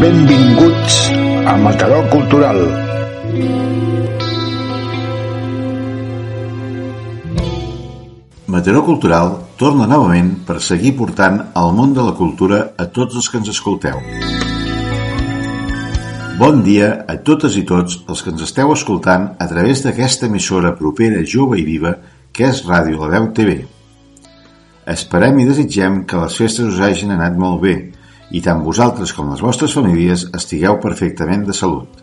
Benvinguts 0.00 1.12
a 1.44 1.56
Mataró 1.56 2.08
Cultural. 2.08 2.56
Mataró 8.46 8.84
Cultural 8.84 9.36
torna 9.60 9.84
novament 9.84 10.32
per 10.48 10.62
seguir 10.64 10.96
portant 10.96 11.52
el 11.52 11.76
món 11.76 11.92
de 11.92 12.00
la 12.08 12.16
cultura 12.16 12.72
a 12.78 12.88
tots 12.88 13.20
els 13.20 13.28
que 13.28 13.36
ens 13.36 13.52
escolteu. 13.52 14.00
Bon 16.40 16.64
dia 16.64 17.04
a 17.04 17.20
totes 17.20 17.60
i 17.60 17.68
tots 17.68 18.00
els 18.08 18.24
que 18.24 18.32
ens 18.32 18.48
esteu 18.48 18.72
escoltant 18.72 19.36
a 19.36 19.46
través 19.50 19.84
d'aquesta 19.84 20.32
emissora 20.32 20.72
propera, 20.78 21.20
jove 21.20 21.60
i 21.60 21.68
viva 21.68 21.98
que 22.32 22.48
és 22.48 22.64
Ràdio 22.64 22.96
La 23.02 23.12
Veu 23.18 23.28
TV. 23.36 23.77
Esperem 24.88 25.36
i 25.42 25.44
desitgem 25.44 25.96
que 26.08 26.16
les 26.16 26.34
festes 26.40 26.64
us 26.64 26.78
hagin 26.80 27.10
anat 27.12 27.34
molt 27.36 27.58
bé 27.60 27.72
i 28.32 28.40
tant 28.40 28.62
vosaltres 28.64 29.10
com 29.12 29.26
les 29.28 29.42
vostres 29.44 29.74
famílies 29.76 30.22
estigueu 30.38 30.78
perfectament 30.80 31.42
de 31.44 31.56
salut. 31.56 31.98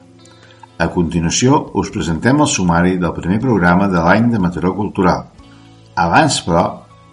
A 0.77 0.85
continuació 0.93 1.57
us 1.81 1.90
presentem 1.90 2.43
el 2.45 2.52
sumari 2.52 2.99
del 3.02 3.16
primer 3.16 3.40
programa 3.41 3.88
de 3.90 4.03
l'any 4.05 4.27
de 4.29 4.41
Mataró 4.43 4.76
Cultural. 4.77 5.23
Abans, 6.03 6.38
però, 6.45 6.66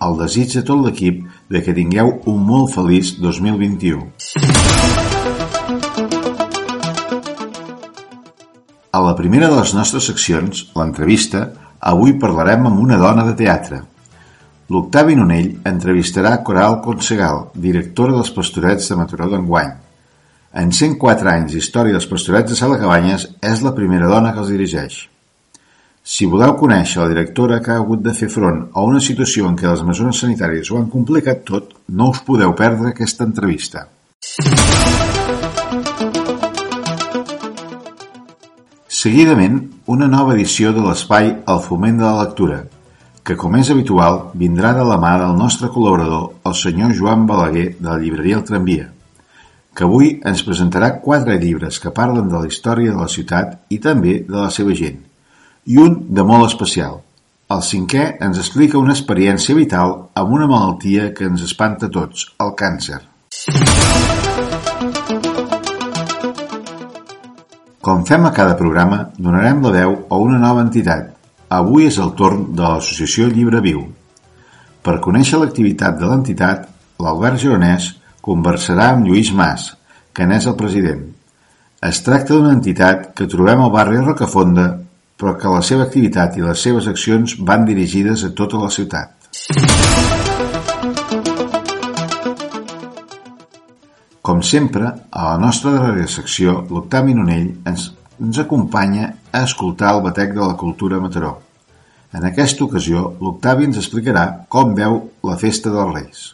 el 0.04 0.18
desig 0.18 0.52
de 0.58 0.62
tot 0.68 0.82
l'equip 0.84 1.22
de 1.48 1.62
que 1.64 1.72
tingueu 1.72 2.18
un 2.28 2.44
molt 2.50 2.74
feliç 2.74 3.14
2021. 3.22 4.10
A 8.92 9.00
la 9.00 9.16
primera 9.16 9.48
de 9.48 9.56
les 9.56 9.72
nostres 9.72 10.10
seccions, 10.12 10.66
l'entrevista, 10.77 11.46
avui 11.80 12.12
parlarem 12.20 12.68
amb 12.68 12.84
una 12.84 13.00
dona 13.00 13.24
de 13.24 13.32
teatre, 13.41 13.80
L'Octavi 14.72 15.14
Nonell 15.18 15.48
entrevistarà 15.68 16.38
Coral 16.40 16.78
Consegal, 16.80 17.42
directora 17.64 18.14
dels 18.16 18.30
Pastorets 18.32 18.86
de 18.88 18.96
Mataró 18.96 19.26
d'enguany. 19.28 19.68
En 20.62 20.72
104 20.72 21.28
anys 21.33 21.52
d'història 21.52 21.98
dels 21.98 22.08
Pastorets 22.08 22.55
de 22.55 22.56
Sala 22.56 22.78
Cabanyes, 22.80 23.27
és 23.50 23.60
la 23.66 23.74
primera 23.77 24.08
dona 24.08 24.32
que 24.32 24.41
els 24.41 24.55
dirigeix. 24.55 24.97
Si 26.14 26.24
voleu 26.24 26.56
conèixer 26.56 27.02
la 27.02 27.10
directora 27.12 27.60
que 27.60 27.74
ha 27.74 27.78
hagut 27.82 28.00
de 28.06 28.16
fer 28.16 28.30
front 28.32 28.64
a 28.72 28.86
una 28.88 29.05
situació 29.10 29.50
en 29.50 29.60
què 29.60 29.69
les 29.69 29.84
mesures 29.92 30.24
sanitàries 30.24 30.72
ho 30.72 30.80
han 30.80 30.88
complicat 30.97 31.44
tot, 31.52 31.77
no 31.92 32.08
us 32.16 32.25
podeu 32.25 32.56
perdre 32.56 32.94
aquesta 32.94 33.28
entrevista. 33.28 33.91
Seguidament, 39.02 39.66
una 39.84 40.08
nova 40.08 40.32
edició 40.38 40.72
de 40.72 40.80
l'espai 40.86 41.34
El 41.44 41.66
foment 41.66 42.00
de 42.00 42.08
la 42.08 42.22
lectura, 42.25 42.62
que, 43.23 43.37
com 43.39 43.55
és 43.56 43.70
habitual, 43.70 44.19
vindrà 44.34 44.73
de 44.75 44.84
la 44.87 44.98
mà 44.98 45.12
del 45.20 45.37
nostre 45.39 45.70
col·laborador, 45.70 46.25
el 46.48 46.56
senyor 46.59 46.95
Joan 46.98 47.27
Balaguer, 47.28 47.69
de 47.78 47.89
la 47.89 48.01
llibreria 48.03 48.41
El 48.41 48.45
Tramvia, 48.48 48.89
que 49.75 49.87
avui 49.87 50.17
ens 50.28 50.42
presentarà 50.45 50.91
quatre 51.05 51.39
llibres 51.41 51.78
que 51.81 51.95
parlen 51.95 52.28
de 52.28 52.43
la 52.43 52.50
història 52.50 52.93
de 52.93 52.98
la 52.98 53.09
ciutat 53.09 53.56
i 53.70 53.78
també 53.78 54.19
de 54.27 54.37
la 54.37 54.50
seva 54.50 54.75
gent, 54.75 54.98
i 55.65 55.78
un 55.78 55.97
de 56.11 56.27
molt 56.27 56.50
especial. 56.50 56.98
El 57.53 57.62
cinquè 57.62 58.05
ens 58.25 58.41
explica 58.41 58.81
una 58.81 58.95
experiència 58.97 59.55
vital 59.55 59.97
amb 60.19 60.34
una 60.34 60.48
malaltia 60.50 61.12
que 61.15 61.28
ens 61.28 61.47
espanta 61.47 61.91
tots, 61.93 62.27
el 62.43 62.55
càncer. 62.59 63.00
Com 67.83 68.05
fem 68.06 68.27
a 68.27 68.31
cada 68.34 68.55
programa, 68.59 69.09
donarem 69.19 69.62
la 69.62 69.73
veu 69.75 69.98
a 70.09 70.19
una 70.23 70.39
nova 70.39 70.62
entitat, 70.62 71.11
Avui 71.53 71.84
és 71.84 71.98
el 72.00 72.14
torn 72.17 72.47
de 72.56 72.62
l'associació 72.64 73.27
Llibre 73.28 73.61
Viu. 73.64 73.83
Per 74.83 74.95
conèixer 75.05 75.41
l'activitat 75.41 75.98
de 76.00 76.09
l'entitat, 76.09 76.64
l'Albert 77.03 77.42
Gironès 77.42 77.91
conversarà 78.25 78.86
amb 78.92 79.05
Lluís 79.09 79.33
Mas, 79.36 79.67
que 80.17 80.25
n'és 80.25 80.48
el 80.48 80.56
president. 80.56 81.03
Es 81.84 82.00
tracta 82.06 82.33
d'una 82.33 82.55
entitat 82.56 83.11
que 83.19 83.28
trobem 83.28 83.61
al 83.61 83.72
barri 83.75 84.00
Rocafonda, 84.00 84.66
però 85.21 85.37
que 85.37 85.53
la 85.53 85.60
seva 85.66 85.84
activitat 85.91 86.38
i 86.41 86.47
les 86.47 86.65
seves 86.65 86.88
accions 86.88 87.37
van 87.50 87.69
dirigides 87.69 88.25
a 88.25 88.32
tota 88.38 88.62
la 88.62 88.72
ciutat. 88.72 89.12
Com 94.22 94.41
sempre, 94.41 94.88
a 95.10 95.32
la 95.34 95.41
nostra 95.43 95.76
darrera 95.76 96.09
secció, 96.09 96.62
l'Octavi 96.71 97.19
Nonell 97.19 97.50
ens 97.69 97.91
ens 98.22 98.38
acompanya 98.38 99.09
a 99.32 99.43
escoltar 99.43 99.97
el 99.97 100.03
batec 100.03 100.34
de 100.34 100.44
la 100.44 100.56
cultura 100.56 101.00
Mataró. 101.00 101.41
En 102.12 102.27
aquesta 102.28 102.67
ocasió, 102.67 103.03
l'Octavi 103.25 103.65
ens 103.65 103.78
explicarà 103.81 104.23
com 104.53 104.75
veu 104.77 104.99
la 105.25 105.37
festa 105.41 105.71
dels 105.73 105.93
Reis. 105.95 106.25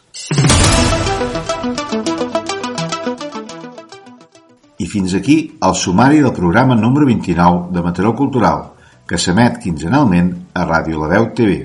I 4.75 4.87
fins 4.91 5.15
aquí 5.15 5.37
el 5.63 5.75
sumari 5.79 6.19
del 6.25 6.35
programa 6.35 6.75
número 6.75 7.07
29 7.07 7.71
de 7.71 7.83
Mataró 7.85 8.11
Cultural, 8.19 8.65
que 9.07 9.15
s'emet 9.15 9.61
quinzenalment 9.63 10.33
a 10.51 10.65
Ràdio 10.67 10.99
La 10.99 11.09
Veu 11.13 11.29
TV. 11.39 11.55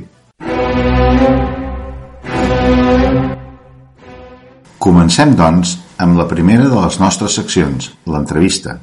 Comencem, 4.79 5.35
doncs, 5.35 5.75
amb 5.99 6.23
la 6.23 6.29
primera 6.31 6.71
de 6.71 6.79
les 6.87 7.01
nostres 7.03 7.35
seccions, 7.41 7.91
l'entrevista. 8.07 8.79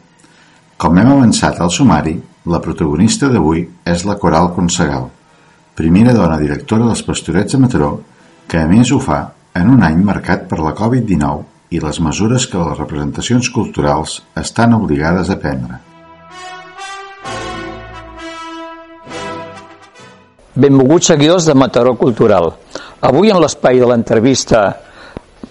Com 0.76 1.00
hem 1.00 1.16
avançat 1.16 1.64
al 1.64 1.72
sumari, 1.72 2.18
la 2.52 2.60
protagonista 2.60 3.32
d'avui 3.32 3.64
és 3.88 4.04
la 4.04 4.20
Coral 4.20 4.52
Consegal, 4.60 5.12
primera 5.76 6.14
dona 6.14 6.38
directora 6.40 6.88
dels 6.90 7.04
Pastorets 7.08 7.56
de 7.56 7.62
Mataró, 7.62 7.92
que 8.48 8.60
a 8.60 8.68
més 8.68 8.92
ho 8.92 9.00
fa 9.00 9.22
en 9.56 9.70
un 9.72 9.84
any 9.84 10.02
marcat 10.04 10.48
per 10.50 10.60
la 10.60 10.76
Covid-19 10.76 11.76
i 11.76 11.80
les 11.80 12.00
mesures 12.04 12.48
que 12.52 12.60
les 12.60 12.78
representacions 12.78 13.50
culturals 13.56 14.20
estan 14.36 14.76
obligades 14.76 15.32
a 15.32 15.40
prendre. 15.40 15.80
Benvolguts 20.52 21.14
seguidors 21.14 21.48
de 21.48 21.56
Mataró 21.56 21.96
Cultural. 21.96 22.52
Avui 23.08 23.32
en 23.32 23.40
l'espai 23.40 23.80
de 23.80 23.88
l'entrevista 23.88 24.66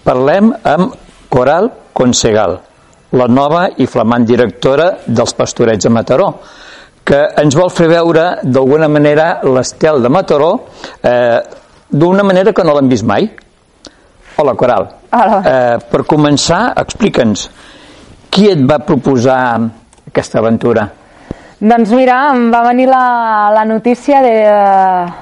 parlem 0.05 0.53
amb 0.61 0.93
Coral 1.31 1.71
Consegal, 1.97 2.59
la 3.17 3.27
nova 3.27 3.65
i 3.81 3.87
flamant 3.89 4.23
directora 4.27 4.91
dels 5.07 5.33
Pastorets 5.35 5.87
de 5.87 5.91
Mataró, 5.91 6.29
que 7.11 7.19
ens 7.41 7.57
vol 7.59 7.67
fer 7.75 7.89
veure 7.91 8.37
d'alguna 8.41 8.87
manera 8.87 9.41
l'estel 9.43 9.99
de 9.99 10.07
Mataró 10.07 10.51
eh, 11.03 11.41
d'una 11.91 12.23
manera 12.23 12.53
que 12.55 12.63
no 12.63 12.71
l'hem 12.77 12.87
vist 12.87 13.03
mai. 13.03 13.25
Hola, 14.39 14.53
Coral. 14.55 14.87
Hola. 15.11 15.39
Eh, 15.43 15.81
per 15.91 16.05
començar, 16.07 16.61
explica'ns, 16.79 17.49
qui 18.31 18.47
et 18.47 18.61
va 18.63 18.79
proposar 18.87 19.41
aquesta 20.07 20.39
aventura? 20.39 20.85
Doncs 21.59 21.91
mira, 21.93 22.15
em 22.31 22.47
va 22.53 22.63
venir 22.69 22.87
la, 22.89 23.03
la 23.53 23.65
notícia 23.67 24.23
de, 24.23 24.31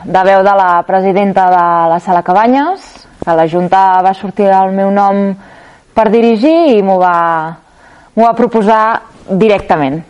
de 0.05 0.23
veu 0.29 0.45
de 0.45 0.53
la 0.61 0.69
presidenta 0.87 1.47
de 1.49 1.63
la 1.95 1.97
Sala 2.05 2.21
Cabanyes, 2.23 2.85
que 3.25 3.35
la 3.35 3.47
Junta 3.49 3.81
va 4.05 4.13
sortir 4.13 4.51
el 4.53 4.77
meu 4.77 4.93
nom 4.93 5.33
per 5.97 6.05
dirigir 6.13 6.77
i 6.77 6.85
m'ho 6.85 7.01
va, 7.01 7.17
m'ho 8.13 8.29
va 8.29 8.37
proposar 8.37 8.83
directament. 9.41 10.03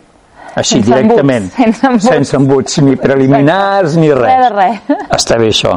Així, 0.54 0.80
sense 0.80 0.88
directament. 0.88 1.50
Embuts, 1.50 1.60
sense 1.62 1.86
embuts. 1.86 2.08
Sense 2.08 2.36
embuts, 2.38 2.80
ni 2.86 2.96
preliminars, 3.00 3.96
ni 4.00 4.10
res. 4.10 4.26
Res 4.26 4.42
de 4.44 4.50
res. 4.56 5.06
Està 5.18 5.38
bé, 5.40 5.52
això. 5.54 5.76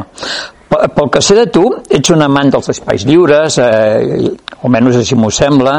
Pel 0.74 1.10
que 1.12 1.20
sé 1.22 1.36
de 1.38 1.44
tu, 1.54 1.62
ets 1.92 2.10
un 2.10 2.24
amant 2.24 2.50
dels 2.50 2.72
espais 2.72 3.04
lliures, 3.06 3.60
eh, 3.62 4.32
almenys 4.64 4.98
així 4.98 5.14
m'ho 5.18 5.30
sembla, 5.30 5.76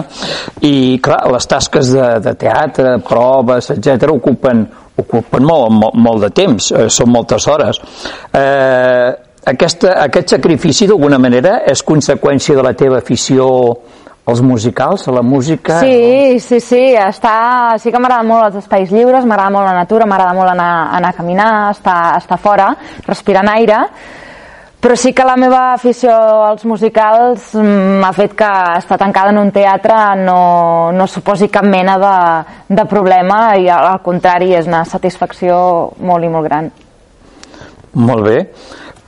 i 0.63 1.01
clar, 1.03 1.19
les 1.33 1.49
tasques 1.51 1.91
de, 1.91 2.07
de 2.23 2.33
teatre, 2.39 2.95
proves, 3.03 3.73
etc 3.75 4.13
ocupen, 4.13 4.63
ocupen 5.01 5.43
molt, 5.43 5.73
molt, 5.81 5.99
molt 5.99 6.23
de 6.27 6.31
temps, 6.37 6.71
eh, 6.71 6.87
són 6.93 7.11
moltes 7.11 7.47
hores. 7.51 7.81
Eh, 8.31 9.09
aquesta, 9.51 9.97
aquest 10.05 10.37
sacrifici, 10.37 10.87
d'alguna 10.87 11.19
manera, 11.21 11.59
és 11.69 11.83
conseqüència 11.85 12.55
de 12.57 12.63
la 12.65 12.73
teva 12.77 13.01
afició 13.03 13.49
als 14.25 14.41
musicals, 14.41 15.05
la 15.07 15.21
música? 15.21 15.79
Sí, 15.79 16.39
sí, 16.39 16.59
sí, 16.59 16.83
està, 16.97 17.77
sí 17.77 17.93
que 17.93 18.01
m'agrada 18.01 18.25
molt 18.25 18.49
els 18.49 18.63
espais 18.63 18.91
lliures, 18.91 19.25
m'agrada 19.25 19.53
molt 19.53 19.69
la 19.69 19.77
natura, 19.77 20.07
m'agrada 20.09 20.33
molt 20.33 20.51
anar, 20.55 20.71
anar 20.97 21.11
a 21.13 21.17
caminar, 21.17 21.49
estar, 21.71 22.17
estar 22.17 22.39
fora, 22.41 22.71
respirant 23.05 23.51
aire, 23.53 23.83
però 24.85 24.95
sí 24.97 25.13
que 25.17 25.25
la 25.25 25.35
meva 25.37 25.73
afició 25.73 26.13
als 26.45 26.65
musicals 26.69 27.53
mm, 27.57 27.99
m'ha 28.01 28.11
fet 28.13 28.35
que 28.37 28.49
estar 28.77 28.97
tancada 29.01 29.31
en 29.33 29.39
un 29.41 29.51
teatre 29.53 29.95
no, 30.19 30.91
no 30.93 31.07
suposi 31.09 31.47
cap 31.49 31.65
mena 31.65 31.95
de, 31.97 32.17
de 32.69 32.85
problema 32.85 33.55
i 33.57 33.69
al 33.73 34.01
contrari 34.05 34.53
és 34.53 34.69
una 34.69 34.83
satisfacció 34.85 35.57
molt 36.05 36.25
i 36.25 36.29
molt 36.29 36.49
gran. 36.49 36.71
Molt 37.95 38.25
bé, 38.27 38.37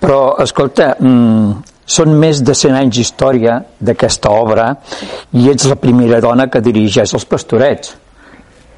però 0.02 0.38
escolta, 0.42 0.96
mm, 0.98 1.77
són 1.88 2.18
més 2.20 2.42
de 2.44 2.52
100 2.52 2.76
anys 2.76 2.98
d'història 2.98 3.62
d'aquesta 3.80 4.32
obra 4.36 4.74
i 5.32 5.48
ets 5.54 5.70
la 5.72 5.78
primera 5.80 6.20
dona 6.24 6.50
que 6.52 6.60
dirigeix 6.62 7.14
els 7.16 7.26
pastorets. 7.26 7.94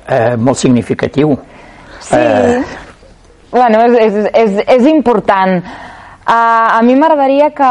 Eh, 0.10 0.36
molt 0.38 0.58
significatiu. 0.58 1.34
Sí, 2.00 2.16
Eh. 2.16 2.62
bueno, 3.52 3.82
és, 3.82 4.14
és, 4.14 4.30
és, 4.34 4.64
és 4.78 4.86
important. 4.90 5.58
Uh, 6.30 6.78
a 6.78 6.82
mi 6.86 6.94
m'agradaria 6.96 7.50
que, 7.58 7.70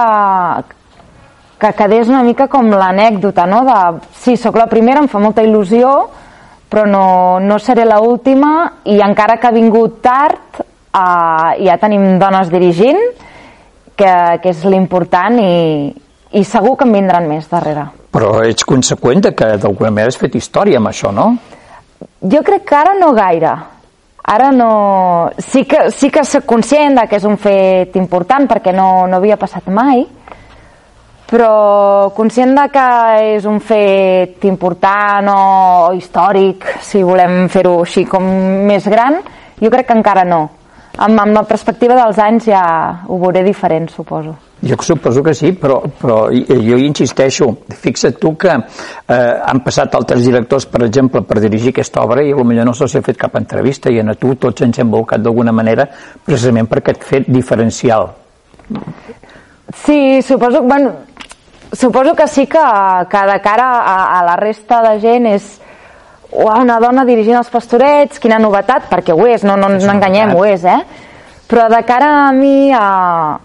que 1.63 1.73
quedés 1.79 2.09
una 2.11 2.25
mica 2.27 2.49
com 2.51 2.67
l'anècdota, 2.75 3.47
no? 3.47 3.63
De, 3.65 4.09
sí, 4.19 4.35
sóc 4.37 4.59
la 4.59 4.67
primera, 4.67 4.99
em 4.99 5.07
fa 5.09 5.21
molta 5.23 5.45
il·lusió, 5.47 5.93
però 6.69 6.85
no, 6.87 7.39
no 7.39 7.59
seré 7.63 7.87
la 7.87 8.01
última 8.03 8.51
i 8.91 8.99
encara 9.01 9.39
que 9.39 9.47
ha 9.47 9.55
vingut 9.55 10.01
tard 10.03 10.59
eh, 10.61 11.65
ja 11.65 11.79
tenim 11.81 12.19
dones 12.19 12.51
dirigint, 12.51 12.99
que, 13.99 14.13
que 14.43 14.53
és 14.55 14.65
l'important 14.71 15.39
i, 15.43 15.91
i 16.39 16.45
segur 16.45 16.77
que 16.79 16.87
en 16.87 16.95
vindran 16.95 17.29
més 17.31 17.49
darrere. 17.51 17.89
Però 18.15 18.39
ets 18.47 18.67
conseqüent 18.69 19.25
de 19.27 19.35
que 19.37 19.57
d'alguna 19.61 19.91
manera 19.93 20.13
has 20.13 20.21
fet 20.21 20.39
història 20.39 20.81
amb 20.81 20.91
això, 20.91 21.13
no? 21.15 21.33
Jo 22.23 22.43
crec 22.47 22.65
que 22.69 22.79
ara 22.79 22.95
no 22.99 23.13
gaire. 23.17 23.57
Ara 24.29 24.51
no... 24.53 24.71
Sí 25.41 25.65
que, 25.65 25.89
sí 25.91 26.11
que 26.13 26.25
soc 26.25 26.45
conscient 26.49 26.99
de 27.01 27.07
que 27.09 27.17
és 27.17 27.25
un 27.25 27.39
fet 27.41 27.97
important 27.97 28.49
perquè 28.49 28.75
no, 28.77 29.07
no 29.09 29.21
havia 29.21 29.39
passat 29.41 29.71
mai, 29.73 30.05
però 31.29 32.13
conscient 32.17 32.55
de 32.57 32.67
que 32.73 32.89
és 33.37 33.49
un 33.49 33.59
fet 33.61 34.45
important 34.49 35.33
o, 35.33 35.41
o 35.89 35.97
històric, 35.97 36.65
si 36.85 37.03
volem 37.05 37.49
fer-ho 37.53 37.79
així 37.85 38.05
com 38.09 38.25
més 38.69 38.89
gran, 38.89 39.21
jo 39.61 39.73
crec 39.73 39.91
que 39.91 39.99
encara 39.99 40.25
no. 40.29 40.47
Amb, 40.99 41.21
amb 41.23 41.37
la 41.37 41.45
perspectiva 41.47 41.95
dels 41.95 42.19
anys 42.19 42.49
ja 42.51 42.63
ho 43.07 43.19
veuré 43.23 43.45
diferent, 43.47 43.87
suposo. 43.93 44.35
Jo 44.61 44.75
suposo 44.83 45.23
que 45.23 45.35
sí, 45.39 45.53
però, 45.55 45.77
però 46.01 46.25
jo 46.35 46.79
hi 46.79 46.87
insisteixo. 46.89 47.47
Fixa't 47.71 48.19
tu 48.19 48.33
que 48.37 48.51
eh, 48.51 49.15
han 49.15 49.63
passat 49.63 49.95
altres 49.95 50.25
directors, 50.27 50.67
per 50.67 50.83
exemple, 50.89 51.23
per 51.23 51.39
dirigir 51.45 51.71
aquesta 51.71 52.03
obra 52.03 52.25
i 52.27 52.35
potser 52.35 52.67
no 52.67 52.75
se'ls 52.75 52.97
ha 52.99 53.05
fet 53.07 53.21
cap 53.21 53.39
entrevista 53.39 53.93
i 53.95 54.01
a 54.03 54.17
tu 54.19 54.35
tots 54.35 54.67
ens 54.67 54.81
hem 54.83 54.91
volcat 54.91 55.23
d'alguna 55.23 55.55
manera 55.55 55.87
precisament 56.25 56.67
per 56.67 56.81
aquest 56.83 57.07
fet 57.07 57.31
diferencial. 57.31 58.11
Sí, 59.85 60.21
suposo, 60.23 60.63
bueno, 60.63 60.93
suposo 61.73 62.17
que 62.17 62.27
sí 62.27 62.47
que, 62.47 62.67
que 63.09 63.25
de 63.33 63.41
cara 63.41 63.71
a, 63.79 64.19
a 64.19 64.25
la 64.25 64.37
resta 64.37 64.83
de 64.83 64.99
gent 65.01 65.31
és 65.31 65.61
uau, 66.33 66.63
una 66.63 66.79
dona 66.81 67.05
dirigint 67.09 67.39
els 67.41 67.51
pastorets, 67.53 68.21
quina 68.23 68.39
novetat, 68.43 68.89
perquè 68.91 69.17
ho 69.17 69.27
és, 69.27 69.45
no, 69.45 69.57
no 69.57 69.73
ens 69.75 69.87
enganyem, 69.89 70.35
ho 70.37 70.45
és, 70.45 70.65
eh? 70.65 70.81
Però 71.49 71.69
de 71.73 71.83
cara 71.89 72.11
a 72.27 72.33
mi, 72.37 72.73
a, 72.77 73.39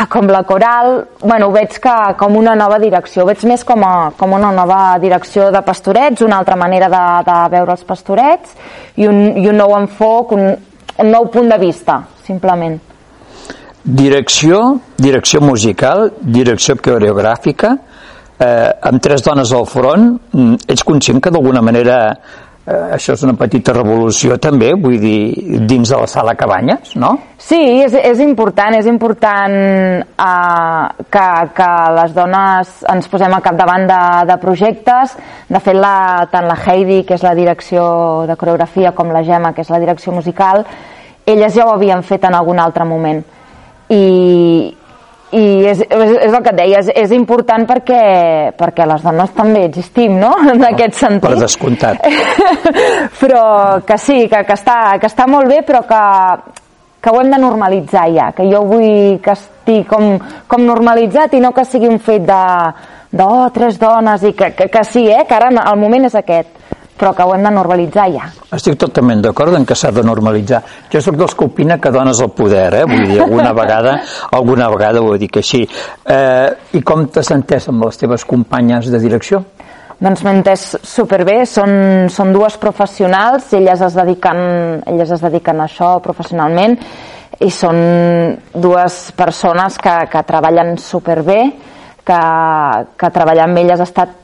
Ah, 0.00 0.06
com 0.06 0.28
la 0.30 0.44
coral, 0.44 1.08
bueno, 1.24 1.48
ho 1.48 1.50
veig 1.50 1.72
que, 1.82 1.92
com 2.20 2.36
una 2.38 2.52
nova 2.54 2.76
direcció, 2.78 3.24
ho 3.24 3.26
veig 3.26 3.40
més 3.50 3.64
com, 3.66 3.82
a, 3.82 4.12
com 4.14 4.30
una 4.36 4.52
nova 4.54 4.76
direcció 5.02 5.48
de 5.50 5.58
pastorets, 5.66 6.22
una 6.22 6.36
altra 6.38 6.54
manera 6.60 6.86
de, 6.92 7.00
de 7.26 7.38
veure 7.56 7.74
els 7.74 7.82
pastorets 7.88 8.52
i 8.94 9.08
un, 9.10 9.18
i 9.42 9.48
un 9.50 9.58
nou 9.58 9.74
enfoc, 9.74 10.36
un, 10.36 10.52
un 11.02 11.10
nou 11.10 11.26
punt 11.34 11.50
de 11.50 11.58
vista, 11.58 11.96
simplement. 12.28 12.78
Direcció, 13.82 14.60
direcció 15.02 15.42
musical, 15.42 16.12
direcció 16.20 16.78
coreogràfica, 16.78 17.74
eh, 18.38 18.70
amb 18.90 19.02
tres 19.02 19.24
dones 19.24 19.52
al 19.52 19.66
front, 19.66 20.12
mm, 20.32 20.68
ets 20.68 20.84
conscient 20.86 21.20
que 21.20 21.30
d'alguna 21.30 21.62
manera 21.62 21.98
eh, 22.68 22.94
això 22.94 23.14
és 23.16 23.22
una 23.24 23.34
petita 23.38 23.72
revolució 23.72 24.36
també, 24.38 24.72
vull 24.76 24.98
dir, 25.00 25.60
dins 25.66 25.88
de 25.88 25.98
la 25.98 26.06
sala 26.10 26.34
Cabanyes, 26.38 26.94
no? 27.00 27.14
Sí, 27.38 27.58
és, 27.84 27.94
és 27.94 28.20
important, 28.20 28.76
és 28.76 28.86
important 28.90 29.56
eh, 29.56 31.06
que, 31.08 31.26
que 31.56 31.70
les 31.98 32.14
dones 32.16 32.74
ens 32.94 33.08
posem 33.08 33.34
al 33.34 33.44
capdavant 33.44 33.88
de, 33.88 34.02
de 34.28 34.38
projectes. 34.42 35.16
De 35.48 35.62
fet, 35.64 35.78
la, 35.78 36.26
tant 36.30 36.46
la 36.48 36.58
Heidi, 36.58 37.02
que 37.08 37.16
és 37.16 37.24
la 37.24 37.34
direcció 37.38 37.88
de 38.28 38.36
coreografia, 38.36 38.92
com 38.92 39.12
la 39.14 39.24
Gemma, 39.24 39.54
que 39.56 39.64
és 39.64 39.72
la 39.72 39.80
direcció 39.82 40.12
musical, 40.12 40.66
elles 41.28 41.54
ja 41.54 41.66
ho 41.66 41.74
havien 41.74 42.02
fet 42.04 42.24
en 42.24 42.36
algun 42.36 42.60
altre 42.60 42.84
moment. 42.88 43.24
I, 43.88 44.76
i 45.36 45.44
és, 45.68 45.82
és, 45.84 46.12
és 46.24 46.32
el 46.32 46.42
que 46.42 46.52
et 46.54 46.56
deia, 46.56 46.80
és, 46.80 46.88
és 47.04 47.12
important 47.16 47.66
perquè, 47.68 48.02
perquè 48.56 48.86
les 48.88 49.02
dones 49.04 49.34
també 49.36 49.66
existim, 49.68 50.16
no?, 50.20 50.32
en 50.52 50.64
aquest 50.70 50.96
sentit. 51.00 51.26
Per 51.26 51.40
descomptat. 51.40 52.00
però 53.20 53.42
que 53.86 53.98
sí, 54.00 54.22
que, 54.30 54.44
que, 54.48 54.56
està, 54.56 54.96
que 55.00 55.10
està 55.10 55.28
molt 55.28 55.50
bé, 55.50 55.60
però 55.68 55.82
que, 55.88 56.02
que 57.04 57.12
ho 57.12 57.20
hem 57.20 57.32
de 57.34 57.40
normalitzar 57.42 58.06
ja, 58.14 58.30
que 58.36 58.48
jo 58.48 58.64
vull 58.68 59.18
que 59.24 59.34
estigui 59.36 59.84
com, 59.88 60.14
com 60.48 60.64
normalitzat 60.64 61.36
i 61.36 61.42
no 61.44 61.52
que 61.56 61.66
sigui 61.68 61.90
un 61.90 62.00
fet 62.00 62.24
de, 62.28 62.44
de 63.12 63.24
oh, 63.24 63.48
tres 63.54 63.78
dones, 63.80 64.24
i 64.24 64.32
que, 64.32 64.54
que, 64.56 64.70
que 64.72 64.84
sí, 64.84 65.04
eh, 65.12 65.26
que 65.28 65.36
ara 65.36 65.52
el 65.52 65.80
moment 65.80 66.08
és 66.08 66.16
aquest 66.16 66.57
però 66.98 67.14
que 67.14 67.24
ho 67.24 67.34
hem 67.34 67.46
de 67.46 67.52
normalitzar 67.54 68.08
ja. 68.12 68.26
Estic 68.56 68.78
totalment 68.80 69.22
d'acord 69.22 69.54
en 69.56 69.66
que 69.66 69.76
s'ha 69.78 69.92
de 69.94 70.02
normalitzar. 70.04 70.62
Jo 70.92 71.02
sóc 71.04 71.18
dels 71.20 71.36
que 71.38 71.46
opina 71.46 71.78
que 71.78 71.92
dones 71.94 72.20
el 72.24 72.32
poder, 72.36 72.66
eh? 72.80 72.84
vull 72.88 73.06
dir, 73.06 73.20
alguna 73.22 73.52
vegada, 73.56 73.98
alguna 74.32 74.68
vegada 74.74 75.02
ho 75.02 75.14
dic 75.20 75.38
així. 75.40 75.62
Eh, 76.04 76.48
I 76.78 76.82
com 76.82 77.06
t'has 77.06 77.30
entès 77.36 77.70
amb 77.70 77.86
les 77.86 78.02
teves 78.02 78.26
companyes 78.28 78.90
de 78.90 79.00
direcció? 79.02 79.44
Doncs 79.98 80.22
m'he 80.22 80.30
entès 80.36 80.64
superbé, 80.86 81.40
són, 81.50 81.72
són 82.14 82.30
dues 82.30 82.54
professionals, 82.62 83.48
elles 83.58 83.80
es, 83.82 83.96
dediquen, 83.98 84.38
elles 84.86 85.10
es 85.10 85.24
dediquen 85.24 85.58
a 85.58 85.66
això 85.66 85.96
professionalment 86.04 86.76
i 87.42 87.48
són 87.50 87.80
dues 88.54 89.00
persones 89.18 89.78
que, 89.82 89.96
que 90.10 90.22
treballen 90.26 90.76
superbé, 90.78 91.40
que, 92.06 92.20
que 92.98 93.10
treballar 93.14 93.48
amb 93.48 93.60
elles 93.64 93.82
ha 93.82 93.88
estat 93.90 94.14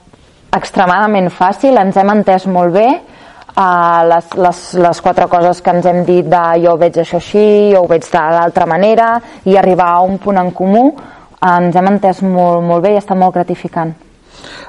extremadament 0.54 1.30
fàcil, 1.34 1.78
ens 1.80 1.96
hem 1.98 2.12
entès 2.14 2.46
molt 2.50 2.74
bé, 2.74 2.86
uh, 3.54 4.00
les, 4.10 4.30
les, 4.38 4.62
les 4.86 5.02
quatre 5.02 5.26
coses 5.30 5.60
que 5.62 5.74
ens 5.74 5.86
hem 5.90 6.02
dit 6.06 6.28
de 6.30 6.44
jo 6.62 6.74
ho 6.74 6.80
veig 6.80 7.00
això 7.02 7.18
així, 7.20 7.72
jo 7.74 7.84
ho 7.84 7.90
veig 7.90 8.06
de 8.10 8.24
l'altra 8.38 8.66
manera, 8.70 9.14
i 9.44 9.58
arribar 9.58 9.90
a 9.94 10.02
un 10.06 10.18
punt 10.22 10.40
en 10.40 10.50
comú, 10.56 10.86
uh, 10.94 11.54
ens 11.58 11.76
hem 11.76 11.92
entès 11.94 12.22
molt, 12.26 12.62
molt 12.66 12.84
bé 12.86 12.94
i 12.94 13.00
està 13.02 13.18
molt 13.18 13.34
gratificant. 13.36 13.94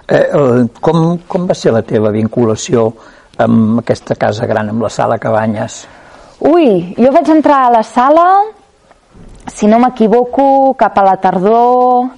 Eh, 0.08 0.26
com, 0.82 1.18
com 1.28 1.48
va 1.50 1.56
ser 1.58 1.74
la 1.74 1.82
teva 1.84 2.12
vinculació 2.14 2.86
amb 3.42 3.82
aquesta 3.82 4.16
casa 4.16 4.48
gran, 4.48 4.70
amb 4.72 4.86
la 4.86 4.92
sala 4.94 5.18
Cabanyes? 5.20 5.80
Ui, 6.46 6.94
jo 7.00 7.12
vaig 7.16 7.32
entrar 7.34 7.66
a 7.66 7.72
la 7.74 7.84
sala, 7.84 8.26
si 9.52 9.68
no 9.72 9.80
m'equivoco, 9.82 10.76
cap 10.78 10.98
a 11.00 11.06
la 11.08 11.16
tardor 11.24 12.12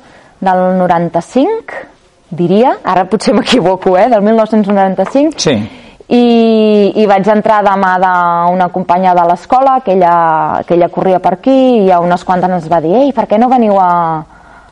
del 0.43 0.63
95, 0.77 1.96
diria, 2.29 2.77
ara 2.83 3.06
potser 3.07 3.33
m'equivoco, 3.35 3.97
eh, 3.97 4.07
del 4.09 4.21
1995, 4.21 5.39
sí. 5.39 5.56
i, 6.07 6.24
i 7.01 7.06
vaig 7.09 7.27
entrar 7.31 7.62
de 7.65 7.75
mà 7.79 7.94
d'una 8.03 8.69
companya 8.74 9.13
de 9.18 9.27
l'escola, 9.29 9.79
que, 9.85 9.95
ella, 9.95 10.63
que 10.68 10.75
ella 10.75 10.89
corria 10.89 11.21
per 11.24 11.38
aquí, 11.38 11.85
i 11.85 11.91
a 11.91 12.01
unes 12.03 12.25
quantes 12.27 12.57
ens 12.59 12.68
va 12.71 12.81
dir, 12.83 12.95
ei, 13.03 13.13
per 13.15 13.27
què 13.29 13.39
no 13.39 13.51
veniu 13.51 13.79
a, 13.79 13.94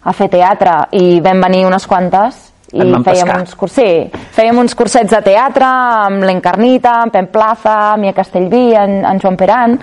a 0.03 0.13
fer 0.13 0.29
teatre? 0.33 0.81
I 0.99 1.21
vam 1.23 1.41
venir 1.47 1.65
unes 1.69 1.87
quantes, 1.87 2.41
i 2.75 2.81
fèiem 3.05 3.29
uns, 3.37 3.53
sí, 3.71 3.89
fèiem 4.35 4.57
uns 4.59 4.73
cursets 4.75 5.13
de 5.13 5.21
teatre 5.23 5.67
amb 5.67 6.25
l'Encarnita, 6.27 6.97
amb 7.05 7.13
Pem 7.13 7.29
Plaza, 7.31 7.75
amb 7.93 8.03
Mia 8.03 8.15
Castellví, 8.17 8.65
en, 8.75 8.97
en 9.05 9.21
Joan 9.21 9.37
Peran, 9.39 9.77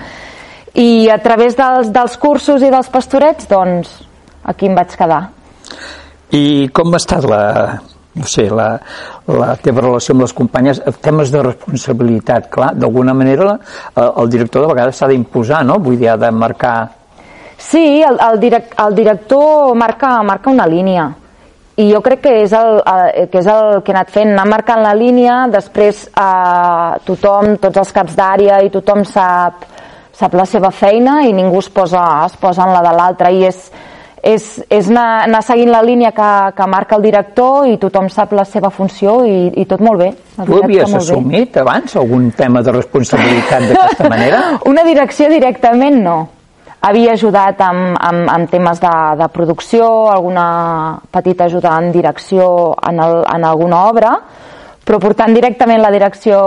i 0.77 1.09
a 1.13 1.19
través 1.23 1.57
dels, 1.57 1.93
dels 1.93 2.17
cursos 2.21 2.65
i 2.65 2.73
dels 2.73 2.91
pastorets, 2.93 3.49
doncs, 3.49 3.95
aquí 4.45 4.69
em 4.69 4.77
vaig 4.77 4.97
quedar. 4.99 5.23
I 6.33 6.69
com 6.73 6.95
ha 6.95 7.01
estat 7.01 7.27
la, 7.29 7.43
no 8.15 8.29
sé, 8.29 8.49
la, 8.51 8.69
la 9.29 9.53
teva 9.61 9.85
relació 9.85 10.15
amb 10.17 10.25
les 10.25 10.35
companyes, 10.37 10.81
temes 11.05 11.33
de 11.33 11.43
responsabilitat, 11.45 12.49
clar, 12.53 12.73
d'alguna 12.77 13.15
manera 13.17 13.55
el, 13.55 14.11
el 14.25 14.31
director 14.33 14.67
de 14.67 14.73
vegades 14.75 15.01
s'ha 15.01 15.09
d'imposar, 15.13 15.63
no? 15.69 15.79
Vull 15.81 15.99
dir, 16.01 16.11
ha 16.13 16.19
de 16.21 16.31
marcar... 16.33 16.77
Sí, 17.63 18.03
el, 18.03 18.19
el, 18.19 18.41
direct, 18.41 18.73
el 18.83 18.95
director 18.95 19.75
marca, 19.79 20.17
marca 20.27 20.51
una 20.51 20.67
línia. 20.67 21.11
I 21.81 21.87
jo 21.89 22.03
crec 22.05 22.21
que 22.27 22.33
és 22.43 22.53
el, 22.53 22.81
el, 22.85 23.29
que 23.33 23.41
és 23.41 23.47
el 23.49 23.79
que 23.81 23.93
he 23.93 23.95
anat 23.95 24.11
fent, 24.13 24.33
anar 24.35 24.49
marcant 24.51 24.83
la 24.85 24.93
línia, 24.93 25.37
després 25.53 26.03
eh, 26.11 26.91
tothom, 27.07 27.55
tots 27.63 27.81
els 27.81 27.95
caps 27.97 28.19
d'àrea 28.19 28.59
i 28.67 28.73
tothom 28.75 29.07
sap, 29.09 29.65
sap 30.13 30.37
la 30.37 30.45
seva 30.49 30.73
feina 30.75 31.23
i 31.25 31.33
ningú 31.33 31.63
es 31.63 31.71
posa, 31.73 32.03
es 32.27 32.37
posa 32.37 32.67
en 32.67 32.75
la 32.77 32.83
de 32.85 32.93
l'altre. 32.99 33.33
I 33.33 33.47
és, 33.49 33.65
és, 34.23 34.45
és 34.71 34.89
anar, 34.89 35.25
anar 35.27 35.41
seguint 35.43 35.73
la 35.73 35.81
línia 35.83 36.13
que, 36.15 36.31
que 36.55 36.67
marca 36.71 36.95
el 36.95 37.03
director 37.03 37.67
i 37.67 37.75
tothom 37.83 38.07
sap 38.13 38.33
la 38.39 38.45
seva 38.47 38.71
funció 38.71 39.17
i, 39.27 39.49
i 39.59 39.65
tot 39.67 39.83
molt 39.83 39.99
bé. 39.99 40.11
Tu 40.39 40.61
havies 40.63 40.95
assumit 40.95 41.51
bé. 41.51 41.61
abans 41.65 41.97
algun 41.99 42.31
tema 42.39 42.63
de 42.63 42.75
responsabilitat 42.79 43.67
d'aquesta 43.73 44.11
manera? 44.13 44.43
Una 44.73 44.87
direcció 44.87 45.27
directament 45.33 45.99
no. 46.05 46.21
Havia 46.83 47.13
ajudat 47.15 47.61
amb, 47.63 47.97
amb, 47.99 48.31
amb 48.31 48.51
temes 48.51 48.81
de, 48.83 48.93
de 49.19 49.29
producció, 49.35 49.89
alguna 50.11 50.47
petita 51.15 51.47
ajuda 51.51 51.77
en 51.79 51.93
direcció 51.95 52.47
en, 52.79 52.99
el, 53.03 53.21
en 53.27 53.47
alguna 53.47 53.85
obra, 53.91 54.17
però 54.83 54.99
portant 55.03 55.35
directament 55.35 55.83
la 55.83 55.91
direcció 55.95 56.39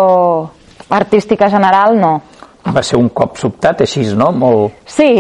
artística 0.96 1.50
general 1.52 2.00
no. 2.00 2.14
Va 2.66 2.84
ser 2.84 2.98
un 3.00 3.12
cop 3.16 3.38
sobtat 3.40 3.84
així, 3.86 4.08
no? 4.18 4.32
Molt... 4.36 4.80
Sí, 4.90 5.12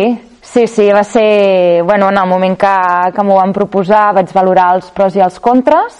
Sí, 0.55 0.67
sí, 0.67 0.89
va 0.89 1.03
ser... 1.03 1.83
Bueno, 1.83 2.07
en 2.07 2.17
el 2.17 2.29
moment 2.29 2.55
que, 2.55 2.75
que 3.11 3.23
m'ho 3.27 3.35
van 3.35 3.51
proposar 3.51 4.13
vaig 4.15 4.29
valorar 4.31 4.69
els 4.77 4.85
pros 4.95 5.17
i 5.17 5.19
els 5.19 5.41
contres 5.43 5.97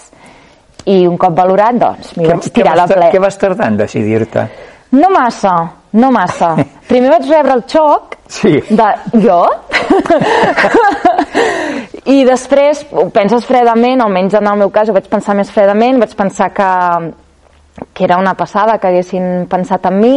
i 0.88 1.01
un 1.09 1.17
cop 1.19 1.35
valorat, 1.35 1.75
doncs, 1.75 2.13
m'hi 2.15 2.29
vaig 2.29 2.47
tirar 2.55 2.77
de 2.79 2.85
ple. 2.93 3.09
Què 3.12 3.19
vas 3.19 3.35
tardar 3.41 3.67
en 3.67 3.81
decidir-te? 3.81 4.45
No 4.95 5.09
massa, 5.12 5.51
no 6.00 6.13
massa. 6.15 6.53
Primer 6.88 7.12
vaig 7.17 7.27
rebre 7.33 7.57
el 7.57 7.65
xoc 7.67 8.15
sí. 8.31 8.53
de 8.69 8.88
jo 9.25 9.41
I 12.15 12.24
després 12.24 12.85
ho 12.95 13.09
penses 13.12 13.43
fredament, 13.50 14.05
almenys 14.07 14.39
en 14.39 14.47
el 14.53 14.63
meu 14.63 14.71
cas 14.71 14.88
ho 14.88 14.95
vaig 14.95 15.12
pensar 15.12 15.35
més 15.35 15.51
fredament, 15.51 16.00
vaig 16.00 16.15
pensar 16.15 16.53
que, 16.55 16.71
que 17.94 18.03
era 18.03 18.17
una 18.17 18.34
passada 18.34 18.77
que 18.77 18.88
haguessin 18.88 19.48
pensat 19.50 19.86
en 19.89 20.00
mi 20.00 20.15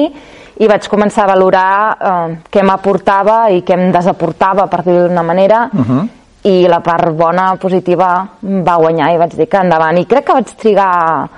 i 0.59 0.67
vaig 0.67 0.89
començar 0.91 1.25
a 1.25 1.33
valorar 1.33 1.73
eh, 1.99 2.37
què 2.51 2.63
m'aportava 2.67 3.49
i 3.55 3.63
què 3.63 3.77
em 3.79 3.93
desaportava, 3.95 4.67
per 4.67 4.83
dir-ho 4.85 5.07
d'una 5.09 5.23
manera, 5.23 5.69
uh 5.73 5.85
-huh. 5.85 6.09
i 6.43 6.67
la 6.69 6.81
part 6.81 7.13
bona, 7.15 7.57
positiva, 7.57 8.29
va 8.43 8.77
guanyar 8.77 9.13
i 9.15 9.19
vaig 9.19 9.37
dir 9.37 9.49
que 9.49 9.57
endavant. 9.57 9.99
I 9.99 10.07
crec 10.07 10.25
que 10.25 10.33
vaig 10.33 10.55
trigar 10.57 11.29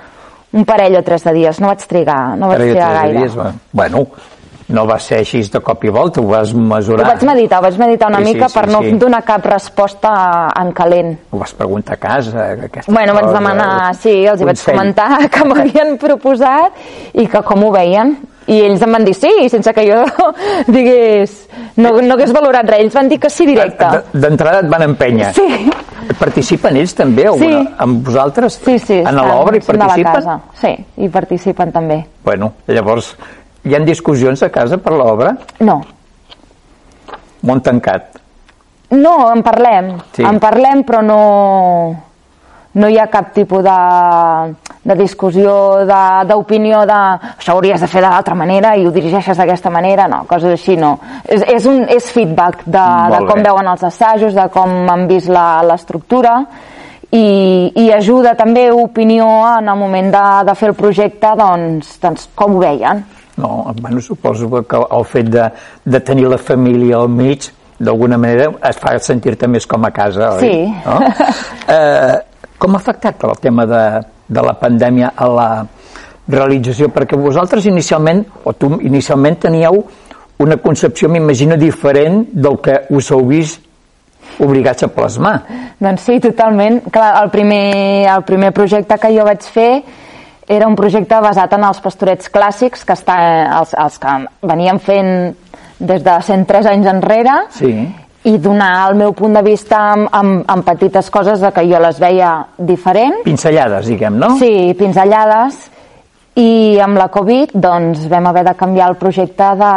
un 0.53 0.65
parell 0.65 0.97
o 0.97 1.03
tres 1.03 1.23
de 1.23 1.33
dies, 1.33 1.59
no 1.61 1.67
vaig 1.67 1.85
trigar, 1.87 2.37
no 2.37 2.47
vaig 2.47 2.57
Parell 2.57 2.71
trigar 2.73 2.93
gaire. 2.93 3.19
dies, 3.19 3.37
va. 3.37 3.53
Bueno, 3.71 4.07
no 4.71 4.85
va 4.87 4.97
ser 4.99 5.19
així 5.19 5.41
de 5.51 5.59
cop 5.59 5.83
i 5.83 5.89
volta, 5.93 6.21
ho 6.21 6.27
vas 6.27 6.53
mesurar. 6.53 7.05
Ho 7.05 7.11
vaig 7.13 7.23
meditar, 7.27 7.59
ho 7.59 7.65
vaig 7.67 7.77
meditar 7.79 8.09
una 8.09 8.19
Sí, 8.19 8.25
sí, 8.25 8.33
mica 8.33 8.49
sí, 8.49 8.59
per 8.59 8.67
no 8.71 8.81
sí. 8.81 8.91
donar 8.97 9.23
cap 9.27 9.45
resposta 9.45 10.11
en 10.61 10.71
calent. 10.71 11.13
Ho 11.31 11.37
vas 11.39 11.53
preguntar 11.53 11.95
a 11.95 11.97
casa, 11.97 12.47
Bueno, 12.87 13.13
vaig 13.13 13.31
demanar, 13.33 13.93
sí, 13.95 14.25
els 14.25 14.41
hi 14.41 14.45
vaig 14.45 14.63
comentar 14.65 15.29
que 15.33 15.45
m'havien 15.45 15.97
proposat 16.01 16.73
i 17.13 17.27
que 17.27 17.41
com 17.43 17.63
ho 17.63 17.71
veien. 17.71 18.17
I 18.51 18.55
ells 18.65 18.81
em 18.81 18.91
van 18.91 19.03
dir 19.05 19.13
sí, 19.13 19.29
sense 19.53 19.71
que 19.71 19.83
jo 19.85 19.99
digués, 20.67 21.47
no, 21.77 21.91
no 22.01 22.15
hagués 22.15 22.33
valorat 22.33 22.67
res. 22.69 22.81
Ells 22.85 22.95
van 22.97 23.07
dir 23.11 23.19
que 23.21 23.29
sí 23.29 23.45
directe. 23.45 23.85
De- 23.85 24.19
D'entrada 24.25 24.63
et 24.65 24.69
van 24.71 24.87
empènyer. 24.89 25.33
Sí, 25.37 25.47
Participen 26.19 26.75
ells 26.77 26.93
també? 26.97 27.23
Alguna, 27.29 27.59
Sí. 27.61 27.69
Amb 27.85 28.05
vosaltres? 28.05 28.59
sí, 28.65 28.77
sí. 28.79 28.97
En 28.99 29.15
l'obra 29.15 29.57
hi 29.57 29.61
la 29.77 29.85
participen? 29.87 30.41
Sí, 30.59 30.71
hi 30.97 31.09
participen 31.09 31.71
també. 31.71 31.99
Bueno, 32.25 32.51
llavors, 32.67 33.15
hi 33.63 33.75
han 33.75 33.85
discussions 33.85 34.41
a 34.43 34.49
casa 34.49 34.77
per 34.77 34.93
l'obra? 34.93 35.35
No, 35.59 35.81
Món 37.41 37.61
tancat. 37.65 38.17
no, 38.91 39.31
en 39.33 39.41
parlem. 39.41 39.93
Sí. 40.13 40.23
En 40.27 40.37
parlem, 40.39 40.83
però 40.85 40.99
no, 41.01 41.95
no 42.73 42.87
hi 42.91 42.97
ha 42.99 43.07
cap 43.09 43.31
tipus 43.33 43.63
de, 43.63 43.75
de 44.83 44.95
discussió, 44.99 45.53
d'opinió 46.27 46.81
de, 46.85 46.91
de 46.91 47.31
això 47.39 47.55
hauries 47.55 47.81
de 47.81 47.87
fer 47.87 48.01
de 48.03 48.09
l'altra 48.11 48.35
manera 48.35 48.75
i 48.77 48.85
ho 48.85 48.91
dirigeixes 48.91 49.37
d'aquesta 49.37 49.71
manera, 49.73 50.07
no, 50.11 50.25
coses 50.29 50.51
així 50.53 50.75
no. 50.77 50.97
És, 51.25 51.41
és, 51.47 51.65
un, 51.65 51.85
és 51.89 52.11
feedback 52.13 52.65
de, 52.65 52.77
Molt 52.83 53.15
de 53.17 53.25
com 53.31 53.41
bé. 53.41 53.47
veuen 53.49 53.71
els 53.73 53.83
assajos, 53.89 54.35
de 54.37 54.45
com 54.53 54.69
han 54.91 55.07
vist 55.09 55.29
la- 55.31 55.63
l'estructura 55.63 56.35
i, 57.11 57.71
i 57.75 57.89
ajuda 57.95 58.35
també 58.35 58.69
opinió 58.71 59.25
en 59.57 59.67
el 59.71 59.79
moment 59.79 60.11
de, 60.13 60.25
de 60.51 60.55
fer 60.55 60.69
el 60.69 60.75
projecte, 60.77 61.33
doncs, 61.39 61.95
doncs 62.03 62.29
com 62.35 62.55
ho 62.55 62.61
veien. 62.67 63.01
No, 63.37 63.73
bueno, 63.81 64.01
suposo 64.01 64.49
que 64.63 64.77
el 64.77 65.05
fet 65.05 65.29
de, 65.31 65.49
de 65.85 65.99
tenir 65.99 66.27
la 66.27 66.37
família 66.37 66.97
al 66.97 67.09
mig 67.09 67.47
d'alguna 67.81 68.17
manera 68.17 68.51
et 68.67 68.77
fa 68.77 68.97
sentir-te 69.01 69.47
més 69.49 69.65
com 69.65 69.85
a 69.85 69.91
casa, 69.95 70.35
oi? 70.37 70.41
Sí. 70.41 70.67
No? 70.85 70.99
Eh, 71.71 72.15
com 72.59 72.75
ha 72.75 72.79
afectat 72.81 73.23
el 73.23 73.37
tema 73.39 73.63
de, 73.65 73.83
de 74.27 74.41
la 74.43 74.51
pandèmia 74.59 75.13
a 75.15 75.27
la 75.31 75.49
realització? 76.27 76.89
Perquè 76.91 77.15
vosaltres 77.17 77.65
inicialment, 77.69 78.25
o 78.43 78.53
tu 78.53 78.73
inicialment 78.83 79.39
teníeu 79.47 79.79
una 80.43 80.57
concepció, 80.59 81.07
m'imagino, 81.09 81.55
diferent 81.57 82.25
del 82.33 82.59
que 82.65 82.75
us 82.91 83.11
heu 83.13 83.23
vist 83.29 83.61
obligats 84.41 84.83
a 84.83 84.89
plasmar. 84.91 85.35
Doncs 85.79 86.05
sí, 86.09 86.19
totalment. 86.23 86.81
Clar, 86.91 87.13
el 87.23 87.31
primer, 87.33 87.63
el 88.11 88.23
primer 88.27 88.51
projecte 88.55 88.97
que 88.99 89.13
jo 89.15 89.25
vaig 89.27 89.47
fer 89.53 89.71
era 90.51 90.67
un 90.67 90.75
projecte 90.75 91.17
basat 91.23 91.53
en 91.55 91.63
els 91.67 91.79
pastorets 91.83 92.29
clàssics 92.33 92.85
que 92.85 92.95
està, 92.97 93.17
els, 93.59 93.73
els 93.79 93.97
que 94.03 94.15
veníem 94.51 94.79
fent 94.83 95.11
des 95.81 96.03
de 96.05 96.15
103 96.27 96.67
anys 96.75 96.89
enrere 96.91 97.35
Sí. 97.57 97.71
i 98.29 98.37
donar 98.37 98.89
el 98.91 98.97
meu 98.99 99.13
punt 99.17 99.33
de 99.33 99.41
vista 99.41 99.79
amb, 99.95 100.09
amb, 100.13 100.43
amb 100.51 100.65
petites 100.67 101.09
coses 101.09 101.41
de 101.41 101.49
que 101.55 101.63
jo 101.65 101.79
les 101.81 101.99
veia 101.99 102.33
diferent 102.57 103.23
Pincellades, 103.25 103.87
diguem, 103.89 104.19
no? 104.21 104.35
Sí, 104.37 104.75
pinzellades. 104.77 105.69
I 106.37 106.79
amb 106.79 106.95
la 107.01 107.09
Covid 107.11 107.55
doncs, 107.59 108.05
vam 108.11 108.27
haver 108.29 108.45
de 108.47 108.53
canviar 108.55 108.91
el 108.91 108.99
projecte 109.01 109.49
de, 109.59 109.71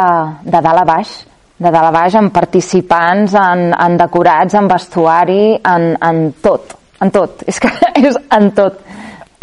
de 0.45 0.61
dalt 0.61 0.83
a 0.83 0.85
baix, 0.87 1.15
de 1.57 1.71
dalt 1.71 1.89
a 1.89 1.91
baix, 1.91 2.15
amb 2.15 2.31
participants, 2.35 3.33
en, 3.39 3.73
en 3.73 3.97
decorats, 3.99 4.55
en 4.55 4.69
vestuari, 4.71 5.55
en, 5.59 5.89
en 5.99 6.21
tot, 6.43 6.77
en 7.01 7.11
tot. 7.11 7.43
És 7.47 7.59
que 7.59 7.71
és 8.07 8.15
en 8.37 8.51
tot. 8.55 8.79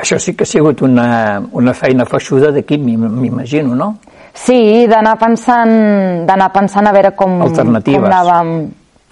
Això 0.02 0.18
sí 0.18 0.34
que 0.34 0.42
ha 0.42 0.50
sigut 0.50 0.82
una, 0.82 1.40
una 1.54 1.72
feina 1.78 2.04
feixuda 2.04 2.50
d'aquí, 2.50 2.74
m'imagino, 2.78 3.76
no? 3.78 3.92
Sí, 4.34 4.86
d'anar 4.90 5.14
pensant, 5.20 5.74
d'anar 6.26 6.48
pensant 6.50 6.88
a 6.88 6.92
veure 6.94 7.12
com, 7.14 7.36
com, 7.44 7.76
anàvem, 7.76 8.50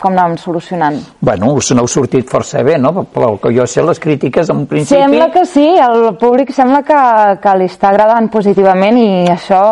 com 0.01 0.17
anàvem 0.17 0.35
solucionant. 0.41 0.97
Bueno, 1.21 1.53
us 1.61 1.71
n'heu 1.77 1.87
sortit 1.87 2.27
força 2.33 2.65
bé, 2.67 2.75
no? 2.81 3.05
Però 3.15 3.37
que 3.39 3.53
jo 3.55 3.69
sé, 3.71 3.85
les 3.87 4.03
crítiques 4.03 4.51
en 4.51 4.65
principi... 4.67 4.99
Sembla 4.99 5.31
que 5.31 5.45
sí, 5.47 5.67
al 5.79 6.17
públic 6.19 6.51
sembla 6.57 6.83
que, 6.89 7.01
que 7.45 7.55
li 7.61 7.71
està 7.71 7.93
agradant 7.93 8.27
positivament 8.33 8.99
i 8.99 9.11
això 9.31 9.63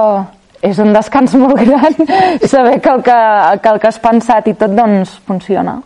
és 0.62 0.78
un 0.78 0.94
descans 0.94 1.34
molt 1.42 1.58
gran, 1.64 1.98
saber 2.46 2.78
que 2.84 2.94
el 2.94 3.02
que, 3.08 3.18
que 3.64 3.74
el 3.74 3.82
que 3.82 3.90
has 3.90 3.98
pensat 4.06 4.52
i 4.52 4.54
tot 4.60 4.76
doncs 4.76 5.18
funciona. 5.26 5.80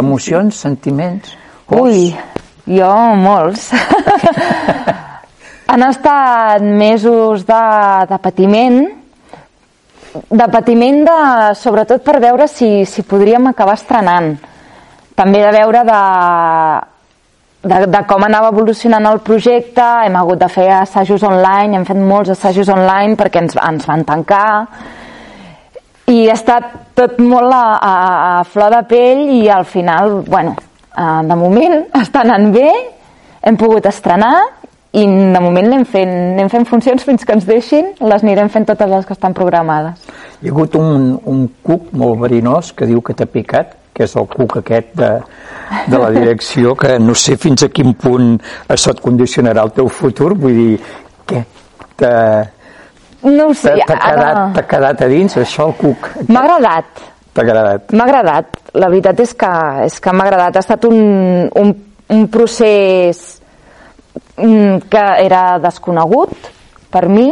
Emocions, 0.00 0.64
sentiments... 0.64 1.36
Ui, 1.76 2.14
jo 2.68 2.90
molts. 3.18 3.70
Han 5.72 5.84
estat 5.84 6.64
mesos 6.64 7.44
de, 7.48 7.64
de 8.08 8.18
patiment, 8.24 8.78
de 10.12 10.46
patiment 10.52 11.02
de, 11.04 11.18
sobretot 11.60 12.04
per 12.04 12.18
veure 12.24 12.46
si, 12.48 12.86
si 12.88 13.04
podríem 13.04 13.50
acabar 13.50 13.76
estrenant. 13.76 14.30
També 15.18 15.42
de 15.44 15.50
veure 15.52 15.82
de, 15.84 16.02
de, 17.68 17.80
de 17.92 18.04
com 18.08 18.24
anava 18.24 18.52
evolucionant 18.54 19.10
el 19.10 19.20
projecte, 19.26 19.84
hem 20.06 20.16
hagut 20.16 20.40
de 20.40 20.48
fer 20.52 20.70
assajos 20.78 21.26
online, 21.26 21.76
hem 21.76 21.88
fet 21.88 22.00
molts 22.00 22.32
assajos 22.36 22.70
online 22.72 23.18
perquè 23.18 23.44
ens, 23.44 23.58
ens 23.58 23.88
van 23.88 24.06
tancar 24.08 24.48
i 26.08 26.24
ha 26.30 26.36
estat 26.38 26.70
tot 26.96 27.18
molt 27.20 27.52
a, 27.52 27.64
a, 27.76 27.92
a 28.40 28.44
flor 28.48 28.72
de 28.72 28.80
pell 28.88 29.26
i 29.34 29.42
al 29.52 29.66
final, 29.68 30.22
bueno, 30.24 30.54
eh, 30.96 31.22
de 31.28 31.36
moment 31.36 31.76
està 32.04 32.22
anant 32.24 32.52
bé, 32.54 32.70
hem 33.42 33.56
pogut 33.60 33.86
estrenar 33.86 34.34
i 34.98 35.02
de 35.04 35.40
moment 35.44 35.66
anem 35.68 35.84
fent, 35.84 36.10
anem 36.34 36.48
fent 36.48 36.64
funcions 36.66 37.04
fins 37.04 37.24
que 37.24 37.34
ens 37.36 37.44
deixin, 37.46 37.90
les 38.00 38.22
anirem 38.24 38.48
fent 38.48 38.64
totes 38.66 38.88
les 38.88 39.04
que 39.06 39.12
estan 39.12 39.34
programades. 39.36 40.00
Hi 40.40 40.48
ha 40.48 40.54
hagut 40.54 40.74
un, 40.80 41.12
un 41.28 41.42
cuc 41.62 41.90
molt 41.92 42.18
verinós 42.22 42.72
que 42.72 42.86
diu 42.88 43.02
que 43.04 43.14
t'ha 43.14 43.26
picat, 43.28 43.74
que 43.92 44.06
és 44.06 44.14
el 44.16 44.26
cuc 44.30 44.56
aquest 44.62 44.94
de, 44.96 45.10
de 45.92 45.98
la 46.00 46.08
direcció, 46.16 46.74
que 46.78 46.96
no 47.02 47.14
sé 47.14 47.36
fins 47.36 47.66
a 47.66 47.68
quin 47.68 47.92
punt 48.00 48.38
això 48.70 48.94
et 48.96 49.02
condicionarà 49.04 49.66
el 49.68 49.74
teu 49.76 49.88
futur, 49.92 50.32
vull 50.38 50.56
dir, 50.56 50.78
què? 51.28 51.44
T'ha 51.98 52.14
No 53.28 53.48
sé, 53.52 53.74
t'ha- 53.84 53.96
ara... 53.98 54.10
quedat, 54.14 54.42
t'ha 54.54 54.66
quedat 54.70 55.00
a 55.02 55.08
dins, 55.10 55.36
això, 55.42 55.66
el 55.68 55.74
cuc? 55.80 56.08
M'ha 56.30 56.44
agradat, 56.46 57.00
T'ha 57.34 57.44
agradat? 57.44 57.92
m'ha 57.92 58.04
agradat. 58.04 58.60
La 58.74 58.88
veritat 58.90 59.20
és 59.20 59.34
que, 59.38 59.50
és 59.86 59.98
que 60.00 60.12
m'ha 60.12 60.26
agradat. 60.26 60.56
Ha 60.56 60.64
estat 60.64 60.86
un, 60.88 61.48
un, 61.54 61.74
un 62.14 62.28
procés 62.32 63.40
mm, 64.36 64.88
que 64.90 65.04
era 65.24 65.58
desconegut 65.62 66.50
per 66.90 67.06
mi 67.08 67.28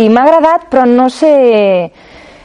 i 0.00 0.08
m'ha 0.08 0.24
agradat, 0.24 0.70
però 0.70 0.86
no 0.88 1.08
sé... 1.12 1.34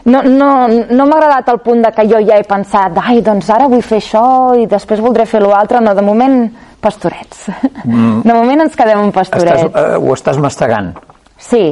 No, 0.05 0.19
no, 0.21 0.67
no 0.69 1.05
m'ha 1.09 1.15
agradat 1.17 1.47
al 1.49 1.63
punt 1.65 1.81
de 1.81 1.89
que 1.95 2.03
jo 2.05 2.19
ja 2.21 2.35
he 2.37 2.43
pensat 2.45 2.93
ai, 3.01 3.23
doncs 3.25 3.47
ara 3.49 3.65
vull 3.71 3.81
fer 3.81 3.97
això 3.97 4.53
i 4.53 4.67
després 4.69 5.01
voldré 5.01 5.25
fer 5.25 5.41
l'altre. 5.41 5.81
No, 5.81 5.95
de 5.97 6.03
moment, 6.05 6.43
pastorets. 6.81 7.47
Mm. 7.83 8.21
De 8.27 8.35
moment 8.35 8.67
ens 8.67 8.77
quedem 8.77 9.01
amb 9.01 9.15
pastorets. 9.15 9.65
Estàs, 9.65 9.81
eh, 9.81 9.97
ho 9.97 10.13
estàs 10.13 10.37
mastegant. 10.41 10.93
Sí, 11.41 11.63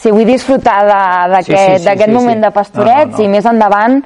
sí, 0.00 0.10
vull 0.10 0.24
disfrutar 0.26 0.80
de- 0.86 1.30
d'aquest 1.34 1.48
Sí, 1.48 1.88
sí, 1.88 2.04
sí, 2.04 2.10
moment 2.10 2.38
sí. 2.38 2.44
de 2.46 2.50
pastorets 2.50 3.10
No, 3.12 3.18
no, 3.18 3.18
no. 3.18 3.24
i 3.24 3.28
més 3.28 3.44
endavant 3.46 4.02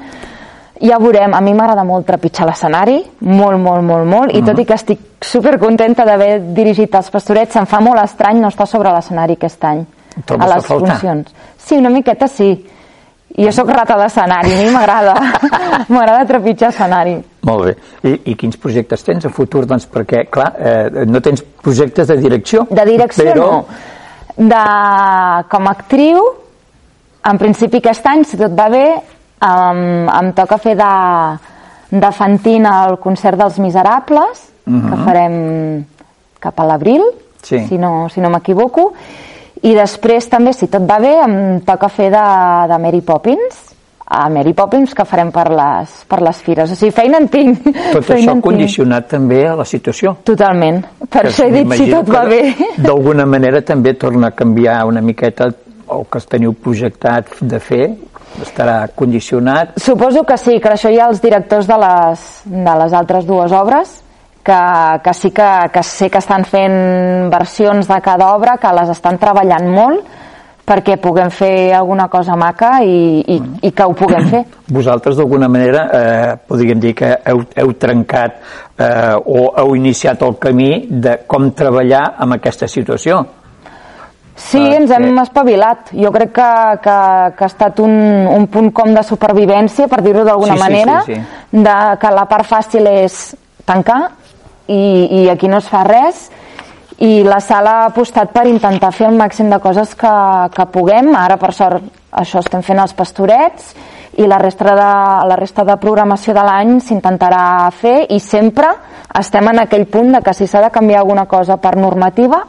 ja 0.82 0.98
veurem, 0.98 1.32
a 1.34 1.40
mi 1.40 1.54
m'agrada 1.54 1.84
molt 1.86 2.04
trepitjar 2.06 2.46
l'escenari, 2.48 2.98
molt, 3.20 3.58
molt, 3.62 3.82
molt, 3.82 4.04
molt, 4.06 4.34
i 4.34 4.40
Mhm. 4.42 4.46
tot 4.46 4.58
i 4.58 4.64
que 4.66 4.74
estic 4.74 4.98
supercontenta 5.20 6.04
d'haver 6.04 6.40
dirigit 6.54 6.94
els 6.94 7.10
pastorets, 7.10 7.52
se'm 7.52 7.66
fa 7.66 7.80
molt 7.80 8.02
estrany 8.02 8.40
no 8.40 8.48
estar 8.48 8.66
sobre 8.66 8.90
l'escenari 8.92 9.34
aquest 9.34 9.64
any, 9.64 9.84
Trobes 10.26 10.50
a 10.50 10.54
les 10.56 10.66
funcions. 10.66 11.34
Sí, 11.56 11.76
una 11.76 11.90
miqueta 11.90 12.28
sí. 12.28 12.66
Jo 13.36 13.50
sóc 13.50 13.68
rata 13.68 13.96
d'escenari, 13.96 14.52
a 14.52 14.56
mi 14.62 14.70
m'agrada. 14.70 15.14
m'agrada 15.88 16.24
trepitjar 16.24 16.68
escenari. 16.70 17.16
Molt 17.42 17.64
bé. 17.64 17.76
I, 18.10 18.20
I 18.30 18.34
quins 18.36 18.56
projectes 18.56 19.02
tens 19.02 19.24
a 19.26 19.28
futur? 19.30 19.64
Doncs 19.66 19.88
perquè, 19.90 20.28
clar, 20.30 20.52
eh, 20.58 21.04
no 21.06 21.20
tens 21.20 21.42
projectes 21.42 22.06
de 22.08 22.16
direcció. 22.16 22.66
De 22.70 22.84
direcció 22.84 23.24
però... 23.24 23.50
no. 23.50 23.66
De, 24.36 24.62
com 25.48 25.68
a 25.68 25.70
actriu, 25.70 26.22
en 27.24 27.38
principi 27.38 27.78
aquest 27.78 28.06
any, 28.10 28.24
si 28.26 28.36
tot 28.40 28.54
va 28.58 28.68
bé, 28.72 28.86
em, 29.46 29.82
em 30.10 30.32
toca 30.34 30.58
fer 30.58 30.74
de, 30.78 30.88
de 31.94 32.10
Fantina 32.12 32.80
al 32.84 32.98
concert 32.98 33.38
dels 33.38 33.60
Miserables, 33.62 34.48
que 34.64 34.96
farem 35.04 35.84
cap 36.40 36.58
a 36.60 36.66
l'abril, 36.66 37.04
Sí. 37.44 37.58
si 37.68 37.76
no, 37.76 38.08
si 38.08 38.22
no 38.24 38.30
m'equivoco, 38.32 38.94
i 39.62 39.74
després 39.76 40.24
també, 40.32 40.54
si 40.56 40.66
tot 40.72 40.86
va 40.88 40.96
bé, 40.98 41.12
em 41.20 41.60
toca 41.60 41.90
fer 41.92 42.10
de, 42.10 42.22
de 42.70 42.78
Mary 42.80 43.02
Poppins 43.04 43.73
a 44.06 44.28
Mary 44.28 44.52
Poppins 44.52 44.92
que 44.94 45.04
farem 45.08 45.30
per 45.32 45.46
les, 45.52 45.96
per 46.08 46.20
les 46.22 46.40
fires. 46.44 46.70
O 46.70 46.76
sigui, 46.76 46.92
feina 46.94 47.18
en 47.22 47.28
tinc. 47.32 47.64
Tot 47.64 48.04
feina 48.04 48.20
això 48.20 48.30
en 48.30 48.40
tinc. 48.40 48.44
condicionat 48.44 49.08
també 49.08 49.42
a 49.48 49.54
la 49.56 49.64
situació. 49.64 50.16
Totalment. 50.24 50.82
Per 51.04 51.22
Que 51.22 51.28
això 51.32 51.48
he 51.48 51.54
dit 51.54 51.76
si 51.78 51.90
tot 51.90 52.10
va 52.12 52.24
bé. 52.28 52.42
D'alguna 52.76 53.26
manera 53.26 53.62
també 53.64 53.94
torna 53.96 54.28
a 54.28 54.36
canviar 54.36 54.82
una 54.88 55.00
miqueta 55.00 55.50
el 55.94 56.06
que 56.10 56.20
teniu 56.28 56.54
projectat 56.56 57.34
de 57.40 57.60
fer, 57.60 57.84
estarà 58.42 58.88
condicionat. 58.96 59.76
Suposo 59.80 60.24
que 60.24 60.36
sí, 60.40 60.58
que 60.60 60.72
això 60.72 60.90
hi 60.90 60.98
ha 60.98 61.10
els 61.12 61.20
directors 61.22 61.68
de 61.68 61.76
les, 61.78 62.24
de 62.46 62.78
les 62.80 62.96
altres 62.96 63.28
dues 63.28 63.52
obres 63.52 64.00
que, 64.44 64.60
que 65.04 65.14
sí 65.14 65.30
que, 65.30 65.50
que 65.72 65.82
sé 65.82 66.10
que 66.10 66.20
estan 66.20 66.44
fent 66.44 67.30
versions 67.32 67.88
de 67.88 68.00
cada 68.04 68.34
obra, 68.34 68.58
que 68.60 68.72
les 68.76 68.92
estan 68.92 69.18
treballant 69.18 69.70
molt 69.72 70.23
perquè 70.64 70.96
puguem 70.96 71.30
fer 71.30 71.74
alguna 71.76 72.08
cosa 72.08 72.36
maca 72.40 72.78
i, 72.82 73.20
i, 73.34 73.38
i 73.68 73.70
que 73.76 73.84
ho 73.84 73.94
puguem 73.96 74.28
fer. 74.32 74.42
Vosaltres 74.78 75.16
d'alguna 75.20 75.48
manera 75.48 75.86
eh, 75.92 76.34
podríem 76.48 76.80
dir 76.80 76.94
que 76.96 77.12
heu, 77.28 77.44
heu 77.60 77.72
trencat 77.80 78.40
eh, 78.78 79.14
o 79.20 79.50
heu 79.60 79.74
iniciat 79.76 80.22
el 80.24 80.36
camí 80.40 80.86
de 80.88 81.18
com 81.28 81.50
treballar 81.56 82.14
amb 82.18 82.38
aquesta 82.38 82.68
situació. 82.68 83.22
Sí, 84.34 84.58
Ah, 84.58 84.74
ens 84.80 84.90
hem 84.90 85.18
espavilat. 85.22 85.92
Jo 85.94 86.10
crec 86.10 86.32
que, 86.34 86.50
que, 86.82 86.96
que 87.38 87.44
ha 87.44 87.50
estat 87.52 87.78
un, 87.84 87.92
un 88.26 88.48
punt 88.50 88.72
com 88.74 88.90
de 88.94 89.04
supervivència, 89.06 89.86
per 89.86 90.00
dir-ho 90.02 90.24
d'alguna 90.26 90.56
Sí, 90.56 90.58
sí, 90.58 90.64
manera, 90.64 90.96
sí, 91.06 91.18
de 91.54 91.76
que 92.02 92.10
la 92.16 92.24
part 92.30 92.48
fàcil 92.50 92.88
és 92.90 93.20
tancar 93.64 94.00
i, 94.66 95.22
i 95.22 95.28
aquí 95.30 95.48
no 95.48 95.60
es 95.62 95.68
fa 95.70 95.84
res 95.86 96.26
i 97.02 97.24
la 97.26 97.40
sala 97.42 97.80
ha 97.80 97.86
apostat 97.88 98.30
per 98.32 98.46
intentar 98.46 98.92
fer 98.94 99.08
el 99.08 99.16
màxim 99.18 99.50
de 99.50 99.58
coses 99.58 99.94
que, 99.98 100.14
que 100.54 100.66
puguem. 100.70 101.10
Ara, 101.18 101.36
per 101.40 101.50
sort, 101.56 101.82
això 102.14 102.42
estem 102.44 102.62
fent 102.62 102.78
els 102.82 102.94
pastorets 102.94 103.72
i 104.14 104.28
la 104.30 104.38
resta 104.38 104.76
de, 104.78 104.90
la 105.26 105.36
resta 105.36 105.64
de 105.66 105.74
programació 105.82 106.34
de 106.36 106.44
l'any 106.46 106.76
s'intentarà 106.84 107.70
fer 107.74 108.04
i 108.14 108.20
sempre 108.22 108.70
estem 109.18 109.50
en 109.50 109.64
aquell 109.64 109.88
punt 109.90 110.12
de 110.14 110.22
que 110.22 110.34
si 110.34 110.46
s'ha 110.46 110.62
de 110.62 110.70
canviar 110.74 111.02
alguna 111.02 111.26
cosa 111.26 111.56
per 111.58 111.74
normativa, 111.76 112.44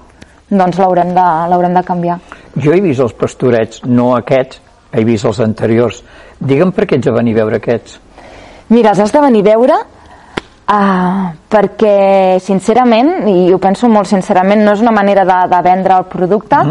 doncs 0.49 0.77
l'haurem 0.77 1.13
de, 1.15 1.25
l'haurem 1.49 1.73
de 1.73 1.83
canviar. 1.85 2.19
Jo 2.61 2.73
he 2.73 2.81
vist 2.85 3.01
els 3.01 3.17
pastorets, 3.17 3.81
no 3.85 4.13
aquests, 4.15 4.61
he 4.93 5.03
vist 5.03 5.25
els 5.25 5.41
anteriors. 5.41 6.03
Digue'm 6.39 6.71
per 6.75 6.85
què 6.85 6.99
ets 6.99 7.09
a 7.09 7.15
venir 7.15 7.33
a 7.35 7.41
veure 7.43 7.59
aquests. 7.61 7.99
Mira, 8.69 8.93
has 8.93 9.11
de 9.13 9.21
venir 9.21 9.41
a 9.45 9.49
veure 9.51 9.81
uh, 10.67 11.31
perquè, 11.49 12.37
sincerament, 12.43 13.27
i 13.29 13.53
ho 13.53 13.59
penso 13.61 13.89
molt 13.91 14.09
sincerament, 14.09 14.63
no 14.65 14.73
és 14.75 14.83
una 14.83 14.93
manera 14.95 15.25
de, 15.25 15.39
de 15.51 15.61
vendre 15.65 15.97
el 15.97 16.05
producte, 16.11 16.61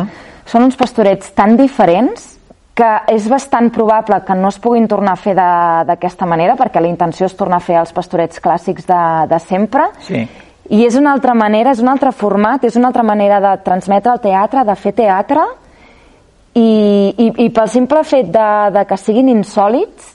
són 0.46 0.66
uns 0.66 0.76
pastorets 0.76 1.32
tan 1.34 1.56
diferents 1.56 2.32
que 2.74 2.90
és 3.14 3.28
bastant 3.30 3.70
probable 3.70 4.18
que 4.26 4.34
no 4.34 4.48
es 4.50 4.58
puguin 4.58 4.88
tornar 4.90 5.12
a 5.14 5.20
fer 5.20 5.34
d'aquesta 5.36 6.26
manera, 6.26 6.56
perquè 6.58 6.82
la 6.82 6.90
intenció 6.90 7.26
és 7.26 7.36
tornar 7.38 7.60
a 7.60 7.64
fer 7.64 7.76
els 7.78 7.92
pastorets 7.94 8.40
clàssics 8.42 8.88
de, 8.88 9.02
de 9.30 9.38
sempre, 9.38 9.86
Sí. 10.02 10.24
i 10.70 10.84
és 10.84 10.96
una 10.96 11.12
altra 11.12 11.34
manera, 11.34 11.70
és 11.70 11.80
un 11.80 11.88
altre 11.88 12.10
format, 12.10 12.64
és 12.64 12.74
una 12.76 12.88
altra 12.88 13.04
manera 13.04 13.38
de 13.40 13.62
transmetre 13.62 14.12
el 14.12 14.20
teatre, 14.20 14.64
de 14.64 14.74
fer 14.74 14.92
teatre, 14.92 15.44
i, 16.54 17.14
i, 17.18 17.30
i 17.44 17.48
pel 17.50 17.68
simple 17.68 18.02
fet 18.06 18.26
de, 18.34 18.50
de 18.74 18.84
que 18.86 18.98
siguin 18.98 19.28
insòlits, 19.28 20.13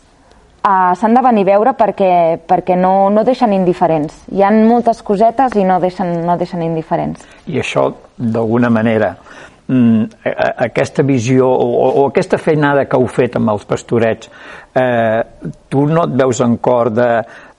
uh, 0.64 0.94
s'han 0.96 1.16
de 1.16 1.24
venir 1.26 1.46
a 1.48 1.50
veure 1.52 1.74
perquè, 1.78 2.12
perquè 2.48 2.78
no, 2.80 3.10
no 3.14 3.24
deixen 3.28 3.54
indiferents. 3.56 4.24
Hi 4.36 4.44
han 4.46 4.62
moltes 4.68 5.02
cosetes 5.06 5.56
i 5.60 5.66
no 5.68 5.80
deixen, 5.84 6.20
no 6.26 6.38
deixen 6.40 6.64
indiferents. 6.66 7.26
I 7.48 7.60
això, 7.64 7.88
d'alguna 8.18 8.70
manera, 8.74 9.14
mm, 9.68 10.30
aquesta 10.68 11.04
visió 11.04 11.50
o, 11.50 11.90
o 12.04 12.08
aquesta 12.08 12.38
feinada 12.42 12.86
que 12.86 13.00
heu 13.00 13.08
fet 13.08 13.40
amb 13.40 13.54
els 13.56 13.66
pastorets, 13.70 14.32
eh, 14.76 15.22
tu 15.70 15.86
no 15.88 16.06
et 16.08 16.16
veus 16.24 16.42
en 16.46 16.58
cor 16.58 16.92
de, 16.94 17.10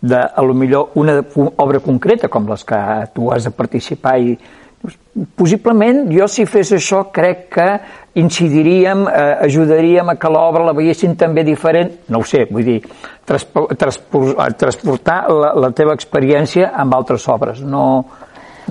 de 0.00 0.20
a 0.20 0.42
lo 0.42 0.54
millor 0.54 0.96
una 1.00 1.20
obra 1.56 1.80
concreta 1.80 2.28
com 2.28 2.48
les 2.48 2.64
que 2.64 2.80
tu 3.14 3.30
has 3.32 3.48
de 3.48 3.54
participar 3.56 4.18
i 4.20 4.38
possiblement 5.36 6.04
jo 6.12 6.28
si 6.30 6.46
fes 6.46 6.70
això 6.76 7.04
crec 7.12 7.48
que 7.54 7.68
incidiríem, 8.20 9.04
eh, 9.08 9.36
ajudaríem 9.46 10.08
a 10.08 10.16
que 10.16 10.30
l'obra 10.30 10.64
la 10.64 10.74
veiessin 10.74 11.16
també 11.16 11.44
diferent, 11.46 11.92
no 12.08 12.20
ho 12.20 12.26
sé, 12.26 12.46
vull 12.50 12.64
dir, 12.66 12.80
transpo, 13.26 13.66
transpor, 13.78 14.34
transportar 14.58 15.20
la, 15.30 15.52
la 15.54 15.70
teva 15.74 15.94
experiència 15.98 16.72
amb 16.74 16.94
altres 16.94 17.26
obres, 17.28 17.62
no, 17.62 18.04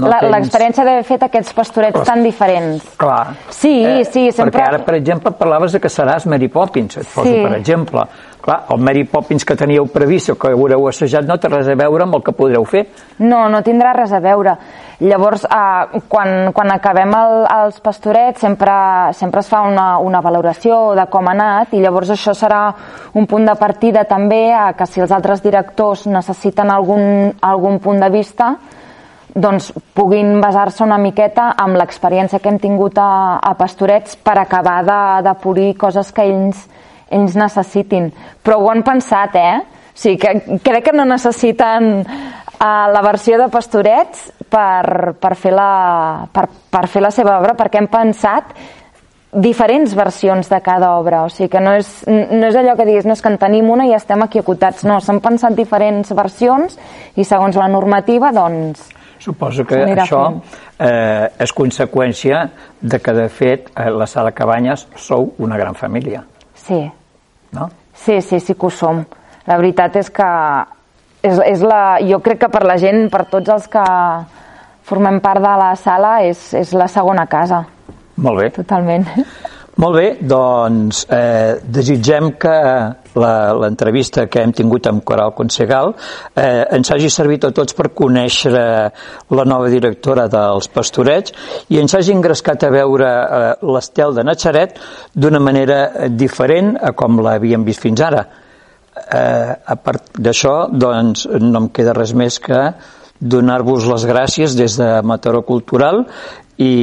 L'experiència 0.08 0.86
d'haver 0.86 1.04
fet 1.04 1.24
aquests 1.24 1.54
pastorets 1.54 2.04
tan 2.06 2.24
diferents. 2.24 2.84
Clar. 2.98 3.36
Sí, 3.50 4.04
sí, 4.06 4.32
sempre- 4.32 4.60
Perquè 4.62 4.68
ara, 4.68 4.86
per 4.86 4.96
exemple, 4.96 5.32
parlaves 5.32 5.72
de 5.74 5.80
que 5.80 5.90
seràs 5.90 6.26
Mary 6.26 6.48
Poppins, 6.48 6.98
et 6.98 7.08
poso 7.08 7.28
Sí. 7.30 7.42
per 7.44 7.56
exemple. 7.58 8.02
Clar, 8.42 8.64
el 8.70 8.78
Mary 8.80 9.04
Poppins 9.04 9.44
que 9.44 9.54
teníeu 9.56 9.86
previst 9.92 10.30
o 10.30 10.36
que 10.40 10.48
haureu 10.48 10.88
assajat 10.88 11.26
no 11.28 11.38
té 11.38 11.50
res 11.50 11.68
a 11.68 11.76
veure 11.76 12.04
amb 12.04 12.16
el 12.16 12.24
que 12.24 12.32
podreu 12.32 12.64
fer. 12.66 12.88
No, 13.20 13.50
no 13.50 13.62
tindrà 13.62 13.92
res 13.94 14.14
a 14.14 14.20
veure. 14.22 14.56
Llavors, 15.02 15.44
eh, 15.44 16.00
quan, 16.08 16.52
quan 16.54 16.72
acabem 16.72 17.14
el, 17.14 17.46
els 17.64 17.80
pastorets 17.82 18.40
sempre, 18.40 18.72
sempre 19.14 19.42
es 19.42 19.48
fa 19.50 19.62
una, 19.62 19.98
una 20.00 20.22
valoració 20.22 20.94
de 20.96 21.06
com 21.08 21.28
ha 21.28 21.32
anat 21.32 21.74
i 21.74 21.80
llavors 21.82 22.10
això 22.12 22.34
serà 22.34 22.74
un 23.14 23.26
punt 23.28 23.46
de 23.46 23.56
partida 23.56 24.06
també 24.06 24.54
a 24.54 24.74
que 24.74 24.86
si 24.86 25.02
els 25.02 25.12
altres 25.12 25.42
directors 25.44 26.06
necessiten 26.08 26.72
algun, 26.72 27.34
algun 27.42 27.80
punt 27.80 28.00
de 28.00 28.10
vista 28.10 28.56
doncs 29.40 29.72
puguin 29.96 30.40
basar-se 30.44 30.84
una 30.84 31.00
miqueta 31.02 31.54
amb 31.58 31.78
l'experiència 31.80 32.40
que 32.40 32.52
hem 32.52 32.60
tingut 32.62 32.98
a, 33.00 33.40
a 33.40 33.54
Pastorets 33.60 34.18
per 34.24 34.38
acabar 34.40 34.80
de, 34.88 35.02
de 35.26 35.36
polir 35.42 35.74
coses 35.80 36.12
que 36.16 36.26
ells, 36.28 36.66
ells 37.10 37.38
necessitin. 37.40 38.12
Però 38.44 38.60
ho 38.60 38.70
han 38.72 38.84
pensat, 38.88 39.38
eh? 39.40 39.60
O 39.90 40.00
sigui, 40.00 40.20
que 40.22 40.60
crec 40.64 40.90
que 40.90 40.96
no 40.96 41.06
necessiten 41.08 41.90
uh, 42.04 42.88
la 42.94 43.04
versió 43.06 43.40
de 43.42 43.50
Pastorets 43.52 44.30
per, 44.50 45.16
per, 45.20 45.34
fer 45.36 45.54
la, 45.56 46.28
per, 46.34 46.48
per 46.72 46.86
fer 46.88 47.04
la 47.04 47.14
seva 47.16 47.40
obra, 47.40 47.56
perquè 47.58 47.82
hem 47.82 47.90
pensat 47.92 48.54
diferents 49.30 49.94
versions 49.94 50.48
de 50.50 50.58
cada 50.66 50.96
obra, 50.98 51.24
o 51.28 51.30
sigui 51.30 51.52
que 51.54 51.62
no 51.62 51.76
és, 51.78 51.90
no 52.08 52.48
és 52.48 52.56
allò 52.58 52.74
que 52.78 52.88
diguis, 52.88 53.06
no 53.06 53.14
és 53.14 53.22
que 53.22 53.30
en 53.30 53.38
tenim 53.38 53.70
una 53.70 53.86
i 53.86 53.94
estem 53.94 54.24
aquí 54.26 54.42
acotats, 54.42 54.88
no, 54.90 54.98
s'han 55.04 55.22
pensat 55.22 55.54
diferents 55.58 56.10
versions 56.18 56.80
i 57.16 57.26
segons 57.28 57.60
la 57.60 57.68
normativa, 57.70 58.32
doncs, 58.34 58.88
Suposo 59.20 59.66
que 59.68 59.82
això 60.00 60.22
eh, 60.80 61.28
és 61.44 61.54
conseqüència 61.56 62.46
de 62.80 63.00
que, 63.04 63.14
de 63.14 63.28
fet, 63.30 63.70
a 63.76 63.90
la 63.92 64.08
sala 64.08 64.32
Cabanyes 64.32 64.88
sou 64.96 65.34
una 65.44 65.58
gran 65.60 65.76
família, 65.76 66.24
sí, 66.56 66.80
no? 67.52 67.70
sí, 67.94 68.22
sí, 68.22 68.40
sí 68.40 68.56
que 68.56 68.66
ho 68.66 68.72
som. 68.72 69.04
La 69.46 69.58
veritat 69.58 69.98
és 70.00 70.12
que 70.14 70.30
és, 71.24 71.40
és 71.46 71.64
la, 71.66 72.00
jo 72.06 72.22
crec 72.24 72.46
que 72.46 72.52
per 72.52 72.64
la 72.68 72.78
gent, 72.80 73.08
per 73.12 73.26
tots 73.32 73.52
els 73.52 73.68
que 73.72 73.86
formem 74.90 75.20
part 75.22 75.44
de 75.44 75.56
la 75.62 75.74
sala, 75.78 76.20
és, 76.26 76.54
és 76.58 76.74
la 76.74 76.88
segona 76.88 77.28
casa, 77.30 77.66
Molt 78.20 78.40
bé. 78.42 78.50
totalment. 78.56 79.06
Molt 79.80 79.96
bé, 79.96 80.08
doncs 80.20 81.06
eh, 81.08 81.56
desitgem 81.64 82.34
que 82.40 82.56
l'entrevista 83.20 84.26
que 84.32 84.42
hem 84.44 84.54
tingut 84.56 84.88
amb 84.90 85.04
Coral 85.06 85.34
Consegal 85.38 85.94
eh, 86.34 86.66
ens 86.78 86.92
hagi 86.92 87.10
servit 87.14 87.46
a 87.46 87.54
tots 87.56 87.76
per 87.78 87.92
conèixer 87.96 88.52
la 88.56 89.46
nova 89.46 89.70
directora 89.72 90.28
dels 90.32 90.70
Pastorets 90.74 91.34
i 91.70 91.80
ens 91.82 91.96
hagi 91.96 92.16
engrescat 92.16 92.66
a 92.66 92.74
veure 92.74 93.10
eh, 93.10 93.50
l'estel 93.74 94.16
de 94.18 94.26
Natzaret 94.26 94.80
d'una 95.14 95.42
manera 95.44 95.82
eh, 95.90 96.10
diferent 96.10 96.76
a 96.82 96.94
com 96.98 97.20
l'havíem 97.24 97.66
vist 97.68 97.84
fins 97.84 98.02
ara. 98.06 98.24
Eh, 99.00 99.52
a 99.74 99.76
part 99.80 100.18
d'això, 100.20 100.70
doncs, 100.72 101.28
no 101.40 101.66
em 101.66 101.70
queda 101.74 101.96
res 101.96 102.14
més 102.18 102.40
que 102.44 102.60
donar-vos 103.20 103.88
les 103.88 104.06
gràcies 104.08 104.56
des 104.56 104.78
de 104.80 104.90
Mataró 105.04 105.44
Cultural 105.48 106.06
i 106.60 106.74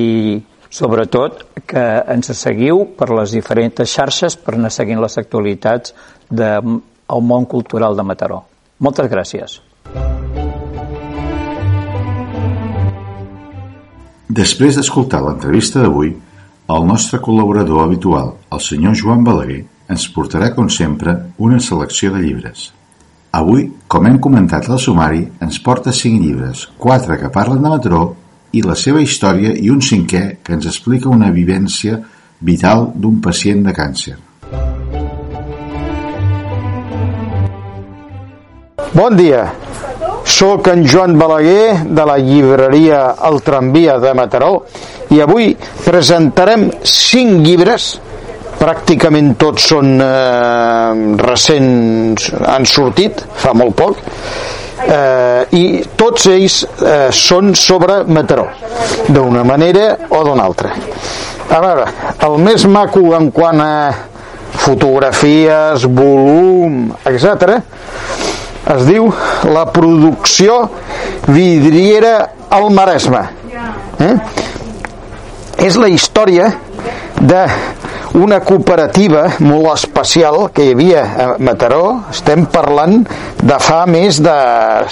sobretot 0.70 1.44
que 1.66 1.84
ens 2.12 2.32
seguiu 2.38 2.84
per 2.98 3.10
les 3.14 3.32
diferents 3.34 3.86
xarxes 3.90 4.36
per 4.36 4.56
anar 4.56 4.72
seguint 4.74 5.00
les 5.02 5.18
actualitats 5.18 5.94
del 6.30 6.80
món 7.22 7.46
cultural 7.46 7.96
de 7.96 8.04
Mataró. 8.06 8.42
Moltes 8.78 9.08
gràcies. 9.10 9.60
Després 14.36 14.76
d'escoltar 14.76 15.22
l'entrevista 15.24 15.80
d'avui, 15.80 16.10
el 16.68 16.86
nostre 16.86 17.20
col·laborador 17.22 17.84
habitual, 17.84 18.34
el 18.52 18.60
senyor 18.60 18.96
Joan 18.98 19.22
Balaguer, 19.24 19.62
ens 19.88 20.08
portarà, 20.12 20.50
com 20.54 20.68
sempre, 20.68 21.14
una 21.38 21.60
selecció 21.62 22.10
de 22.12 22.20
llibres. 22.24 22.72
Avui, 23.38 23.68
com 23.86 24.06
hem 24.08 24.18
comentat 24.18 24.66
al 24.68 24.80
sumari, 24.82 25.22
ens 25.44 25.60
porta 25.62 25.94
cinc 25.94 26.20
llibres, 26.24 26.66
quatre 26.76 27.18
que 27.20 27.30
parlen 27.30 27.62
de 27.62 27.70
Mataró 27.70 28.02
i 28.52 28.62
la 28.62 28.76
seva 28.78 29.02
història 29.02 29.54
i 29.56 29.70
un 29.70 29.82
cinquè 29.82 30.38
que 30.42 30.54
ens 30.56 30.68
explica 30.70 31.10
una 31.12 31.32
vivència 31.34 31.98
vital 32.40 32.90
d'un 32.94 33.20
pacient 33.24 33.64
de 33.66 33.74
càncer. 33.76 34.16
Bon 38.96 39.16
dia, 39.16 39.42
sóc 40.24 40.68
en 40.72 40.86
Joan 40.88 41.18
Balaguer 41.18 41.84
de 41.84 42.04
la 42.08 42.16
llibreria 42.18 43.00
El 43.28 43.42
Tramvia 43.44 43.98
de 44.00 44.14
Mataró 44.16 44.64
i 45.12 45.20
avui 45.20 45.52
presentarem 45.84 46.70
cinc 46.82 47.44
llibres. 47.44 47.94
Pràcticament 48.56 49.34
tots 49.36 49.66
són 49.68 50.00
eh, 50.00 51.16
recents, 51.20 52.30
han 52.40 52.64
sortit 52.64 53.20
fa 53.36 53.52
molt 53.52 53.76
poc, 53.76 54.00
eh, 54.84 55.46
i 55.56 55.64
tots 55.96 56.26
ells 56.32 56.60
eh, 56.64 57.08
són 57.14 57.54
sobre 57.56 58.02
Mataró, 58.08 58.48
d'una 59.08 59.44
manera 59.46 59.88
o 60.10 60.22
d'una 60.26 60.44
altra. 60.44 60.72
A 61.46 61.60
veure, 61.62 61.86
el 62.26 62.38
més 62.42 62.66
maco 62.66 63.02
en 63.16 63.30
quant 63.34 63.62
a 63.62 63.72
fotografies, 64.66 65.86
volum, 65.86 66.90
etc., 67.06 67.58
es 68.66 68.82
diu 68.88 69.06
la 69.54 69.62
producció 69.70 70.56
vidriera 71.30 72.16
al 72.50 72.66
Maresme. 72.74 73.22
Eh? 74.02 74.14
És 75.66 75.78
la 75.78 75.88
història 75.88 76.50
de 77.20 77.44
una 78.14 78.38
cooperativa 78.40 79.24
molt 79.42 79.72
especial 79.72 80.46
que 80.54 80.64
hi 80.66 80.74
havia 80.74 81.02
a 81.02 81.26
Mataró, 81.42 81.84
estem 82.12 82.46
parlant 82.52 83.00
de 83.42 83.58
fa 83.62 83.82
més 83.90 84.20
de 84.22 84.36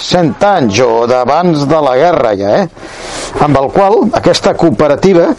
100 0.03 0.45
anys 0.49 0.81
o 0.83 1.05
d'abans 1.09 1.65
de 1.69 1.81
la 1.87 1.95
guerra 1.99 2.35
ja, 2.37 2.57
eh? 2.63 2.67
amb 3.45 3.57
el 3.61 3.71
qual 3.71 4.05
aquesta 4.19 4.55
cooperativa 4.59 5.29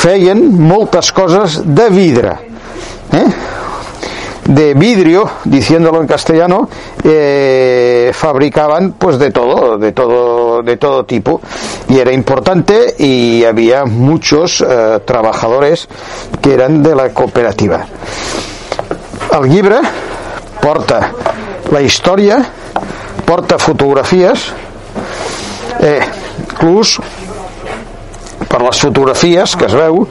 feien 0.00 0.42
moltes 0.56 1.12
coses 1.12 1.60
de 1.64 1.88
vidre. 1.92 2.34
Eh? 3.12 3.28
De 4.48 4.72
vidrio, 4.74 5.30
diciéndolo 5.44 6.00
en 6.00 6.06
castellano, 6.06 6.68
eh, 7.04 8.10
fabricaban 8.14 8.92
pues 8.92 9.18
de 9.18 9.30
todo, 9.30 9.76
de 9.76 9.92
todo, 9.92 10.62
de 10.62 10.76
todo 10.78 11.04
tipo 11.04 11.40
y 11.88 11.98
era 11.98 12.12
importante 12.12 12.94
y 12.98 13.44
había 13.44 13.84
muchos 13.84 14.64
eh, 14.66 15.00
trabajadores 15.04 15.86
que 16.40 16.54
eran 16.54 16.82
de 16.82 16.94
la 16.94 17.10
cooperativa. 17.10 17.86
El 19.30 19.48
porta 20.60 21.12
la 21.70 21.82
història, 21.84 22.40
porta 23.28 23.58
fotografies, 23.60 24.48
eh, 25.80 26.00
inclús 26.40 26.96
per 28.48 28.62
les 28.64 28.80
fotografies 28.80 29.54
que 29.58 29.68
es 29.68 29.76
veu 29.76 30.06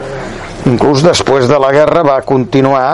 inclús 0.68 1.04
després 1.06 1.48
de 1.48 1.60
la 1.62 1.72
guerra 1.76 2.04
va 2.06 2.22
continuar 2.28 2.88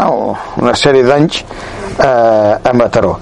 una 0.62 0.76
sèrie 0.78 1.06
d'anys 1.08 1.42
eh, 1.42 2.70
a 2.70 2.74
Mataró 2.78 3.18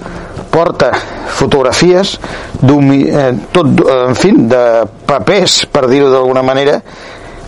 porta 0.52 0.90
fotografies 1.32 2.18
eh, 2.18 3.32
tot, 3.52 3.82
en 3.88 4.18
fi, 4.18 4.34
de 4.52 4.62
papers 5.08 5.62
per 5.72 5.86
dir-ho 5.88 6.10
d'alguna 6.12 6.44
manera 6.44 6.78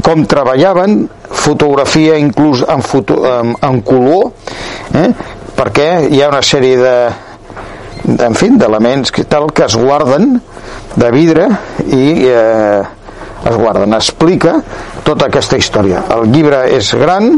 com 0.05 0.25
treballaven 0.29 1.05
fotografia 1.45 2.17
inclús 2.21 2.65
en, 2.69 2.83
foto, 2.85 3.21
en, 3.29 3.55
en 3.61 3.81
color 3.85 4.33
eh? 4.97 5.11
perquè 5.55 5.89
hi 6.11 6.23
ha 6.23 6.33
una 6.33 6.43
sèrie 6.45 6.81
de 6.81 6.97
en 8.05 8.35
fi, 8.37 8.51
d'elements 8.61 9.13
que 9.15 9.25
tal 9.25 9.49
que 9.57 9.65
es 9.65 9.77
guarden 9.81 10.35
de 10.97 11.11
vidre 11.13 11.49
i 11.89 12.29
eh, 12.29 12.83
es 13.45 13.57
guarden. 13.57 13.95
Explica 13.95 14.57
tota 15.05 15.29
aquesta 15.29 15.59
història. 15.61 16.05
El 16.17 16.31
llibre 16.33 16.65
és 16.75 16.93
gran, 16.99 17.35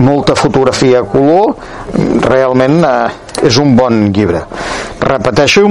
molta 0.00 0.36
fotografia 0.38 1.02
a 1.02 1.08
color, 1.08 1.56
realment 2.26 2.80
eh, 2.88 3.46
és 3.48 3.58
un 3.60 3.74
bon 3.76 4.08
llibre. 4.14 4.44
Repeteixo, 5.02 5.66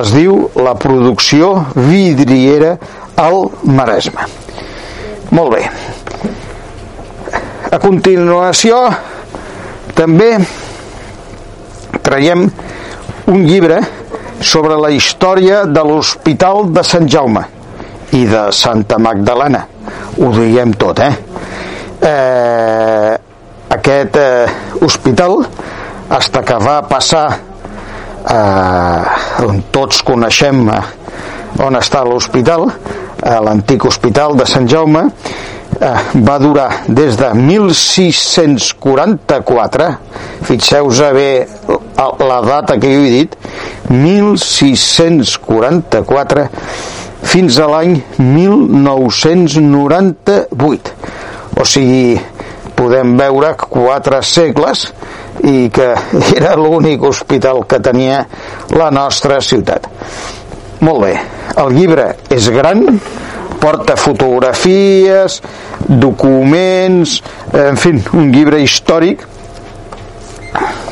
es 0.00 0.12
diu 0.14 0.42
La 0.62 0.74
producció 0.78 1.52
vidriera 1.76 2.76
al 3.20 3.46
Maresme. 3.64 4.26
Molt 5.36 5.54
bé. 5.54 5.62
A 7.70 7.78
continuació, 7.78 8.82
també 9.94 10.32
traiem 12.02 12.48
un 13.30 13.46
llibre 13.46 13.78
sobre 14.40 14.74
la 14.80 14.90
història 14.90 15.62
de 15.68 15.82
l'Hospital 15.86 16.70
de 16.74 16.82
Sant 16.86 17.06
Jaume 17.12 17.44
i 18.12 18.26
de 18.26 18.52
Santa 18.52 18.98
Magdalena 18.98 19.66
ho 20.18 20.32
diguem 20.34 20.72
tot 20.78 20.98
eh? 21.04 21.14
eh 22.02 23.18
aquest 23.70 24.16
eh, 24.18 24.46
hospital 24.82 25.46
hasta 26.10 26.42
que 26.42 26.58
va 26.58 26.82
passar 26.90 27.38
eh, 28.28 29.02
on 29.46 29.62
tots 29.70 30.02
coneixem 30.02 30.68
eh, 30.68 30.82
on 31.62 31.76
està 31.78 32.04
l'hospital 32.04 32.70
eh, 32.70 33.40
l'antic 33.46 33.84
hospital 33.86 34.36
de 34.36 34.46
Sant 34.50 34.68
Jaume 34.68 35.04
eh, 35.06 35.10
va 36.26 36.38
durar 36.42 36.70
des 36.88 37.16
de 37.20 37.34
1644 37.34 39.98
fixeu-vos 40.50 41.00
bé 41.14 41.46
la 42.26 42.40
data 42.42 42.78
que 42.80 42.88
jo 42.90 43.00
he 43.06 43.10
dit 43.20 43.30
1644 43.90 46.48
fins 47.22 47.58
a 47.60 47.66
l'any 47.70 48.02
1998 48.18 50.90
o 51.60 51.64
sigui 51.66 52.20
podem 52.76 53.16
veure 53.18 53.54
quatre 53.60 54.22
segles 54.24 54.92
i 55.44 55.70
que 55.72 55.94
era 56.38 56.56
l'únic 56.56 57.02
hospital 57.04 57.64
que 57.68 57.80
tenia 57.80 58.26
la 58.76 58.90
nostra 58.94 59.40
ciutat. 59.44 59.86
Molt 60.80 61.00
bé, 61.04 61.14
el 61.60 61.74
llibre 61.76 62.14
és 62.32 62.48
gran 62.54 63.00
porta 63.60 63.96
fotografies 64.00 65.42
documents 65.84 67.22
en 67.52 67.76
fi, 67.76 67.92
un 68.16 68.32
llibre 68.32 68.62
històric 68.64 69.26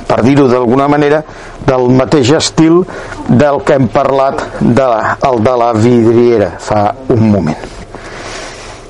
per 0.08 0.20
dir-ho 0.24 0.48
d'alguna 0.50 0.88
manera 0.92 1.22
del 1.68 1.88
mateix 1.94 2.30
estil 2.36 2.80
del 3.28 3.60
que 3.66 3.76
hem 3.78 3.88
parlat 3.92 4.40
de 4.60 4.86
el 5.28 5.42
de 5.44 5.56
la 5.62 5.72
vidriera 5.76 6.50
fa 6.58 6.82
un 7.14 7.28
moment. 7.32 7.66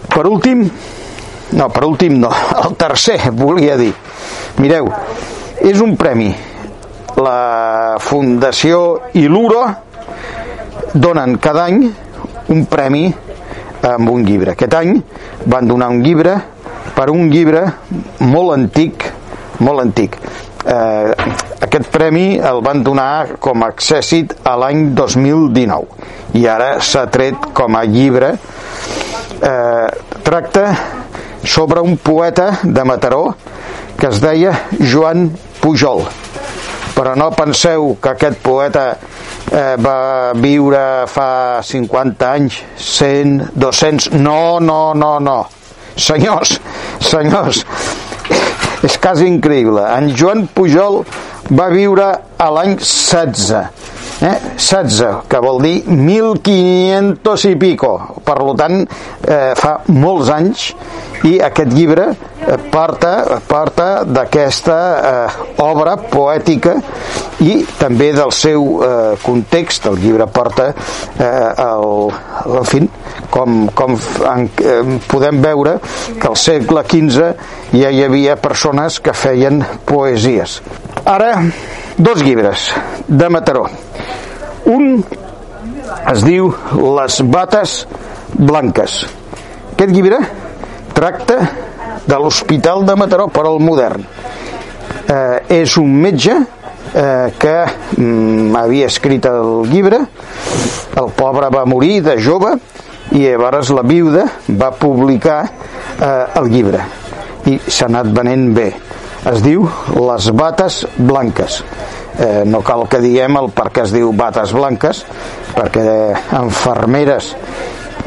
Per 0.09 0.25
últim 0.27 0.64
no, 1.59 1.69
per 1.73 1.85
últim 1.85 2.19
no, 2.23 2.31
el 2.64 2.77
tercer 2.81 3.19
volia 3.37 3.77
dir. 3.81 3.93
Mireu, 4.62 4.91
és 5.64 5.81
un 5.85 5.97
premi. 6.01 6.33
La 7.19 7.97
Fundació 7.99 9.11
Iluro 9.19 9.64
donen 10.95 11.38
cada 11.43 11.67
any 11.67 11.83
un 12.55 12.67
premi 12.71 13.09
amb 13.88 14.11
un 14.11 14.25
llibre. 14.27 14.55
Aquest 14.55 14.77
any 14.79 14.95
van 15.47 15.67
donar 15.67 15.91
un 15.91 16.03
llibre 16.05 16.37
per 16.95 17.09
un 17.11 17.27
llibre 17.31 17.64
molt 18.23 18.55
antic 18.55 19.09
molt 19.59 19.81
antic. 19.81 20.17
Eh, 20.67 21.14
aquest 21.64 21.88
premi 21.90 22.38
el 22.38 22.61
van 22.62 22.85
donar 22.87 23.38
com 23.42 23.62
a 23.62 23.71
accèssit 23.73 24.35
a 24.47 24.55
l'any 24.61 24.92
2019 24.99 26.38
i 26.38 26.47
ara 26.47 26.77
s'ha 26.85 27.07
tret 27.11 27.51
com 27.57 27.75
a 27.75 27.83
llibre 27.88 28.31
eh, 28.35 29.88
tracta 30.23 30.64
sobre 31.42 31.81
un 31.81 31.97
poeta 31.97 32.61
de 32.62 32.85
Mataró 32.85 33.35
que 33.99 34.07
es 34.07 34.21
deia 34.23 34.53
Joan 34.79 35.33
Pujol. 35.59 36.05
Però 36.94 37.14
no 37.18 37.33
penseu 37.35 37.97
que 38.03 38.12
aquest 38.12 38.38
poeta 38.42 38.87
eh, 39.51 39.75
va 39.83 40.33
viure 40.38 41.07
fa 41.11 41.59
50 41.66 42.31
anys 42.31 42.62
100, 42.79 43.55
200 43.55 44.12
no, 44.18 44.59
no, 44.61 44.94
no, 44.94 45.18
no 45.18 45.38
senyors, 45.99 46.59
senyors 47.03 47.65
és 48.87 48.99
quasi 49.03 49.27
increïble. 49.27 49.83
En 49.83 50.13
Joan 50.15 50.47
Pujol 50.55 51.03
va 51.51 51.69
viure 51.73 52.09
a 52.39 52.49
l'any 52.55 52.77
16 52.79 53.53
eh? 54.23 54.37
16, 54.57 55.23
que 55.31 55.41
vol 55.43 55.61
dir 55.63 55.77
1500 55.87 57.47
i 57.49 57.57
pico 57.61 57.93
per 58.27 58.39
tant 58.59 58.81
eh, 58.83 59.55
fa 59.59 59.79
molts 59.95 60.33
anys 60.35 60.71
i 61.27 61.39
aquest 61.43 61.73
llibre 61.75 62.05
eh, 62.13 62.57
porta, 62.71 63.41
porta 63.49 63.89
d'aquesta 64.07 64.79
eh, 64.79 65.39
obra 65.65 65.97
poètica 65.99 66.77
i 67.43 67.63
també 67.79 68.11
del 68.15 68.33
seu 68.35 68.67
eh, 68.83 69.17
context. 69.23 69.89
El 69.91 69.99
llibre 70.03 70.29
porta 70.31 70.69
eh, 70.71 71.65
el, 71.65 72.13
en 72.61 72.69
fi, 72.69 72.83
com, 73.35 73.61
com 73.75 73.97
en, 74.31 74.49
eh, 74.63 74.99
podem 75.11 75.43
veure 75.43 75.79
que 76.19 76.31
al 76.31 76.39
segle 76.39 76.85
XV 76.87 77.31
ja 77.75 77.91
hi 77.91 78.05
havia 78.07 78.39
persones 78.41 79.01
que 79.03 79.15
feien 79.15 79.63
poesies. 79.89 80.61
Ara 81.09 81.35
dos 81.97 82.23
llibres 82.23 82.71
de 83.09 83.29
Mataró. 83.33 83.67
Un 84.69 85.01
es 86.13 86.25
diu 86.25 86.51
Les 86.99 87.23
bates 87.33 87.81
blanques. 88.37 89.01
Aquest 89.73 89.95
llibre 89.95 90.19
tracta 90.99 91.39
de 92.09 92.19
l'Hospital 92.19 92.83
de 92.87 92.97
Mataró 92.99 93.29
per 93.31 93.47
al 93.47 93.61
modern. 93.63 94.03
Eh, 95.09 95.61
és 95.63 95.77
un 95.79 95.93
metge 96.03 96.35
eh, 96.35 97.29
que 97.39 97.57
mm, 97.97 98.57
havia 98.59 98.89
escrit 98.91 99.29
el 99.31 99.69
llibre 99.71 100.03
el 100.99 101.13
pobre 101.15 101.51
va 101.55 101.63
morir 101.69 102.01
de 102.03 102.17
jove 102.21 102.57
i 103.15 103.23
llavors 103.23 103.71
la 103.73 103.85
viuda 103.87 104.25
va 104.59 104.73
publicar 104.75 105.39
eh, 105.47 106.41
el 106.41 106.51
llibre. 106.51 106.83
I 107.47 107.61
s'ha 107.69 107.87
anat 107.87 108.11
venent 108.13 108.51
bé. 108.57 108.73
Es 109.29 109.41
diu 109.45 109.69
Les 109.95 110.29
bates 110.35 110.83
blanques. 110.97 111.63
Eh, 112.19 112.43
no 112.51 112.61
cal 112.67 112.89
que 112.91 113.01
diguem 113.05 113.39
el 113.39 113.53
per 113.55 113.69
què 113.71 113.87
es 113.87 113.95
diu 113.95 114.11
bates 114.17 114.53
blanques, 114.57 115.05
perquè 115.55 115.87
enfermeres 116.41 117.31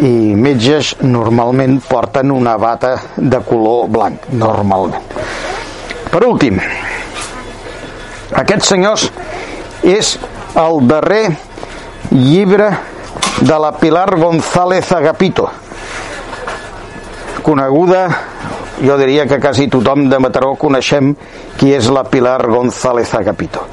i 0.01 0.33
metges 0.33 0.95
normalment 1.05 1.77
porten 1.85 2.31
una 2.33 2.55
bata 2.57 2.95
de 3.15 3.39
color 3.45 3.87
blanc, 3.93 4.25
normalment. 4.33 4.97
Per 6.11 6.21
últim, 6.25 6.57
aquest 8.41 8.65
senyors 8.65 9.05
és 9.85 10.15
el 10.57 10.81
darrer 10.89 11.23
llibre 12.11 12.71
de 13.41 13.59
la 13.61 13.71
Pilar 13.77 14.09
González 14.17 14.91
Agapito, 14.91 15.47
coneguda, 17.45 18.03
jo 18.79 18.97
diria 18.97 19.27
que 19.27 19.39
quasi 19.39 19.67
tothom 19.67 20.07
de 20.09 20.19
Mataró 20.21 20.53
coneixem 20.59 21.11
qui 21.59 21.73
és 21.75 21.89
la 21.91 22.05
Pilar 22.07 22.47
González 22.47 23.13
Agapito. 23.17 23.65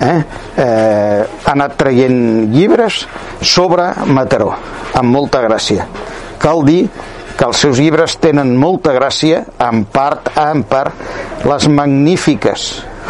Eh? 0.00 0.20
Eh, 0.56 1.20
ha 1.44 1.52
anat 1.52 1.76
traient 1.78 2.52
llibres 2.54 3.04
sobre 3.40 3.90
Mataró, 4.06 4.52
amb 4.94 5.10
molta 5.10 5.42
gràcia. 5.44 5.86
Cal 6.38 6.64
dir 6.66 6.86
que 7.34 7.46
els 7.46 7.60
seus 7.64 7.78
llibres 7.82 8.16
tenen 8.22 8.54
molta 8.56 8.94
gràcia, 8.94 9.42
en 9.58 9.84
part, 9.90 10.30
en 10.38 10.62
part, 10.70 10.94
les 11.44 11.68
magnífiques 11.68 12.68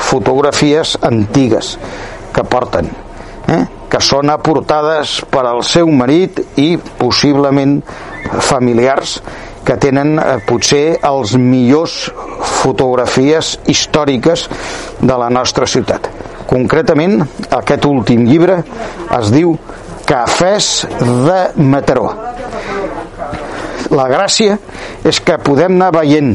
fotografies 0.09 0.97
antigues 1.05 1.75
que 2.35 2.45
porten, 2.45 2.89
eh? 3.53 3.63
que 3.91 4.01
són 4.03 4.33
aportades 4.33 5.21
per 5.31 5.45
al 5.47 5.63
seu 5.67 5.91
marit 5.93 6.41
i 6.59 6.75
possiblement 6.99 7.79
familiars 8.43 9.21
que 9.65 9.77
tenen 9.81 10.19
eh, 10.19 10.37
potser 10.47 10.99
els 11.07 11.35
millors 11.41 11.97
fotografies 12.63 13.55
històriques 13.71 14.47
de 15.01 15.19
la 15.21 15.31
nostra 15.33 15.67
ciutat. 15.67 16.09
Concretament, 16.49 17.23
aquest 17.51 17.87
últim 17.89 18.27
llibre 18.29 18.61
es 19.19 19.33
diu 19.33 19.57
Cafès 20.05 20.85
de 21.01 21.39
Mataró. 21.65 22.11
La 23.95 24.09
gràcia 24.11 24.59
és 25.07 25.21
que 25.25 25.39
podem 25.41 25.77
anar 25.79 25.93
veient, 25.97 26.35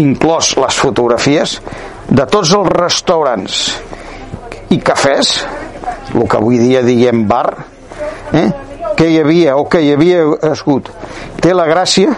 inclòs 0.00 0.54
les 0.60 0.80
fotografies, 0.80 1.58
de 2.08 2.24
tots 2.30 2.52
els 2.54 2.70
restaurants 2.70 3.62
i 4.72 4.78
cafès, 4.78 5.40
el 6.14 6.24
que 6.28 6.38
avui 6.38 6.60
dia 6.60 6.84
diem 6.86 7.24
bar, 7.28 7.50
eh? 8.32 8.48
Que 8.96 9.10
hi 9.10 9.20
havia 9.20 9.56
o 9.56 9.66
que 9.68 9.82
hi 9.84 9.92
havia 9.94 10.24
escut. 10.50 10.90
Té 11.42 11.54
la 11.54 11.66
gràcia 11.68 12.16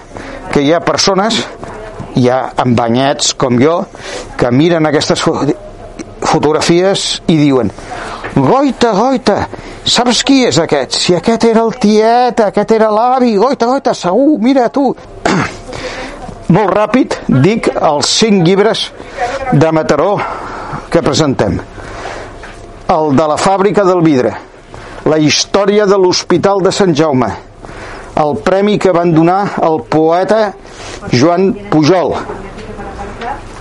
que 0.53 0.63
hi 0.63 0.73
ha 0.73 0.81
persones, 0.85 1.43
hi 2.17 2.29
ha 2.31 2.41
embanyats 2.65 3.35
com 3.39 3.59
jo, 3.61 3.81
que 4.39 4.51
miren 4.55 4.87
aquestes 4.89 5.23
fotografies 6.29 7.09
i 7.29 7.37
diuen 7.39 7.71
Goita, 8.39 8.93
goita, 8.95 9.37
saps 9.89 10.21
qui 10.23 10.43
és 10.47 10.59
aquest? 10.63 10.95
Si 10.95 11.15
aquest 11.17 11.49
era 11.49 11.65
el 11.65 11.73
tiet, 11.81 12.43
aquest 12.45 12.75
era 12.77 12.91
l'avi, 12.93 13.33
goita, 13.41 13.67
goita, 13.67 13.95
segur, 13.99 14.37
mira 14.43 14.69
tu. 14.71 14.93
Molt 16.55 16.71
ràpid, 16.71 17.17
dic 17.43 17.71
els 17.75 18.13
cinc 18.21 18.47
llibres 18.47 18.85
de 19.51 19.73
Mataró 19.75 20.13
que 20.93 21.03
presentem. 21.03 21.59
El 22.95 23.17
de 23.17 23.27
la 23.33 23.37
fàbrica 23.41 23.85
del 23.85 24.05
vidre, 24.07 24.37
la 25.07 25.19
història 25.19 25.87
de 25.87 25.99
l'Hospital 26.01 26.63
de 26.65 26.73
Sant 26.75 26.95
Jaume, 26.97 27.29
el 28.19 28.37
premi 28.43 28.79
que 28.83 28.95
van 28.95 29.13
donar 29.15 29.61
al 29.63 29.83
poeta 29.87 30.53
Joan 31.13 31.53
Pujol, 31.71 32.17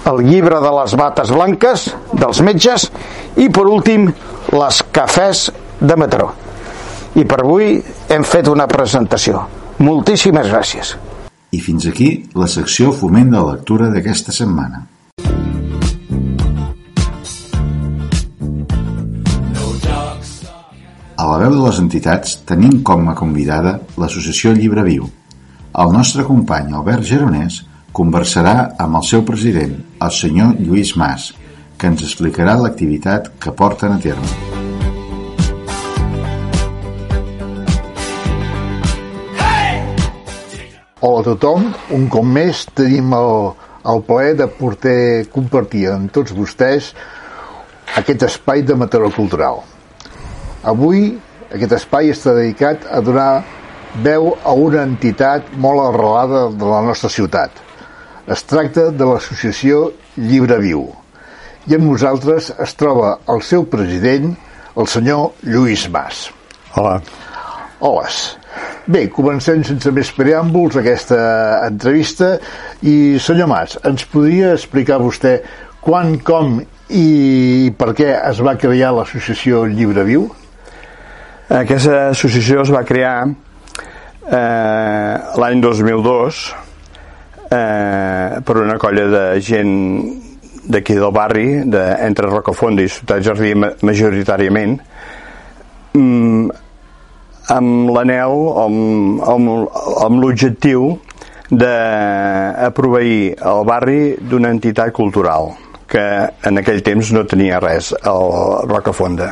el 0.07 0.23
llibre 0.25 0.61
de 0.63 0.71
les 0.79 0.95
bates 0.97 1.31
blanques 1.35 1.87
dels 2.13 2.41
metges 2.41 2.87
i 3.37 3.49
per 3.53 3.67
últim 3.67 4.07
les 4.55 4.81
cafès 4.95 5.47
de 5.79 5.97
Mataró. 5.99 6.31
I 7.17 7.25
per 7.25 7.41
avui 7.43 7.77
hem 8.13 8.23
fet 8.23 8.47
una 8.47 8.67
presentació. 8.69 9.43
Moltíssimes 9.83 10.49
gràcies. 10.49 10.95
I 11.51 11.59
fins 11.63 11.87
aquí 11.89 12.11
la 12.35 12.47
secció 12.51 12.91
Foment 12.93 13.33
de 13.33 13.43
lectura 13.51 13.91
d'aquesta 13.93 14.33
setmana. 14.35 14.85
A 21.17 21.25
la 21.25 21.37
veu 21.41 21.55
de 21.55 21.61
les 21.63 21.77
entitats 21.81 22.35
tenim 22.45 22.75
com 22.85 23.07
a 23.09 23.15
convidada 23.17 23.71
l'associació 23.97 24.51
Llibre 24.53 24.83
Viu. 24.85 25.07
El 25.83 25.93
nostre 25.95 26.21
company 26.27 26.75
Albert 26.77 27.07
Geronès 27.09 27.55
conversarà 27.99 28.51
amb 28.83 28.99
el 28.99 29.05
seu 29.07 29.23
president, 29.25 29.71
el 29.97 30.11
senyor 30.13 30.51
Lluís 30.59 30.91
Mas, 31.01 31.31
que 31.73 31.89
ens 31.89 32.03
explicarà 32.05 32.53
l'activitat 32.59 33.31
que 33.41 33.49
porten 33.49 33.95
a 33.95 33.97
terme. 34.03 34.29
Hola 41.01 41.23
a 41.23 41.25
tothom, 41.31 41.65
un 41.97 42.05
cop 42.13 42.29
més 42.37 42.61
tenim 42.77 43.09
el, 43.17 43.33
el 43.95 44.03
plaer 44.11 44.37
de 44.43 44.47
portar, 44.59 45.01
compartir 45.33 45.87
amb 45.95 46.13
tots 46.13 46.37
vostès 46.37 46.91
aquest 48.03 48.27
espai 48.29 48.61
de 48.61 48.77
Mataró 48.77 49.09
Cultural. 49.17 49.65
Avui 50.67 51.13
aquest 51.55 51.77
espai 51.77 52.09
està 52.11 52.33
dedicat 52.35 52.83
a 52.91 52.99
donar 52.99 53.45
veu 54.03 54.33
a 54.43 54.51
una 54.51 54.81
entitat 54.83 55.53
molt 55.63 55.79
arrelada 55.85 56.41
de 56.51 56.67
la 56.67 56.81
nostra 56.83 57.07
ciutat. 57.13 57.53
Es 58.27 58.43
tracta 58.43 58.89
de 58.91 59.05
l'associació 59.07 59.93
Llibre 60.19 60.57
Viu. 60.59 60.81
I 61.71 61.77
amb 61.77 61.87
nosaltres 61.87 62.49
es 62.65 62.75
troba 62.75 63.13
el 63.31 63.39
seu 63.47 63.63
president, 63.71 64.33
el 64.75 64.89
senyor 64.91 65.39
Lluís 65.47 65.85
Mas. 65.93 66.25
Hola. 66.75 66.97
Hola. 67.79 68.09
Bé, 68.91 69.05
comencem 69.13 69.63
sense 69.63 69.91
més 69.95 70.11
preàmbuls 70.15 70.75
aquesta 70.81 71.19
entrevista 71.67 72.33
i 72.83 73.15
senyor 73.23 73.47
Mas, 73.53 73.77
ens 73.87 74.03
podria 74.11 74.51
explicar 74.57 74.99
vostè 74.99 75.37
quan, 75.79 76.17
com 76.27 76.59
i 76.91 77.71
per 77.79 77.93
què 77.95 78.11
es 78.17 78.43
va 78.43 78.57
crear 78.59 78.91
l'associació 78.97 79.63
Llibre 79.71 80.03
Viu? 80.07 80.27
Aquesta 81.47 82.09
associació 82.11 82.59
es 82.65 82.71
va 82.75 82.81
crear 82.83 83.23
eh, 83.23 85.13
l'any 85.39 85.61
2002 85.63 86.39
eh, 87.55 88.41
per 88.43 88.55
una 88.59 88.75
colla 88.75 89.05
de 89.13 89.21
gent 89.39 89.71
d'aquí 90.67 90.97
del 90.99 91.13
barri, 91.15 91.45
de, 91.63 91.85
entre 92.03 92.27
Rocafonda 92.27 92.83
i 92.83 92.91
Ciutat 92.91 93.23
Jardí 93.23 93.53
majoritàriament, 93.55 94.75
mm, 95.95 96.51
amb 97.55 97.95
l'anel, 97.95 98.37
amb, 98.65 99.23
amb, 99.23 99.55
amb 100.03 100.21
l'objectiu 100.25 100.97
de 101.47 101.73
proveir 102.75 103.37
el 103.39 103.63
barri 103.71 104.01
d'una 104.19 104.51
entitat 104.51 104.91
cultural 104.91 105.53
que 105.87 106.07
en 106.43 106.59
aquell 106.59 106.83
temps 106.83 107.15
no 107.15 107.23
tenia 107.23 107.63
res, 107.63 107.95
el 108.03 108.67
Rocafonda. 108.67 109.31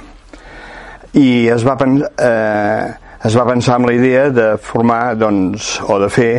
I 1.16 1.48
es 1.54 1.64
va, 1.64 1.78
eh, 1.80 2.94
es 3.24 3.36
va 3.38 3.48
pensar 3.48 3.78
amb 3.78 3.90
la 3.90 3.96
idea 3.96 4.30
de 4.30 4.48
formar 4.62 5.16
doncs, 5.16 5.78
o 5.88 6.00
de 6.02 6.10
fer 6.12 6.32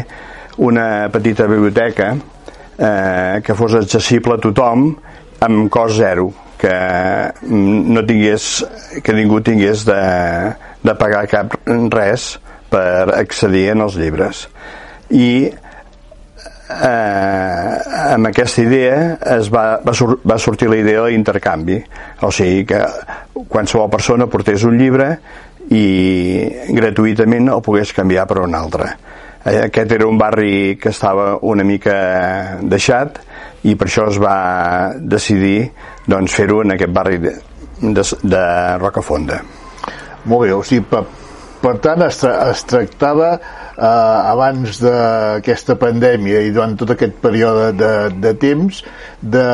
una 0.58 1.08
petita 1.12 1.46
biblioteca 1.48 2.14
eh, 2.14 3.40
que 3.44 3.56
fos 3.56 3.76
accessible 3.78 4.36
a 4.36 4.42
tothom 4.42 4.90
amb 5.46 5.70
cost 5.72 6.00
zero 6.00 6.30
que 6.56 6.76
no 7.52 8.04
tingués 8.08 8.64
que 9.04 9.14
ningú 9.16 9.42
tingués 9.44 9.84
de, 9.88 10.00
de 10.82 10.94
pagar 10.96 11.26
cap 11.28 11.56
res 11.92 12.34
per 12.72 13.12
accedir 13.16 13.70
en 13.74 13.84
els 13.84 13.96
llibres. 14.00 14.46
I 15.12 15.52
eh, 16.70 18.12
amb 18.12 18.30
aquesta 18.30 18.62
idea 18.62 19.16
es 19.36 19.50
va, 19.52 19.80
va, 19.84 19.94
sur 19.94 20.18
va 20.26 20.38
sortir 20.38 20.68
la 20.70 20.78
idea 20.80 21.02
de 21.04 21.12
l'intercanvi. 21.14 21.80
O 22.26 22.30
sigui 22.34 22.64
que 22.68 22.82
qualsevol 23.48 23.90
persona 23.92 24.28
portés 24.30 24.64
un 24.68 24.78
llibre 24.78 25.10
i 25.74 25.86
gratuïtament 26.76 27.50
el 27.52 27.62
pogués 27.64 27.92
canviar 27.96 28.26
per 28.30 28.40
un 28.44 28.54
altre. 28.54 28.92
Eh, 29.44 29.58
aquest 29.66 29.92
era 29.98 30.06
un 30.06 30.18
barri 30.18 30.76
que 30.80 30.94
estava 30.94 31.34
una 31.42 31.66
mica 31.66 32.58
deixat 32.62 33.20
i 33.66 33.74
per 33.74 33.90
això 33.90 34.08
es 34.12 34.18
va 34.22 34.38
decidir 34.98 35.70
doncs, 36.06 36.34
fer-ho 36.34 36.62
en 36.62 36.76
aquest 36.76 36.94
barri 36.94 37.22
de, 37.22 37.36
de, 37.82 38.10
de 38.22 38.42
Rocafonda 38.78 39.42
molt 40.26 40.42
bé, 40.42 40.52
o 40.52 40.62
sigui, 40.66 40.84
per, 41.66 41.76
tant 41.82 42.04
es, 42.06 42.20
tra 42.22 42.34
es 42.52 42.62
tractava 42.70 43.32
eh, 43.34 43.82
abans 43.82 44.78
d'aquesta 44.82 45.76
pandèmia 45.80 46.44
i 46.46 46.52
durant 46.54 46.76
tot 46.78 46.94
aquest 46.94 47.18
període 47.22 47.72
de, 47.74 47.92
de 48.22 48.34
temps 48.38 48.82
de 49.20 49.46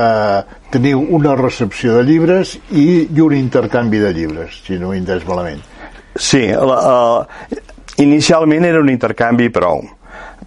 tenir 0.72 0.94
una 1.00 1.34
recepció 1.40 1.96
de 1.98 2.06
llibres 2.08 2.56
i, 2.70 3.08
i 3.08 3.24
un 3.24 3.36
intercanvi 3.38 4.02
de 4.02 4.12
llibres, 4.16 4.60
si 4.66 4.76
no 4.80 4.92
ho 4.92 4.96
entès 4.96 5.24
malament. 5.28 5.64
Sí, 6.12 6.44
la, 6.52 6.78
la, 6.84 7.58
inicialment 8.04 8.68
era 8.68 8.80
un 8.84 8.92
intercanvi 8.92 9.48
prou, 9.52 9.82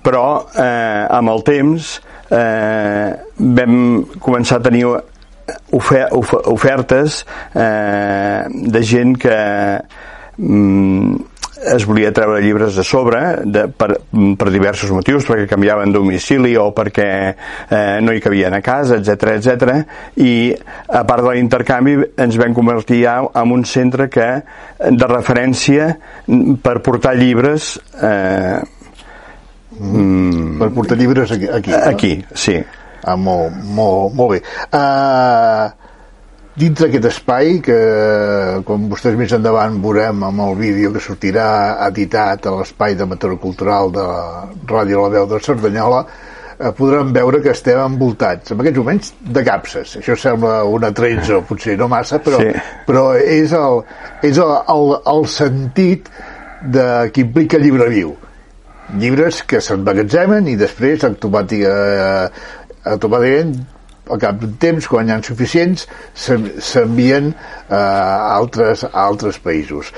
però 0.05 0.25
eh, 0.53 1.05
amb 1.09 1.33
el 1.33 1.43
temps 1.45 1.95
eh, 2.29 3.11
vam 3.57 3.77
començar 4.21 4.59
a 4.59 4.65
tenir 4.65 4.85
ofer 5.77 6.07
ofertes 6.13 7.21
eh, 7.53 8.45
de 8.49 8.81
gent 8.81 9.15
que 9.21 9.37
mm, 10.37 11.15
es 11.73 11.85
volia 11.87 12.11
treure 12.15 12.41
llibres 12.43 12.75
de 12.77 12.83
sobre 12.85 13.21
de, 13.43 13.65
per, 13.67 13.89
per 14.37 14.51
diversos 14.53 14.91
motius, 14.93 15.25
perquè 15.27 15.47
canviaven 15.49 15.93
domicili 15.93 16.55
o 16.59 16.69
perquè 16.75 17.09
eh, 17.31 17.97
no 18.05 18.13
hi 18.13 18.21
cabien 18.23 18.53
a 18.57 18.61
casa, 18.65 18.99
etc 18.99 19.35
etc. 19.35 19.75
i 20.21 20.53
a 20.53 21.03
part 21.07 21.25
de 21.25 21.35
l'intercanvi 21.35 21.97
ens 22.25 22.39
vam 22.41 22.55
convertir 22.57 23.01
ja 23.03 23.17
en 23.25 23.53
un 23.55 23.65
centre 23.65 24.09
que 24.11 24.29
de 24.75 25.09
referència 25.09 25.91
per 26.63 26.79
portar 26.85 27.15
llibres 27.17 27.75
eh, 28.01 28.59
mm, 29.79 30.57
per 30.61 30.69
portar 30.75 30.99
llibres 30.99 31.31
aquí, 31.35 31.49
aquí, 31.49 31.71
no? 31.71 31.81
aquí 31.89 32.13
sí 32.33 32.59
ah, 33.03 33.15
molt, 33.15 33.55
molt, 33.75 34.13
molt 34.17 34.35
bé 34.35 34.41
uh, 34.71 35.84
dintre 36.55 36.87
aquest 36.87 37.09
espai 37.09 37.57
que 37.63 37.77
com 38.67 38.87
vostès 38.91 39.17
més 39.19 39.33
endavant 39.35 39.75
veurem 39.83 40.23
amb 40.23 40.43
el 40.45 40.55
vídeo 40.59 40.93
que 40.93 41.03
sortirà 41.03 41.47
editat 41.89 42.47
a 42.47 42.53
l'espai 42.55 42.95
de 42.95 43.07
Cultural 43.41 43.91
de 43.91 44.05
Ràdio 44.69 45.03
La 45.03 45.09
Veu 45.17 45.27
de 45.27 45.39
Cerdanyola 45.43 46.05
eh, 46.05 46.71
podran 46.71 47.11
veure 47.11 47.41
que 47.43 47.51
estem 47.51 47.79
envoltats 47.83 48.51
en 48.51 48.63
aquests 48.63 48.79
moments 48.79 49.13
de 49.19 49.43
capses 49.43 49.97
això 49.99 50.15
sembla 50.15 50.63
una 50.63 50.93
13 50.95 51.41
potser 51.49 51.77
no 51.77 51.89
massa 51.91 52.21
però, 52.23 52.39
sí. 52.39 52.55
però 52.87 53.05
és, 53.19 53.51
el, 53.51 53.83
és 54.23 54.39
el, 54.39 54.55
el, 54.77 54.95
el 55.11 55.27
sentit 55.27 56.07
de, 56.63 57.11
que 57.11 57.27
implica 57.27 57.59
llibre 57.59 57.91
viu 57.91 58.15
llibres 58.95 59.43
que 59.43 59.59
s'emmagatzemen 59.59 60.47
i 60.47 60.55
després 60.55 61.03
automàtica, 61.03 61.71
eh, 61.99 62.91
automàticament 62.95 63.74
al 64.09 64.21
cap 64.21 64.39
d'un 64.41 64.55
temps, 64.61 64.87
quan 64.87 65.09
hi 65.09 65.15
ha 65.15 65.21
suficients, 65.25 65.87
s'envien 66.15 67.31
eh, 67.31 67.75
a, 67.75 68.35
altres, 68.35 68.85
a 68.87 69.05
altres 69.05 69.39
països. 69.43 69.91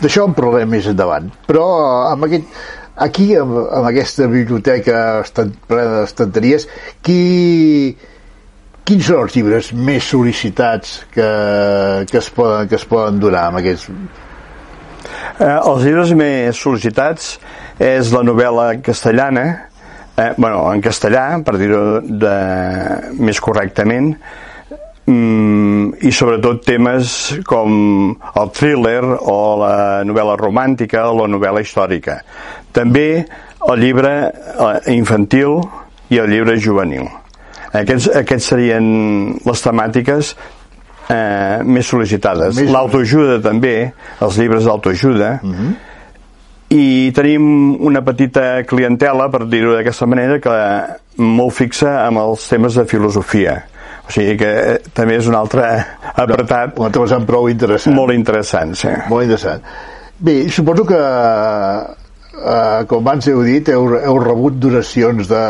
D'això 0.00 0.26
en 0.28 0.34
parlarem 0.36 0.74
més 0.76 0.88
endavant. 0.90 1.30
Però 1.48 1.64
eh, 1.76 2.10
amb 2.12 2.28
aquest, 2.28 2.58
aquí, 3.06 3.30
amb, 3.38 3.56
amb 3.64 3.88
aquesta 3.90 4.28
biblioteca 4.32 5.22
estant, 5.22 5.54
plena 5.68 6.02
d'estanteries, 6.02 6.68
qui, 7.06 7.96
quins 8.86 9.08
són 9.08 9.24
els 9.24 9.36
llibres 9.36 9.72
més 9.74 10.06
sol·licitats 10.12 11.00
que, 11.14 11.30
que, 12.10 12.20
es, 12.22 12.30
poden, 12.30 12.68
que 12.70 12.78
es 12.80 12.88
poden 12.88 13.20
donar 13.22 13.48
amb 13.50 13.62
aquests... 13.62 13.90
Eh, 15.36 15.56
els 15.56 15.84
llibres 15.84 16.12
més 16.16 16.60
sol·licitats 16.60 17.36
és 17.82 18.12
la 18.14 18.22
novel·la 18.24 18.68
castellana, 18.84 19.65
eh, 20.16 20.32
bueno, 20.36 20.72
en 20.72 20.82
castellà, 20.82 21.28
per 21.44 21.56
dir-ho 21.60 22.00
més 23.20 23.40
correctament, 23.44 24.12
mm, 25.06 26.02
i 26.08 26.12
sobretot 26.12 26.64
temes 26.66 27.14
com 27.46 28.16
el 28.32 28.52
thriller 28.56 29.02
o 29.20 29.38
la 29.60 29.76
novel·la 30.08 30.36
romàntica 30.40 31.06
o 31.10 31.16
la 31.20 31.30
novel·la 31.30 31.62
històrica. 31.64 32.20
També 32.72 33.08
el 33.66 33.80
llibre 33.80 34.14
eh, 34.26 34.94
infantil 34.94 35.60
i 36.10 36.20
el 36.22 36.30
llibre 36.30 36.58
juvenil. 36.60 37.08
Aquests, 37.76 38.08
aquests 38.22 38.52
serien 38.54 38.86
les 39.44 39.62
temàtiques 39.64 40.32
eh, 41.12 41.58
més 41.66 41.90
sol·licitades. 41.90 42.62
L'autoajuda 42.72 43.40
també, 43.44 43.92
els 44.22 44.40
llibres 44.40 44.64
d'autoajuda, 44.64 45.36
uh 45.42 45.46
mhm. 45.46 45.60
-huh 45.60 45.94
i 46.76 47.12
tenim 47.16 47.46
una 47.84 48.02
petita 48.04 48.62
clientela, 48.68 49.30
per 49.32 49.46
dir-ho 49.48 49.74
d'aquesta 49.76 50.08
manera, 50.10 50.38
que 50.42 50.56
molt 51.22 51.54
fixa 51.56 52.02
amb 52.04 52.20
els 52.22 52.46
temes 52.50 52.76
de 52.76 52.84
filosofia. 52.90 53.56
O 54.06 54.12
sigui 54.14 54.36
que 54.38 54.50
eh, 54.76 54.78
també 54.94 55.16
és 55.18 55.26
un 55.26 55.34
altre 55.38 55.66
apartat. 56.12 56.76
Un 56.78 56.88
altre 56.88 57.02
vessant 57.02 57.26
prou 57.26 57.48
interessant. 57.50 57.96
Molt 57.96 58.14
interessant, 58.14 58.76
sí. 58.78 58.92
Molt 59.10 59.26
interessant. 59.26 59.64
Bé, 60.16 60.36
suposo 60.52 60.86
que, 60.88 61.00
eh, 62.36 62.84
com 62.88 63.02
abans 63.02 63.28
heu 63.28 63.42
dit, 63.46 63.68
heu, 63.74 63.90
heu 63.98 64.22
rebut 64.22 64.60
donacions 64.62 65.28
de, 65.28 65.44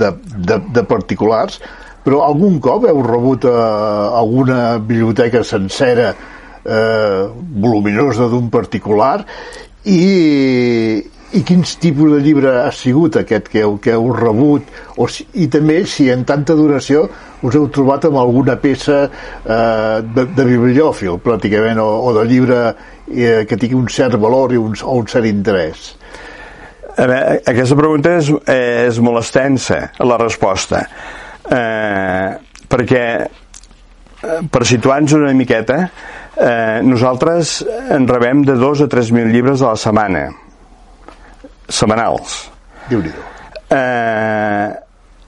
de, 0.00 0.12
de, 0.52 0.62
de 0.78 0.86
particulars, 0.88 1.58
però 2.06 2.22
algun 2.24 2.60
cop 2.62 2.86
heu 2.88 3.02
rebut 3.04 3.44
eh, 3.50 3.52
alguna 4.22 4.78
biblioteca 4.78 5.42
sencera 5.44 6.12
eh, 6.64 7.26
voluminosa 7.34 8.30
d'un 8.30 8.48
particular 8.54 9.24
i, 9.84 10.98
i 11.38 11.42
quins 11.46 11.76
tipus 11.78 12.10
de 12.16 12.20
llibre 12.24 12.50
ha 12.64 12.70
sigut 12.74 13.18
aquest 13.20 13.50
que 13.52 13.62
heu, 13.62 13.76
que 13.82 13.94
heu 13.94 14.10
rebut? 14.16 14.66
O 14.98 15.06
si, 15.12 15.26
i 15.38 15.46
també 15.52 15.82
si 15.86 16.08
en 16.10 16.24
tanta 16.28 16.56
duració 16.58 17.06
us 17.46 17.54
heu 17.54 17.68
trobat 17.70 18.08
amb 18.08 18.18
alguna 18.18 18.56
peça 18.58 19.04
eh, 19.06 20.00
de, 20.02 20.26
de 20.34 20.48
bibliòfil 20.48 21.20
pràcticament 21.22 21.78
o, 21.82 21.88
o 22.08 22.14
de 22.16 22.26
llibre 22.28 22.58
eh, 22.66 23.44
que 23.48 23.56
tingui 23.56 23.78
un 23.78 23.88
cert 23.92 24.18
valor 24.18 24.52
i 24.56 24.60
un, 24.60 24.74
o 24.82 24.98
un 24.98 25.08
cert 25.10 25.28
interès. 25.30 25.92
A 26.98 27.06
veure, 27.06 27.40
aquesta 27.46 27.76
pregunta 27.78 28.16
és, 28.18 28.32
és 28.50 28.98
molt 29.04 29.20
extensa 29.20 29.84
la 30.02 30.16
resposta. 30.18 30.82
Eh, 31.46 32.30
perquè 32.68 33.04
eh, 33.22 34.40
per 34.50 34.64
situar-nos 34.66 35.14
una 35.20 35.34
miqueta 35.38 35.84
eh, 36.40 36.80
nosaltres 36.86 37.58
en 37.94 38.06
rebem 38.08 38.44
de 38.46 38.58
2 38.58 38.86
a 38.86 38.90
3.000 38.90 39.32
llibres 39.32 39.62
a 39.62 39.74
la 39.74 39.80
setmana. 39.80 40.28
Setmanals. 41.68 42.38
Déu 42.88 43.02
nhi 43.04 43.12
eh, 43.70 44.72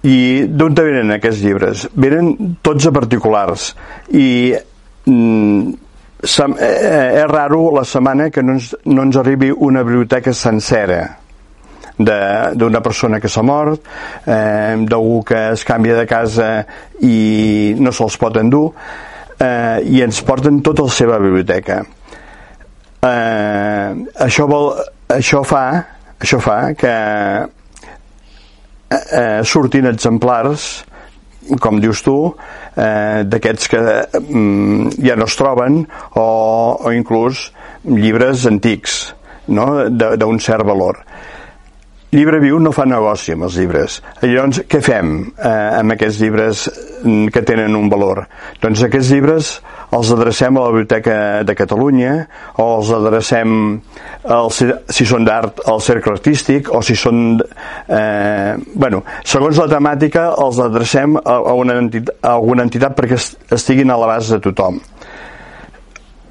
i 0.09 0.19
d'on 0.49 0.75
te 0.75 0.85
venen 0.85 1.13
aquests 1.17 1.45
llibres? 1.45 1.87
venen 1.93 2.57
tots 2.65 2.87
a 2.89 2.93
particulars. 2.93 3.71
I 4.17 4.55
mm, 5.05 5.73
eh, 6.25 7.21
és 7.21 7.27
raro 7.29 7.67
la 7.77 7.85
setmana 7.85 8.31
que 8.31 8.43
no 8.43 8.57
ens, 8.57 8.75
no 8.87 9.05
ens 9.05 9.21
arribi 9.21 9.51
una 9.51 9.85
biblioteca 9.85 10.33
sencera 10.33 11.03
d'una 12.01 12.81
persona 12.81 13.19
que 13.21 13.29
s'ha 13.29 13.43
mort, 13.45 13.85
eh, 14.25 14.73
d'algú 14.89 15.21
que 15.23 15.51
es 15.51 15.67
canvia 15.69 15.99
de 15.99 16.07
casa 16.09 16.65
i 17.05 17.75
no 17.77 17.93
se'ls 17.93 18.17
pot 18.17 18.39
endur 18.41 18.71
eh, 19.41 19.81
i 19.89 20.03
ens 20.05 20.21
porten 20.27 20.61
tota 20.63 20.87
la 20.87 20.95
seva 20.95 21.19
biblioteca. 21.23 21.81
Eh, 23.01 23.89
això, 24.27 24.47
vol, 24.51 24.75
això, 25.09 25.43
fa, 25.49 25.65
això 26.21 26.41
fa 26.45 26.59
que 26.79 26.95
eh, 27.41 29.01
eh, 29.01 29.41
surtin 29.49 29.89
exemplars 29.89 30.71
com 31.59 31.81
dius 31.81 32.03
tu, 32.05 32.17
eh, 32.77 33.23
d'aquests 33.27 33.71
que 33.73 33.81
mm, 34.21 35.01
ja 35.03 35.17
no 35.19 35.27
es 35.27 35.37
troben 35.39 35.81
o, 36.15 36.27
o 36.77 36.93
inclús 36.95 37.49
llibres 37.89 38.45
antics 38.47 39.01
no? 39.49 39.89
d'un 39.91 40.39
cert 40.43 40.67
valor. 40.67 41.01
Llibre 42.11 42.41
Viu 42.43 42.59
no 42.59 42.73
fa 42.75 42.83
negoci 42.91 43.37
amb 43.37 43.47
els 43.47 43.57
llibres. 43.61 44.01
Llavors, 44.25 44.65
què 44.67 44.81
fem 44.83 45.13
eh, 45.31 45.51
amb 45.79 45.95
aquests 45.95 46.17
llibres 46.19 46.65
mm, 47.05 47.29
que 47.31 47.43
tenen 47.47 47.77
un 47.79 47.87
valor? 47.93 48.25
Doncs 48.59 48.83
aquests 48.83 49.13
llibres 49.15 49.51
els 49.95 50.11
adrecem 50.15 50.59
a 50.59 50.65
la 50.65 50.73
Biblioteca 50.75 51.15
de 51.47 51.55
Catalunya 51.59 52.17
o 52.59 52.67
els 52.81 52.91
adrecem, 52.95 53.55
al, 54.27 54.51
si 54.51 55.07
són 55.07 55.27
d'art, 55.27 55.63
al 55.71 55.79
cercle 55.87 56.17
artístic 56.19 56.73
o 56.75 56.83
si 56.83 56.99
són... 56.99 57.39
Eh, 57.87 58.59
bueno, 58.75 59.05
segons 59.23 59.63
la 59.63 59.69
temàtica 59.71 60.33
els 60.35 60.59
adrecem 60.67 61.15
a, 61.23 61.39
una 61.55 61.79
entitat, 61.79 62.19
a 62.27 62.35
alguna 62.41 62.67
entitat 62.67 62.99
perquè 62.99 63.23
estiguin 63.55 63.95
a 63.95 63.99
l'abast 64.03 64.35
de 64.35 64.43
tothom 64.51 64.83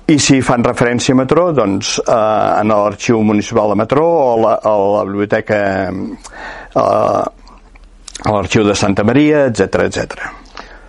i 0.09 0.17
si 0.17 0.39
fan 0.41 0.63
referència 0.65 1.13
a 1.13 1.19
Matró 1.19 1.49
doncs 1.53 1.97
eh, 2.01 2.13
en 2.13 2.71
l'arxiu 2.73 3.21
municipal 3.25 3.69
de 3.73 3.77
Matró 3.77 4.05
o 4.05 4.31
la, 4.41 4.55
a 4.57 4.73
la 4.97 5.03
biblioteca 5.05 5.59
eh, 5.89 6.79
a 8.19 8.33
l'arxiu 8.33 8.65
de 8.65 8.75
Santa 8.75 9.05
Maria, 9.05 9.45
etc 9.51 9.85
etc. 9.85 10.25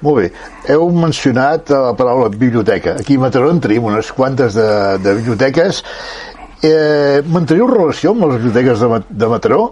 Molt 0.00 0.16
bé. 0.22 0.30
Heu 0.72 0.88
mencionat 0.96 1.68
la 1.74 1.92
paraula 1.98 2.30
biblioteca. 2.32 2.96
Aquí 3.02 3.18
a 3.20 3.26
Mataró 3.26 3.52
en 3.52 3.60
tenim 3.60 3.90
unes 3.90 4.10
quantes 4.16 4.56
de, 4.56 4.66
de 5.04 5.14
biblioteques. 5.20 5.84
Eh, 6.64 7.20
manteniu 7.28 7.68
relació 7.68 8.14
amb 8.14 8.26
les 8.30 8.40
biblioteques 8.40 8.80
de, 8.80 9.02
de 9.20 9.28
Mataró? 9.28 9.62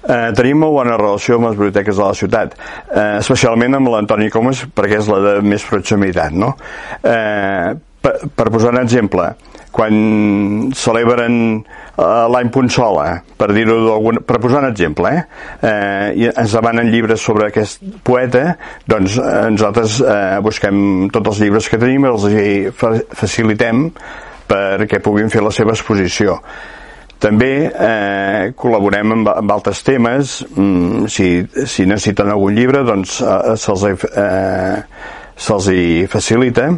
Eh, 0.00 0.30
tenim 0.38 0.62
molt 0.62 0.78
bona 0.78 0.96
relació 0.96 1.36
amb 1.36 1.50
les 1.50 1.58
biblioteques 1.58 1.98
de 1.98 2.06
la 2.06 2.16
ciutat, 2.16 2.54
eh, 2.86 3.18
especialment 3.18 3.76
amb 3.78 3.90
l'Antoni 3.92 4.30
Comas 4.32 4.62
perquè 4.74 5.02
és 5.02 5.10
la 5.10 5.20
de 5.26 5.36
més 5.44 5.66
proximitat, 5.66 6.34
no? 6.34 6.54
Eh, 7.02 7.74
per, 8.00 8.16
per 8.34 8.48
posar 8.50 8.72
un 8.74 8.80
exemple, 8.82 9.28
quan 9.70 10.70
celebren 10.76 11.36
eh, 11.60 12.04
l'any 12.32 12.50
Punsola, 12.52 13.20
per 13.38 13.50
dir-ho 13.54 14.00
per 14.26 14.40
posar 14.42 14.64
un 14.64 14.70
exemple, 14.70 15.12
eh? 15.14 15.22
eh? 15.60 16.08
i 16.18 16.26
ens 16.30 16.56
demanen 16.56 16.90
llibres 16.90 17.22
sobre 17.22 17.50
aquest 17.50 17.84
poeta, 18.06 18.56
doncs 18.90 19.18
eh, 19.20 19.46
nosaltres 19.54 20.00
eh, 20.02 20.40
busquem 20.44 20.82
tots 21.14 21.34
els 21.34 21.44
llibres 21.44 21.70
que 21.70 21.80
tenim 21.80 22.08
els 22.10 22.26
facilitem 23.20 23.88
perquè 24.50 24.98
puguin 25.04 25.30
fer 25.30 25.44
la 25.46 25.54
seva 25.54 25.76
exposició. 25.76 26.40
També 27.20 27.52
eh, 27.68 28.52
col·laborem 28.56 29.12
amb, 29.12 29.28
amb 29.34 29.52
altres 29.52 29.82
temes, 29.84 30.38
mm, 30.56 31.06
si, 31.12 31.28
si 31.68 31.84
necessiten 31.84 32.32
algun 32.32 32.56
llibre 32.56 32.80
doncs 32.88 33.18
eh, 33.20 33.56
se'ls 33.60 33.84
eh, 34.08 34.78
se 35.40 35.74
hi 35.76 36.06
facilita 36.08 36.70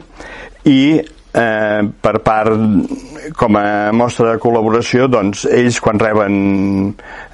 i 0.68 1.00
eh, 1.32 1.88
per 2.00 2.20
part 2.20 3.11
com 3.36 3.56
a 3.58 3.92
mostra 3.94 4.32
de 4.32 4.40
col·laboració 4.42 5.06
doncs 5.10 5.44
ells 5.50 5.78
quan 5.82 6.00
reben 6.00 6.34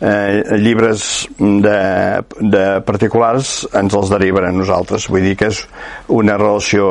eh, 0.01 0.43
llibres 0.61 1.29
de, 1.39 1.79
de 2.41 2.65
particulars 2.87 3.63
ens 3.79 3.97
els 3.97 4.13
deriven 4.13 4.49
a 4.49 4.55
nosaltres. 4.55 5.09
Vull 5.11 5.25
dir 5.31 5.37
que 5.41 5.51
és 5.53 5.63
una 6.13 6.37
relació 6.41 6.91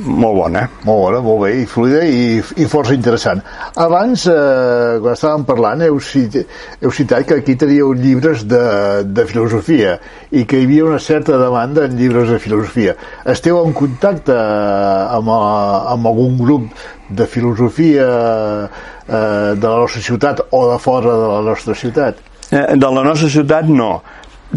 molt 0.00 0.36
bona. 0.36 0.62
Molt 0.86 1.02
bona, 1.04 1.20
molt 1.24 1.42
bé, 1.44 1.50
i 1.60 1.66
fluida 1.68 2.02
i, 2.08 2.38
i 2.40 2.68
força 2.70 2.94
interessant. 2.96 3.42
Abans, 3.80 4.24
eh, 4.30 4.96
quan 5.02 5.16
estàvem 5.16 5.44
parlant 5.48 5.84
heu, 5.84 5.98
cit, 6.00 6.38
heu 6.80 6.94
citat 6.94 7.26
que 7.28 7.40
aquí 7.42 7.56
teníeu 7.60 7.92
llibres 7.96 8.46
de, 8.48 8.62
de 9.04 9.26
filosofia 9.28 9.98
i 10.30 10.46
que 10.48 10.60
hi 10.60 10.68
havia 10.68 10.86
una 10.88 11.02
certa 11.02 11.38
demanda 11.40 11.84
en 11.84 11.98
llibres 11.98 12.32
de 12.32 12.40
filosofia. 12.40 12.96
Esteu 13.28 13.60
en 13.64 13.76
contacte 13.76 14.36
amb, 14.36 15.28
amb 15.30 16.10
algun 16.10 16.40
grup 16.40 16.88
de 17.10 17.26
filosofia 17.26 18.06
eh, 18.06 19.54
de 19.56 19.66
la 19.66 19.76
nostra 19.82 20.02
ciutat 20.02 20.40
o 20.50 20.64
de 20.72 20.78
fora 20.78 21.12
de 21.12 21.28
la 21.34 21.40
nostra 21.50 21.74
ciutat? 21.74 22.22
Eh, 22.50 22.76
de 22.76 22.90
la 22.94 23.02
nostra 23.02 23.28
ciutat 23.28 23.68
no. 23.68 24.02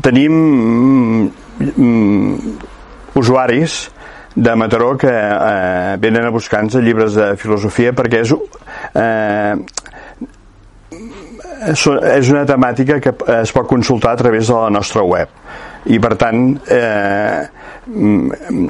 Tenim 0.02 0.34
mm, 0.34 1.32
mm, 1.78 2.56
usuaris 3.16 3.90
de 4.36 4.56
Mataró 4.56 4.98
que 4.98 5.12
eh, 5.12 5.98
venen 6.00 6.26
a 6.26 6.30
buscar-nos 6.34 6.82
llibres 6.82 7.14
de 7.14 7.34
filosofia 7.38 7.94
perquè 7.94 8.24
és 8.24 8.34
eh, 8.34 9.56
és 11.64 12.30
una 12.34 12.44
temàtica 12.46 13.00
que 13.00 13.14
es 13.38 13.54
pot 13.56 13.70
consultar 13.70 14.14
a 14.14 14.20
través 14.20 14.50
de 14.50 14.58
la 14.58 14.72
nostra 14.74 15.04
web 15.06 15.30
i 15.86 16.00
per 16.00 16.16
tant 16.20 16.42
eh, 16.72 17.44
mm, 17.88 18.68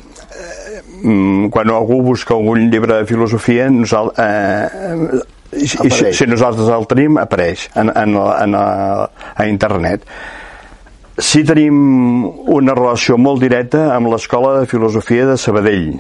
quan 1.52 1.72
algú 1.74 2.02
busca 2.02 2.36
algun 2.36 2.70
llibre 2.72 3.02
de 3.02 3.08
filosofia 3.08 3.68
nosaltres, 3.70 4.24
eh, 4.24 5.34
i, 5.54 5.66
i 5.66 5.92
si, 5.92 6.14
si 6.16 6.28
nosaltres 6.30 6.70
el 6.72 6.88
tenim 6.90 7.20
apareix 7.22 7.68
en, 7.76 7.92
en, 7.92 8.16
en, 8.16 8.56
a, 8.56 9.10
a 9.36 9.48
internet. 9.50 10.08
Sí 11.20 11.44
tenim 11.46 11.76
una 12.50 12.74
relació 12.74 13.20
molt 13.22 13.44
directa 13.44 13.92
amb 13.94 14.10
l'Escola 14.14 14.56
de 14.62 14.70
Filosofia 14.72 15.28
de 15.30 15.38
Sabadell. 15.38 15.92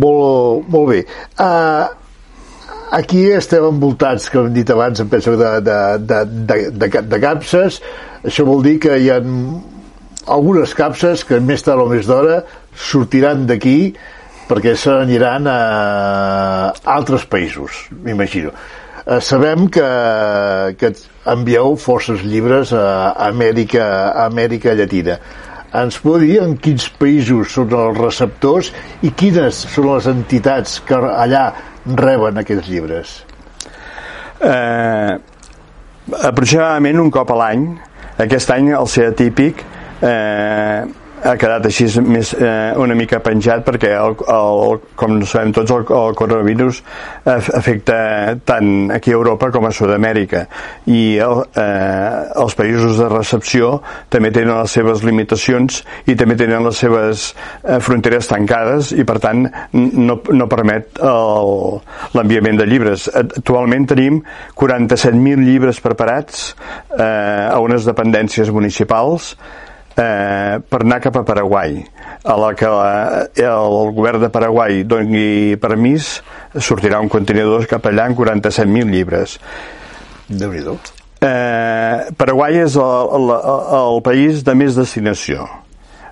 Molt, 0.00 0.70
molt 0.72 0.88
bé. 0.88 1.02
Uh, 1.36 1.90
aquí 2.96 3.26
estem 3.34 3.66
envoltats, 3.68 4.30
com 4.32 4.48
hem 4.48 4.56
dit 4.56 4.70
abans, 4.72 5.02
em 5.02 5.10
penso, 5.12 5.36
de, 5.36 5.52
de, 5.66 5.78
de, 5.98 6.24
de, 6.48 6.58
de, 6.72 6.90
de 7.12 7.20
capses. 7.20 7.82
Això 8.24 8.46
vol 8.48 8.64
dir 8.64 8.78
que 8.86 8.96
hi 8.96 9.10
ha 9.12 9.20
algunes 10.32 10.72
capses 10.78 11.26
que 11.28 11.42
més 11.44 11.62
tard 11.66 11.84
o 11.84 11.90
més 11.90 12.08
d'hora 12.08 12.40
sortiran 12.72 13.44
d'aquí 13.50 13.92
perquè 14.48 14.74
se 14.76 14.92
n'aniran 14.92 15.48
a 15.48 15.58
altres 16.94 17.24
països, 17.30 17.86
m'imagino. 18.04 18.52
Eh, 19.04 19.20
sabem 19.20 19.68
que, 19.68 19.84
que 20.80 20.92
envieu 21.28 21.76
forces 21.76 22.22
llibres 22.24 22.72
a 22.72 23.12
Amèrica, 23.28 23.84
a 24.12 24.26
Amèrica 24.30 24.74
Llatina. 24.76 25.18
Ens 25.74 25.98
pot 25.98 26.22
dir 26.22 26.38
en 26.40 26.54
quins 26.62 26.86
països 27.00 27.52
són 27.56 27.72
els 27.74 27.98
receptors 27.98 28.70
i 29.02 29.10
quines 29.10 29.64
són 29.74 29.90
les 29.90 30.08
entitats 30.12 30.78
que 30.86 30.96
allà 30.96 31.48
reben 31.84 32.38
aquests 32.40 32.70
llibres? 32.70 33.14
Eh, 34.40 35.14
aproximadament 36.30 37.00
un 37.02 37.10
cop 37.12 37.32
a 37.34 37.40
l'any. 37.40 37.66
Aquest 38.24 38.52
any, 38.54 38.70
el 38.78 38.86
ser 38.88 39.08
atípic, 39.10 39.64
eh, 40.00 40.84
ha 41.24 41.34
quedat 41.40 41.64
així 41.68 41.86
més, 42.04 42.32
eh, 42.36 42.74
una 42.80 42.94
mica 42.98 43.20
penjat 43.24 43.64
perquè 43.64 43.94
el, 43.96 44.16
el, 44.34 44.80
com 45.00 45.16
sabem 45.28 45.54
tots 45.56 45.72
el, 45.72 45.86
el 45.96 46.16
coronavirus 46.18 46.80
afecta 47.24 47.96
tant 48.44 48.92
aquí 48.92 49.12
a 49.12 49.16
Europa 49.16 49.48
com 49.54 49.64
a 49.64 49.72
Sud-amèrica. 49.74 50.44
I 50.90 51.16
el, 51.24 51.40
eh, 51.60 52.20
els 52.44 52.56
països 52.58 53.00
de 53.00 53.08
recepció 53.12 53.78
també 54.12 54.32
tenen 54.34 54.52
les 54.58 54.76
seves 54.76 55.04
limitacions 55.06 55.80
i 56.10 56.16
també 56.20 56.36
tenen 56.40 56.64
les 56.68 56.82
seves 56.84 57.30
eh, 57.32 57.80
fronteres 57.84 58.28
tancades 58.30 58.92
i 58.92 59.06
per 59.08 59.18
tant 59.24 59.46
no, 59.72 60.20
no 60.20 60.48
permet 60.50 61.00
l'enviament 62.14 62.60
de 62.60 62.68
llibres. 62.68 63.08
Actualment 63.16 63.88
tenim 63.90 64.20
47.000 64.60 65.44
llibres 65.44 65.80
preparats 65.84 66.50
eh, 66.98 67.48
a 67.48 67.58
unes 67.64 67.88
dependències 67.88 68.52
municipals 68.52 69.34
eh, 69.96 70.58
per 70.60 70.80
anar 70.82 71.00
cap 71.04 71.16
a 71.20 71.24
Paraguai 71.26 71.78
a 72.24 72.36
la 72.40 72.50
que 72.56 72.70
la, 72.70 73.28
el 73.36 73.94
govern 73.94 74.22
de 74.24 74.32
Paraguai 74.32 74.82
doni 74.88 75.56
permís 75.60 76.18
sortirà 76.56 77.00
un 77.02 77.12
contenidor 77.12 77.68
cap 77.70 77.86
allà 77.90 78.08
amb 78.08 78.18
47.000 78.18 78.92
llibres. 78.94 79.38
Déu 80.28 80.52
nhi 80.54 80.64
eh, 81.24 82.12
Paraguai 82.16 82.62
és 82.64 82.78
el, 82.80 83.12
el, 83.18 83.34
el 83.80 84.00
país 84.06 84.42
de 84.46 84.54
més 84.58 84.76
destinació. 84.78 85.46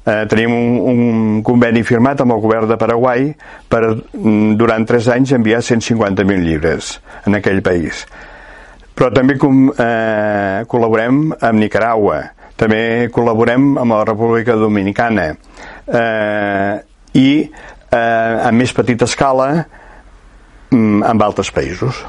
Eh, 0.02 0.24
tenim 0.26 0.50
un, 0.50 0.78
un 0.90 1.42
conveni 1.46 1.84
firmat 1.86 2.20
amb 2.24 2.34
el 2.34 2.42
govern 2.42 2.66
de 2.70 2.78
Paraguai 2.78 3.28
per 3.70 3.82
mm, 3.86 4.56
durant 4.58 4.86
3 4.88 5.12
anys 5.14 5.34
enviar 5.36 5.62
150.000 5.62 6.42
llibres 6.42 6.96
en 7.26 7.38
aquell 7.38 7.62
país. 7.62 8.04
Però 8.98 9.12
també 9.14 9.38
com, 9.40 9.68
eh, 9.70 10.64
col·laborem 10.68 11.28
amb 11.38 11.62
Nicaragua 11.62 12.18
també 12.60 13.10
col·laborem 13.12 13.76
amb 13.80 13.96
la 13.96 14.02
República 14.08 14.56
Dominicana 14.58 15.28
eh, 15.32 16.74
i 17.18 17.28
eh, 17.42 17.98
a 17.98 18.50
més 18.54 18.74
petita 18.76 19.08
escala 19.08 19.48
mm, 20.70 21.04
amb 21.08 21.24
altres 21.24 21.52
països. 21.54 22.02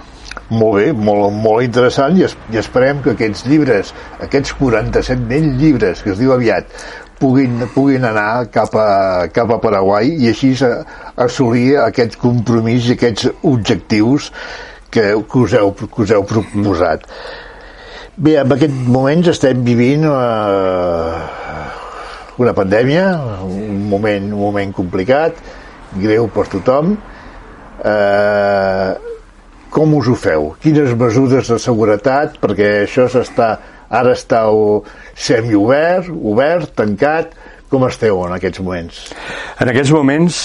Molt 0.53 0.75
bé, 0.79 0.87
molt, 0.93 1.31
molt 1.33 1.63
interessant 1.65 2.17
i, 2.17 2.25
es, 2.27 2.33
i 2.51 2.59
esperem 2.59 3.01
que 3.05 3.13
aquests 3.13 3.45
llibres, 3.47 3.93
aquests 4.21 4.55
47.000 4.59 5.55
llibres 5.61 6.01
que 6.03 6.13
es 6.13 6.19
diu 6.19 6.33
aviat, 6.33 6.69
puguin, 7.19 7.63
puguin 7.73 8.05
anar 8.09 8.49
cap 8.53 8.75
a, 8.75 8.89
cap 9.33 9.53
a 9.53 9.59
Paraguai 9.63 10.11
i 10.17 10.29
així 10.31 10.51
assolir 11.15 11.77
aquest 11.85 12.17
compromís 12.21 12.89
i 12.89 12.97
aquests 12.97 13.29
objectius 13.41 14.31
que, 14.93 15.05
que, 15.15 15.39
us, 15.39 15.55
heu, 15.57 15.73
que 15.73 16.03
us 16.03 16.13
heu 16.13 16.25
proposat. 16.29 17.07
Bé, 18.13 18.35
en 18.37 18.51
aquest 18.53 18.73
moments 18.93 19.25
estem 19.31 19.63
vivint 19.65 20.03
uh, 20.05 21.15
una 22.37 22.51
pandèmia, 22.53 23.07
un 23.41 23.87
moment, 23.89 24.27
un 24.35 24.37
moment 24.37 24.73
complicat, 24.77 25.39
greu 25.97 26.27
per 26.29 26.45
tothom. 26.51 26.91
Uh, 27.81 28.93
com 29.73 29.95
us 29.97 30.11
ho 30.11 30.13
feu? 30.13 30.51
Quines 30.61 30.93
mesures 30.93 31.49
de 31.49 31.57
seguretat? 31.57 32.37
Perquè 32.43 32.83
això 32.83 33.07
s'està 33.09 33.49
ara 33.89 34.13
està 34.13 34.43
semi-obert, 35.17 36.13
obert, 36.13 36.69
tancat. 36.77 37.33
Com 37.73 37.87
esteu 37.89 38.21
en 38.27 38.37
aquests 38.37 38.61
moments? 38.61 39.01
En 39.57 39.73
aquests 39.73 39.89
moments, 39.95 40.43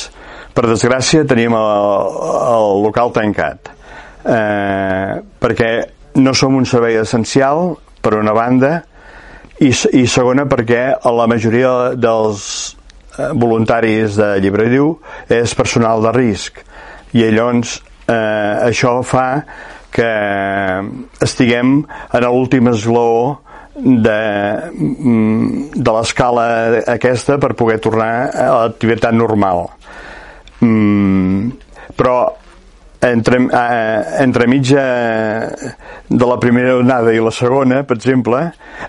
per 0.56 0.64
desgràcia, 0.70 1.28
tenim 1.28 1.52
el, 1.52 2.16
el 2.48 2.82
local 2.88 3.12
tancat. 3.12 3.68
Eh, 4.24 5.20
perquè 5.44 5.97
no 6.18 6.34
som 6.34 6.56
un 6.58 6.66
servei 6.66 6.98
essencial, 7.00 7.76
per 8.02 8.14
una 8.18 8.34
banda, 8.34 8.82
i, 9.58 9.70
i 9.70 10.04
segona 10.06 10.46
perquè 10.50 10.82
la 11.02 11.26
majoria 11.30 11.94
dels 11.98 12.44
eh, 13.18 13.32
voluntaris 13.34 14.18
de 14.18 14.34
Llibrediu 14.42 14.94
és 15.32 15.54
personal 15.58 16.02
de 16.04 16.14
risc. 16.14 16.62
I 17.16 17.30
llavors 17.32 17.78
eh, 18.06 18.68
això 18.68 18.98
fa 19.06 19.28
que 19.94 20.08
estiguem 21.24 21.78
en 22.14 22.26
l'últim 22.28 22.68
esglaó 22.70 23.38
de, 23.78 24.20
mm, 24.74 25.70
de 25.74 25.94
l'escala 25.94 26.44
aquesta 26.94 27.38
per 27.38 27.54
poder 27.58 27.78
tornar 27.82 28.12
a 28.34 28.48
l'activitat 28.62 29.14
normal. 29.14 29.68
Mm, 30.60 31.50
però 31.96 32.18
entre, 33.01 33.38
eh, 33.53 34.05
entre 34.24 34.46
mitja 34.46 34.84
de 36.09 36.26
la 36.26 36.38
primera 36.40 36.76
onada 36.76 37.12
i 37.14 37.20
la 37.22 37.30
segona, 37.30 37.82
per 37.86 37.96
exemple, 37.99 38.40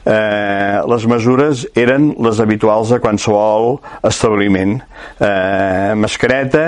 eh, 0.06 0.80
les 0.90 1.06
mesures 1.06 1.66
eren 1.76 2.14
les 2.20 2.40
habituals 2.40 2.92
a 2.92 3.00
qualsevol 3.04 3.78
establiment. 4.04 4.80
Eh, 5.20 5.94
mascareta, 5.96 6.66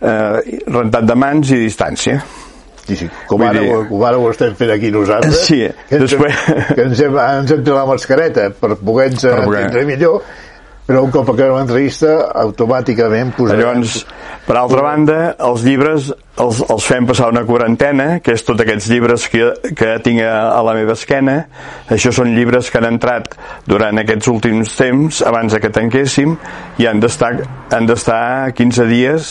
eh, 0.00 0.62
rentat 0.66 1.04
de 1.04 1.18
mans 1.18 1.52
i 1.52 1.60
distància. 1.60 2.22
Sí, 2.82 2.96
sí, 2.96 3.08
com 3.30 3.42
ara, 3.46 3.60
dir... 3.60 3.74
com 3.86 4.00
ara 4.02 4.18
ho 4.18 4.30
estem 4.32 4.56
fent 4.58 4.72
aquí 4.74 4.90
nosaltres, 4.90 5.44
sí, 5.46 5.60
que, 5.88 6.00
ens, 6.00 6.02
després... 6.02 6.38
que 6.74 6.82
ens 6.82 7.02
hem, 7.04 7.14
ens 7.14 7.52
hem 7.54 7.60
tret 7.62 7.76
la 7.76 7.84
mascareta 7.86 8.48
per 8.58 8.72
poder-nos 8.74 9.22
poder... 9.22 9.44
entendre 9.44 9.84
millor, 9.86 10.24
però 10.88 11.04
un 11.06 11.12
cop 11.14 11.30
acabem 11.30 11.60
l'entrevista 11.60 12.16
automàticament 12.42 13.30
posarem... 13.36 13.62
Llavors, 13.62 14.00
Per 14.42 14.56
altra 14.58 14.82
banda, 14.82 15.18
els 15.46 15.62
llibres 15.62 16.10
els, 16.42 16.62
els 16.66 16.86
fem 16.88 17.06
passar 17.06 17.28
una 17.30 17.44
quarantena, 17.46 18.18
que 18.24 18.34
és 18.36 18.42
tots 18.46 18.64
aquests 18.64 18.88
llibres 18.90 19.26
que, 19.30 19.50
que 19.78 19.90
tinc 20.04 20.22
a, 20.24 20.34
a 20.56 20.62
la 20.66 20.74
meva 20.76 20.96
esquena. 20.96 21.36
Això 21.92 22.12
són 22.14 22.32
llibres 22.36 22.70
que 22.72 22.80
han 22.80 22.88
entrat 22.88 23.36
durant 23.68 24.02
aquests 24.02 24.30
últims 24.32 24.74
temps, 24.78 25.22
abans 25.28 25.54
que 25.62 25.70
tanquéssim, 25.72 26.34
i 26.82 26.88
han 26.90 27.02
d'estar 27.02 27.34
han 27.72 27.86
d'estar 27.88 28.52
15 28.58 28.88
dies 28.90 29.30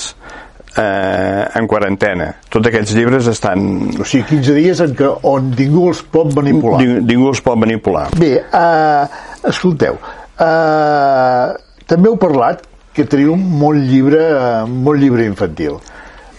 eh, 0.78 1.44
en 1.60 1.68
quarantena. 1.68 2.32
Tots 2.50 2.72
aquests 2.72 2.96
llibres 2.98 3.28
estan... 3.32 3.68
O 4.00 4.08
sigui, 4.08 4.24
15 4.32 4.58
dies 4.58 4.84
en 4.86 4.96
què 4.98 5.12
on 5.28 5.52
ningú 5.58 5.90
els 5.92 6.04
pot 6.14 6.32
manipular. 6.38 6.82
Ningú, 6.82 7.06
ningú 7.10 7.30
els 7.34 7.44
pot 7.46 7.60
manipular. 7.60 8.08
Bé, 8.22 8.34
uh, 8.48 9.22
escolteu, 9.52 10.00
uh, 10.40 11.48
també 11.90 12.12
heu 12.12 12.20
parlat 12.22 12.71
que 12.96 13.08
teniu 13.08 13.36
molt 13.36 13.84
llibre, 13.88 14.22
uh, 14.36 14.70
molt 14.70 15.00
llibre 15.02 15.26
infantil. 15.28 15.80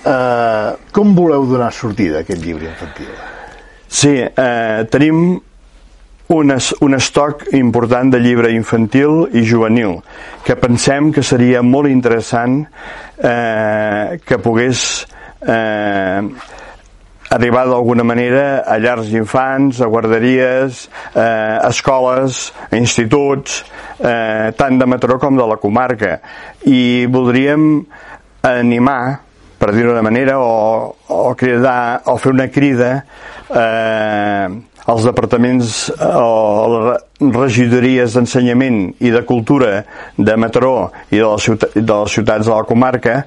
Uh, 0.03 0.75
com 0.93 1.15
voleu 1.15 1.47
donar 1.47 1.71
sortida 1.73 2.21
a 2.21 2.27
aquest 2.27 2.43
llibre 2.43 2.67
infantil? 2.67 3.13
Sí, 3.93 4.17
eh, 4.17 4.87
tenim 4.89 5.43
un, 6.33 6.51
es, 6.51 6.71
un 6.81 6.95
estoc 6.97 7.45
important 7.53 8.09
de 8.15 8.21
llibre 8.25 8.49
infantil 8.57 9.27
i 9.37 9.43
juvenil 9.45 9.99
que 10.47 10.57
pensem 10.57 11.11
que 11.13 11.23
seria 11.23 11.61
molt 11.63 11.93
interessant 11.93 12.63
eh, 12.63 14.17
que 14.25 14.39
pogués 14.41 14.87
eh, 15.45 16.25
arribar 17.33 17.65
d'alguna 17.67 18.05
manera 18.05 18.63
a 18.69 18.77
llars 18.79 19.09
d'infants, 19.09 19.81
a 19.81 19.89
guarderies, 19.89 20.87
eh, 21.15 21.21
a 21.21 21.69
escoles, 21.69 22.53
a 22.71 22.77
instituts, 22.77 23.63
eh, 23.99 24.53
tant 24.57 24.79
de 24.79 24.87
Mataró 24.87 25.19
com 25.19 25.37
de 25.37 25.47
la 25.49 25.57
comarca. 25.57 26.19
I 26.69 27.07
voldríem 27.09 27.87
animar, 28.43 29.21
per 29.59 29.71
dir-ho 29.73 29.95
d'una 29.95 30.05
manera, 30.05 30.37
o, 30.43 30.93
o 31.09 31.35
cridar, 31.39 32.03
o 32.11 32.19
fer 32.21 32.35
una 32.35 32.51
crida 32.53 32.93
eh, 33.49 34.49
els 34.93 35.05
departaments 35.07 35.77
o 36.03 36.29
les 36.75 37.35
regidories 37.37 38.17
d'ensenyament 38.17 38.81
i 39.01 39.13
de 39.15 39.23
cultura 39.25 39.85
de 40.19 40.37
Mataró 40.37 40.91
i 41.11 41.21
de 41.21 41.29
les, 41.29 41.51
de 41.77 41.87
les 41.93 42.17
ciutats 42.19 42.49
de 42.49 42.55
la 42.55 42.67
comarca 42.67 43.21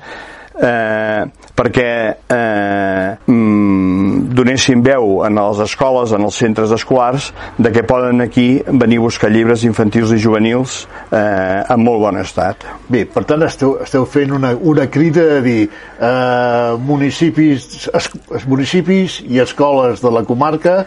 eh, 0.61 1.25
perquè 1.55 1.89
eh, 2.29 3.17
mm, 3.31 4.33
donessin 4.35 4.81
veu 4.83 5.21
en 5.25 5.39
les 5.39 5.61
escoles, 5.63 6.13
en 6.15 6.27
els 6.27 6.37
centres 6.39 6.71
escolars, 6.75 7.31
de 7.57 7.71
que 7.71 7.85
poden 7.87 8.21
aquí 8.21 8.61
venir 8.67 8.99
a 8.99 9.05
buscar 9.05 9.31
llibres 9.31 9.63
infantils 9.67 10.11
i 10.15 10.19
juvenils 10.21 10.81
eh, 11.11 11.63
en 11.63 11.83
molt 11.83 12.03
bon 12.03 12.19
estat. 12.21 12.67
Bé, 12.91 13.05
per 13.09 13.25
tant, 13.27 13.43
esteu, 13.47 13.77
esteu 13.83 14.05
fent 14.09 14.35
una, 14.35 14.53
una 14.55 14.87
crida 14.91 15.39
a 15.39 15.41
dir 15.45 15.65
eh, 15.65 16.75
municipis, 16.79 17.89
es, 17.95 18.11
municipis 18.47 19.21
i 19.27 19.41
escoles 19.43 20.03
de 20.03 20.11
la 20.11 20.25
comarca 20.27 20.81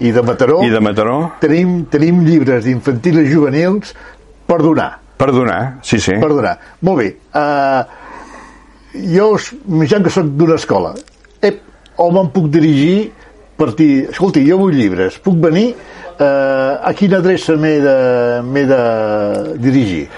i 0.00 0.12
de 0.12 0.22
Mataró, 0.24 0.60
I 0.64 0.72
de 0.72 0.80
Mataró 0.80 1.18
tenim, 1.40 1.84
tenim 1.92 2.24
llibres 2.24 2.64
d'infantils 2.64 3.24
i 3.24 3.32
juvenils 3.32 3.94
per 4.48 4.60
donar. 4.62 4.98
per 5.20 5.32
donar, 5.36 5.78
sí, 5.84 5.98
sí. 6.00 6.14
Per 6.16 6.30
donar. 6.32 6.54
Molt 6.80 7.02
bé. 7.02 7.08
Uh, 7.36 7.99
jo, 8.94 9.32
mitjan 9.66 10.04
que 10.04 10.12
sóc 10.12 10.28
d'una 10.36 10.56
escola, 10.60 10.94
ep, 11.42 11.62
o 12.00 12.10
me'n 12.14 12.30
puc 12.34 12.50
dirigir 12.52 13.10
per 13.60 13.74
dir, 13.76 14.08
escolti, 14.08 14.40
jo 14.48 14.56
vull 14.62 14.72
llibres, 14.72 15.18
puc 15.20 15.36
venir? 15.42 15.74
Uh, 16.20 16.76
a 16.84 16.92
quina 16.96 17.18
adreça 17.20 17.56
m'he 17.60 17.80
de, 17.80 18.64
de 18.68 18.78
dirigir? 19.60 20.08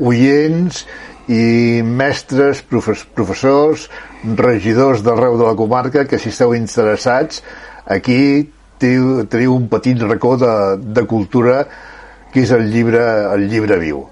oients 0.00 0.84
i 1.32 1.80
mestres, 1.84 2.60
profes, 2.68 3.04
professors, 3.16 3.88
regidors 4.36 5.04
d'arreu 5.04 5.38
de 5.40 5.46
la 5.46 5.56
comarca, 5.56 6.04
que 6.08 6.20
si 6.20 6.32
esteu 6.32 6.54
interessats, 6.56 7.40
aquí 7.86 8.50
teniu, 8.80 9.24
teniu 9.30 9.56
un 9.56 9.68
petit 9.72 10.00
racó 10.04 10.36
de, 10.40 10.54
de 10.84 11.06
cultura 11.08 11.64
que 12.32 12.42
és 12.42 12.52
el 12.52 12.68
llibre, 12.72 13.00
el 13.32 13.48
llibre 13.48 13.78
viu. 13.80 14.02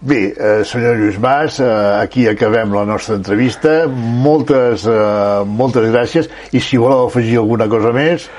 Bé, 0.00 0.32
eh, 0.32 0.64
senyor 0.64 0.96
Lluís 0.96 1.18
Mas, 1.18 1.60
eh, 1.60 1.64
aquí 2.00 2.26
acabem 2.26 2.72
la 2.72 2.86
nostra 2.86 3.16
entrevista. 3.16 3.86
Moltes, 3.86 4.86
eh, 4.86 5.44
moltes 5.44 5.90
gràcies 5.92 6.30
i 6.52 6.60
si 6.60 6.78
voleu 6.80 7.06
afegir 7.06 7.36
alguna 7.36 7.68
cosa 7.68 7.92
més... 7.92 8.30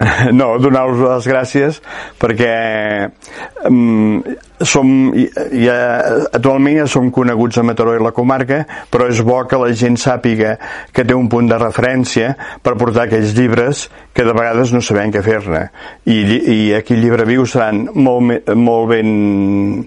No, 0.32 0.54
donar-vos 0.60 1.00
les 1.02 1.26
gràcies 1.28 1.80
perquè 2.20 2.52
um, 3.68 4.20
som, 4.64 4.88
ja, 5.52 5.76
actualment 6.32 6.80
ja 6.80 6.86
som 6.90 7.10
coneguts 7.12 7.60
a 7.60 7.64
Mataró 7.66 7.94
i 7.96 8.02
la 8.02 8.14
comarca, 8.16 8.62
però 8.92 9.08
és 9.10 9.20
bo 9.24 9.40
que 9.48 9.60
la 9.60 9.72
gent 9.76 9.98
sàpiga 10.00 10.56
que 10.92 11.04
té 11.04 11.16
un 11.16 11.28
punt 11.32 11.50
de 11.50 11.58
referència 11.60 12.32
per 12.64 12.76
portar 12.80 13.06
aquells 13.06 13.34
llibres 13.36 13.86
que 14.16 14.24
de 14.26 14.36
vegades 14.36 14.72
no 14.74 14.82
sabem 14.84 15.12
què 15.12 15.22
fer-ne. 15.24 15.66
I, 16.08 16.18
I 16.38 16.58
aquí 16.78 16.96
Llibre 16.98 17.28
Viu 17.28 17.46
seran 17.48 17.86
molt, 17.94 18.50
molt 18.56 18.90
ben 18.92 19.86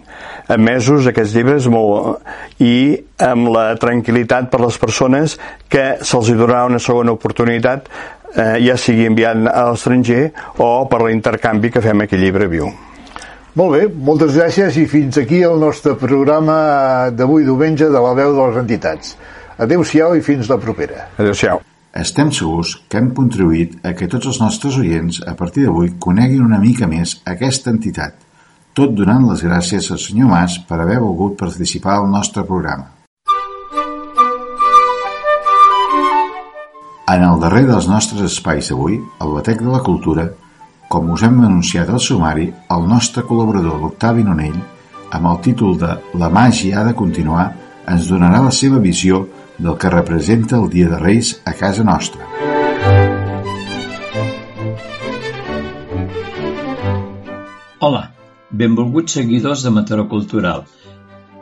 emesos 0.53 1.07
aquests 1.09 1.36
llibres 1.38 1.70
molt, 1.72 2.22
i 2.61 2.97
amb 3.24 3.49
la 3.53 3.72
tranquil·litat 3.80 4.49
per 4.51 4.61
les 4.64 4.78
persones 4.82 5.38
que 5.72 5.95
se'ls 6.01 6.34
donarà 6.34 6.66
una 6.70 6.82
segona 6.84 7.14
oportunitat 7.16 7.89
eh, 8.36 8.57
ja 8.65 8.77
sigui 8.77 9.05
enviat 9.09 9.45
a 9.51 9.67
l'estranger 9.69 10.23
o 10.63 10.71
per 10.89 11.03
l'intercanvi 11.05 11.71
que 11.73 11.81
fem 11.81 12.05
aquí 12.05 12.17
a 12.17 12.23
Llibre 12.23 12.49
Viu. 12.51 12.71
Molt 13.53 13.75
bé, 13.75 13.84
moltes 13.86 14.34
gràcies 14.34 14.79
i 14.81 14.88
fins 14.89 15.19
aquí 15.21 15.43
el 15.45 15.59
nostre 15.61 15.93
programa 16.01 17.11
d'avui 17.13 17.45
diumenge 17.45 17.86
de 17.86 18.01
la 18.01 18.15
veu 18.17 18.34
de 18.34 18.47
les 18.47 18.57
entitats. 18.63 19.13
Adéu-siau 19.61 20.15
i 20.17 20.25
fins 20.25 20.49
la 20.49 20.57
propera. 20.57 21.11
Adéu-siau. 21.21 21.61
Estem 21.93 22.31
segurs 22.34 22.71
que 22.89 22.97
hem 22.97 23.11
contribuït 23.13 23.75
a 23.86 23.91
que 23.93 24.07
tots 24.09 24.31
els 24.31 24.39
nostres 24.41 24.79
oients 24.81 25.21
a 25.29 25.36
partir 25.38 25.67
d'avui 25.67 25.91
coneguin 26.01 26.41
una 26.41 26.57
mica 26.57 26.89
més 26.89 27.19
aquesta 27.29 27.69
entitat, 27.69 28.17
tot 28.73 28.97
donant 28.97 29.29
les 29.29 29.45
gràcies 29.45 29.91
al 29.93 30.01
senyor 30.01 30.34
Mas 30.34 30.57
per 30.65 30.81
haver 30.81 30.97
volgut 31.05 31.38
participar 31.38 31.99
al 31.99 32.09
nostre 32.09 32.47
programa. 32.49 32.89
En 37.14 37.22
el 37.22 37.36
darrer 37.38 37.68
dels 37.68 37.86
nostres 37.86 38.24
espais 38.26 38.72
avui, 38.74 38.95
al 39.22 39.36
Batec 39.36 39.59
de 39.61 39.70
la 39.70 39.84
Cultura, 39.86 40.24
com 40.89 41.11
us 41.14 41.22
hem 41.28 41.36
anunciat 41.45 41.91
al 41.93 41.99
sumari, 42.01 42.47
el 42.74 42.88
nostre 42.89 43.22
col·laborador 43.28 43.76
l'Octavi 43.82 44.24
Nonell, 44.26 44.55
amb 45.14 45.30
el 45.30 45.38
títol 45.45 45.76
de 45.78 45.91
La 46.18 46.32
màgia 46.34 46.80
ha 46.80 46.84
de 46.88 46.95
continuar, 47.01 47.43
ens 47.93 48.07
donarà 48.09 48.39
la 48.41 48.53
seva 48.59 48.80
visió 48.82 49.20
del 49.59 49.78
que 49.78 49.91
representa 49.93 50.57
el 50.57 50.66
Dia 50.74 50.89
de 50.95 51.01
Reis 51.03 51.36
a 51.45 51.53
casa 51.59 51.86
nostra. 51.86 52.26
Hola, 57.78 58.03
benvolguts 58.49 59.20
seguidors 59.20 59.68
de 59.68 59.76
Mataró 59.78 60.07
Cultural, 60.09 60.66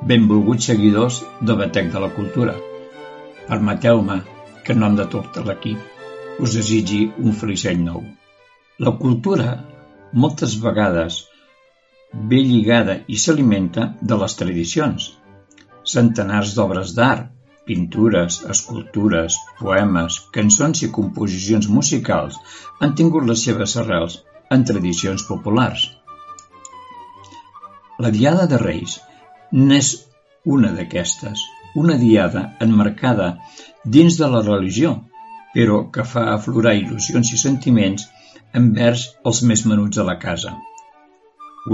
benvolguts 0.04 0.68
seguidors 0.74 1.24
de 1.40 1.60
Batec 1.64 1.96
de 1.96 2.04
la 2.04 2.12
Cultura. 2.20 2.60
Permeteu-me 3.48 4.22
que 4.64 4.76
en 4.76 4.82
nom 4.84 4.96
de 4.98 5.08
tot 5.16 5.42
l'equip 5.48 6.42
us 6.46 6.56
desitgi 6.58 7.02
un 7.26 7.36
feliç 7.42 7.66
any 7.72 7.84
nou. 7.86 8.02
La 8.86 8.94
cultura, 9.02 9.52
moltes 10.24 10.56
vegades, 10.64 11.20
ve 12.32 12.40
lligada 12.48 12.98
i 13.08 13.20
s'alimenta 13.24 13.92
de 14.02 14.18
les 14.24 14.36
tradicions. 14.40 15.12
Centenars 15.94 16.56
d'obres 16.58 16.96
d'art, 16.98 17.30
pintures, 17.70 18.42
escultures, 18.54 19.38
poemes, 19.60 20.18
cançons 20.36 20.84
i 20.86 20.92
composicions 20.98 21.70
musicals 21.70 22.38
han 22.82 22.96
tingut 23.00 23.28
les 23.30 23.46
seves 23.48 23.78
arrels 23.84 24.20
en 24.52 24.66
tradicions 24.68 25.26
populars. 25.30 25.88
La 28.02 28.10
Diada 28.10 28.48
de 28.50 28.58
Reis 28.58 28.98
n'és 29.54 29.92
una 30.56 30.72
d'aquestes, 30.76 31.44
una 31.76 31.96
diada 32.02 32.42
enmarcada 32.66 33.28
dins 33.86 34.18
de 34.20 34.28
la 34.30 34.42
religió, 34.46 34.96
però 35.54 35.86
que 35.94 36.06
fa 36.08 36.28
aflorar 36.34 36.76
il·lusions 36.80 37.34
i 37.34 37.40
sentiments 37.40 38.08
envers 38.54 39.08
els 39.26 39.42
més 39.48 39.66
menuts 39.66 39.98
de 39.98 40.06
la 40.08 40.18
casa. 40.20 40.56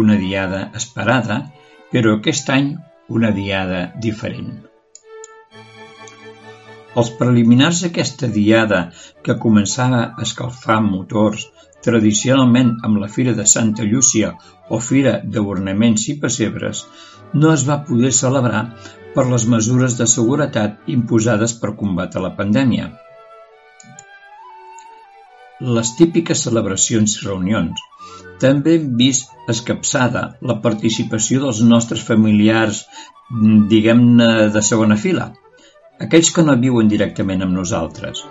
Una 0.04 0.18
diada 0.20 0.68
esperada, 0.76 1.42
però 1.92 2.18
aquest 2.18 2.50
any 2.54 2.74
una 3.10 3.32
diada 3.32 3.84
diferent. 4.04 4.56
Els 6.98 7.12
preliminars 7.20 7.84
d'aquesta 7.84 8.28
diada, 8.34 8.80
que 9.24 9.38
començava 9.44 10.00
a 10.08 10.24
escalfar 10.26 10.80
motors, 10.82 11.46
tradicionalment 11.86 12.72
amb 12.88 12.98
la 13.02 13.10
Fira 13.16 13.36
de 13.38 13.46
Santa 13.46 13.86
Llúcia 13.86 14.32
o 14.74 14.80
Fira 14.88 15.20
d'Ornaments 15.36 16.08
i 16.14 16.18
Pessebres, 16.24 16.86
no 17.34 17.52
es 17.54 17.68
va 17.68 17.84
poder 17.90 18.12
celebrar 18.16 18.64
per 19.16 19.26
les 19.32 19.46
mesures 19.50 19.98
de 20.00 20.08
seguretat 20.12 20.90
imposades 20.94 21.56
per 21.62 21.76
combatre 21.82 22.24
la 22.24 22.34
pandèmia. 22.38 22.90
Les 25.78 25.94
típiques 25.98 26.44
celebracions 26.46 27.16
i 27.18 27.26
reunions 27.26 27.82
també 28.42 28.76
hem 28.78 28.92
vist 29.00 29.32
escapçada 29.50 30.24
la 30.50 30.60
participació 30.66 31.42
dels 31.46 31.64
nostres 31.66 32.04
familiars, 32.10 32.84
diguem-ne, 33.72 34.28
de 34.54 34.62
segona 34.68 34.98
fila, 35.02 35.32
aquells 36.06 36.30
que 36.36 36.46
no 36.46 36.58
viuen 36.62 36.92
directament 36.92 37.42
amb 37.46 37.58
nosaltres. 37.58 38.22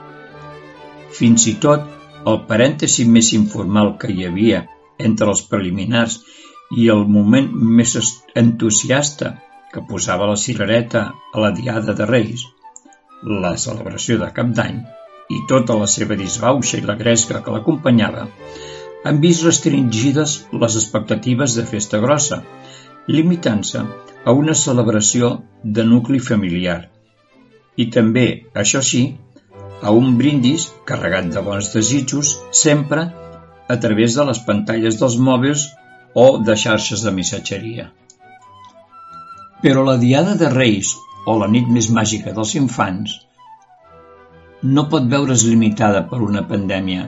Fins 1.18 1.48
i 1.50 1.56
tot, 1.66 1.82
el 2.30 2.40
parèntesi 2.46 3.06
més 3.16 3.32
informal 3.34 3.96
que 4.00 4.12
hi 4.12 4.26
havia 4.28 4.62
entre 5.08 5.28
els 5.32 5.42
preliminars 5.50 6.20
i 6.76 6.88
el 6.94 7.04
moment 7.16 7.50
més 7.80 7.96
entusiasta 8.34 9.34
que 9.72 9.82
posava 9.90 10.28
la 10.30 10.38
cirereta 10.40 11.02
a 11.32 11.42
la 11.42 11.52
Diada 11.58 11.94
de 11.98 12.06
Reis, 12.10 12.46
la 13.44 13.52
celebració 13.66 14.18
de 14.22 14.30
Cap 14.38 14.50
d'Any, 14.58 14.80
i 15.36 15.42
tota 15.50 15.76
la 15.78 15.86
seva 15.90 16.18
disbauxa 16.18 16.78
i 16.78 16.86
la 16.86 16.98
gresca 16.98 17.42
que 17.42 17.54
l'acompanyava, 17.54 18.26
han 19.06 19.22
vist 19.22 19.46
restringides 19.46 20.36
les 20.64 20.76
expectatives 20.80 21.54
de 21.58 21.64
festa 21.70 22.02
grossa, 22.02 22.42
limitant-se 23.08 23.86
a 24.24 24.34
una 24.42 24.54
celebració 24.66 25.32
de 25.62 25.86
nucli 25.86 26.18
familiar 26.32 26.80
i 27.76 27.86
també, 27.92 28.26
això 28.62 28.80
sí, 28.90 29.02
a 29.82 29.92
un 29.92 30.16
brindis 30.20 30.70
carregat 30.88 31.28
de 31.34 31.42
bons 31.48 31.68
desitjos 31.74 32.32
sempre 32.60 33.04
a 33.68 33.76
través 33.82 34.16
de 34.16 34.24
les 34.30 34.40
pantalles 34.48 34.98
dels 35.00 35.18
mòbils 35.28 35.66
o 36.16 36.26
de 36.48 36.56
xarxes 36.56 37.04
de 37.04 37.12
missatgeria. 37.12 37.90
Però 39.62 39.82
la 39.84 39.96
Diada 40.00 40.34
de 40.40 40.50
Reis 40.52 40.94
o 41.26 41.38
la 41.40 41.46
nit 41.52 41.68
més 41.76 41.88
màgica 41.98 42.32
dels 42.36 42.54
infants 42.58 43.14
no 44.76 44.82
pot 44.92 45.06
veure's 45.12 45.44
limitada 45.46 46.02
per 46.10 46.18
una 46.24 46.42
pandèmia. 46.50 47.06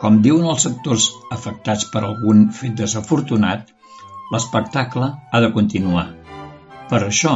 Com 0.00 0.18
diuen 0.24 0.46
els 0.52 0.64
sectors 0.66 1.06
afectats 1.36 1.86
per 1.92 2.02
algun 2.04 2.46
fet 2.58 2.74
desafortunat, 2.80 3.70
l'espectacle 4.32 5.08
ha 5.32 5.40
de 5.44 5.50
continuar. 5.56 6.06
Per 6.90 7.00
això, 7.06 7.34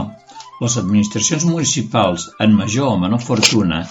les 0.60 0.76
administracions 0.80 1.46
municipals, 1.50 2.28
en 2.40 2.54
major 2.56 2.92
o 2.94 2.98
menor 3.04 3.20
fortuna, 3.20 3.84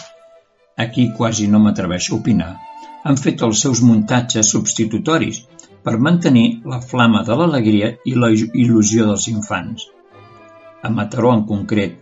aquí 0.86 1.10
quasi 1.18 1.48
no 1.48 1.62
m'atreveixo 1.64 2.16
a 2.16 2.20
opinar, 2.22 2.54
han 3.04 3.20
fet 3.26 3.44
els 3.48 3.66
seus 3.66 3.82
muntatges 3.86 4.54
substitutoris 4.56 5.44
per 5.84 6.00
mantenir 6.00 6.48
la 6.74 6.80
flama 6.82 7.26
de 7.28 7.36
l'alegria 7.36 7.92
i 8.06 8.16
la 8.16 8.32
il·lusió 8.34 9.10
dels 9.10 9.28
infants. 9.34 9.90
A 10.84 10.92
Mataró 10.92 11.34
en 11.38 11.44
concret, 11.50 11.98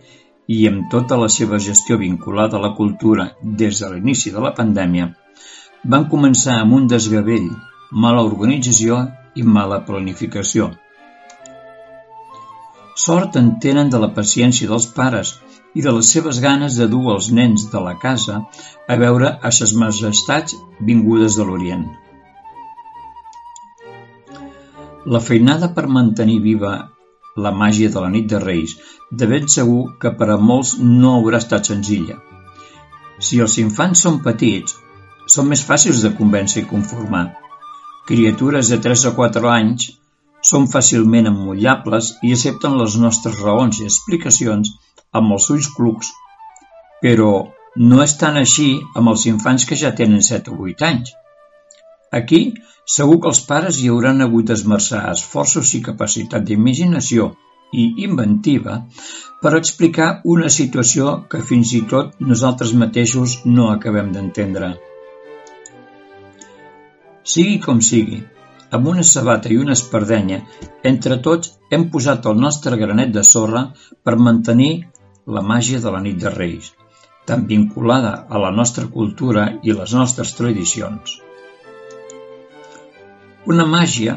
i 0.50 0.60
amb 0.68 0.88
tota 0.90 1.18
la 1.22 1.30
seva 1.38 1.62
gestió 1.70 1.98
vinculada 1.98 2.58
a 2.58 2.62
la 2.66 2.74
cultura 2.78 3.30
des 3.62 3.80
de 3.82 3.90
l'inici 3.92 4.34
de 4.34 4.42
la 4.44 4.54
pandèmia, 4.58 5.08
van 5.94 6.08
començar 6.14 6.58
amb 6.60 6.78
un 6.78 6.88
desgavell, 6.90 7.50
mala 8.06 8.26
organització 8.28 9.04
i 9.38 9.44
mala 9.56 9.84
planificació, 9.86 10.72
Sort 12.94 13.36
en 13.40 13.46
tenen 13.64 13.88
de 13.92 13.98
la 14.00 14.10
paciència 14.16 14.68
dels 14.68 14.86
pares 14.96 15.30
i 15.74 15.82
de 15.84 15.92
les 15.96 16.10
seves 16.14 16.40
ganes 16.44 16.76
de 16.80 16.86
dur 16.94 17.06
els 17.14 17.30
nens 17.38 17.64
de 17.72 17.80
la 17.80 17.94
casa 18.02 18.34
a 18.94 18.96
veure 19.02 19.30
a 19.48 19.50
ses 19.58 19.72
majestats 19.82 20.56
vingudes 20.90 21.38
de 21.40 21.46
l'Orient. 21.48 21.86
La 25.14 25.22
feinada 25.28 25.72
per 25.78 25.86
mantenir 25.88 26.38
viva 26.44 26.74
la 27.36 27.52
màgia 27.62 27.88
de 27.92 28.00
la 28.04 28.10
nit 28.12 28.28
de 28.30 28.38
Reis 28.42 28.76
de 29.10 29.28
ben 29.30 29.48
segur 29.54 29.82
que 30.00 30.12
per 30.18 30.28
a 30.34 30.38
molts 30.50 30.76
no 30.80 31.14
haurà 31.18 31.40
estat 31.42 31.68
senzilla. 31.70 32.18
Si 33.18 33.40
els 33.44 33.56
infants 33.62 34.02
són 34.06 34.20
petits, 34.26 34.76
són 35.34 35.48
més 35.48 35.62
fàcils 35.64 36.02
de 36.04 36.12
convèncer 36.18 36.62
i 36.62 36.68
conformar. 36.68 37.24
Criatures 38.08 38.72
de 38.72 38.78
3 38.86 39.04
o 39.10 39.12
4 39.18 39.50
anys 39.54 39.90
són 40.50 40.66
fàcilment 40.70 41.30
emmollables 41.30 42.12
i 42.26 42.32
accepten 42.36 42.78
les 42.80 42.98
nostres 43.04 43.38
raons 43.46 43.80
i 43.80 43.88
explicacions 43.88 44.72
amb 45.20 45.36
els 45.36 45.48
ulls 45.54 45.68
clucs, 45.76 46.10
però 47.04 47.32
no 47.76 48.02
és 48.02 48.16
tan 48.18 48.36
així 48.40 48.68
amb 48.98 49.12
els 49.12 49.26
infants 49.30 49.64
que 49.68 49.78
ja 49.82 49.94
tenen 50.00 50.24
7 50.26 50.52
o 50.52 50.58
8 50.66 50.88
anys. 50.88 51.14
Aquí 52.12 52.42
segur 52.84 53.20
que 53.22 53.30
els 53.30 53.40
pares 53.48 53.78
hi 53.78 53.88
hauran 53.92 54.24
hagut 54.24 54.50
d'esmerçar 54.50 55.04
esforços 55.12 55.74
i 55.78 55.82
capacitat 55.88 56.44
d'imaginació 56.48 57.32
i 57.72 57.86
inventiva 58.04 58.78
per 59.42 59.54
explicar 59.58 60.08
una 60.34 60.50
situació 60.56 61.14
que 61.30 61.40
fins 61.50 61.72
i 61.78 61.82
tot 61.92 62.18
nosaltres 62.20 62.74
mateixos 62.82 63.38
no 63.46 63.70
acabem 63.70 64.12
d'entendre. 64.12 64.74
Sigui 67.32 67.58
com 67.64 67.80
sigui, 67.86 68.20
amb 68.76 68.88
una 68.92 69.06
sabata 69.06 69.50
i 69.54 69.58
una 69.62 69.76
espardenya, 69.78 70.42
entre 70.90 71.18
tots 71.26 71.56
hem 71.70 71.88
posat 71.94 72.28
el 72.30 72.38
nostre 72.44 72.78
granet 72.80 73.12
de 73.16 73.24
sorra 73.32 73.66
per 74.04 74.16
mantenir 74.28 74.72
la 75.26 75.42
màgia 75.54 75.80
de 75.80 75.92
la 75.94 76.00
nit 76.06 76.18
de 76.22 76.32
Reis, 76.34 76.72
tan 77.26 77.46
vinculada 77.46 78.14
a 78.28 78.40
la 78.42 78.50
nostra 78.50 78.88
cultura 78.96 79.52
i 79.62 79.76
les 79.76 79.94
nostres 79.94 80.34
tradicions. 80.38 81.20
Una 83.50 83.64
màgia 83.66 84.12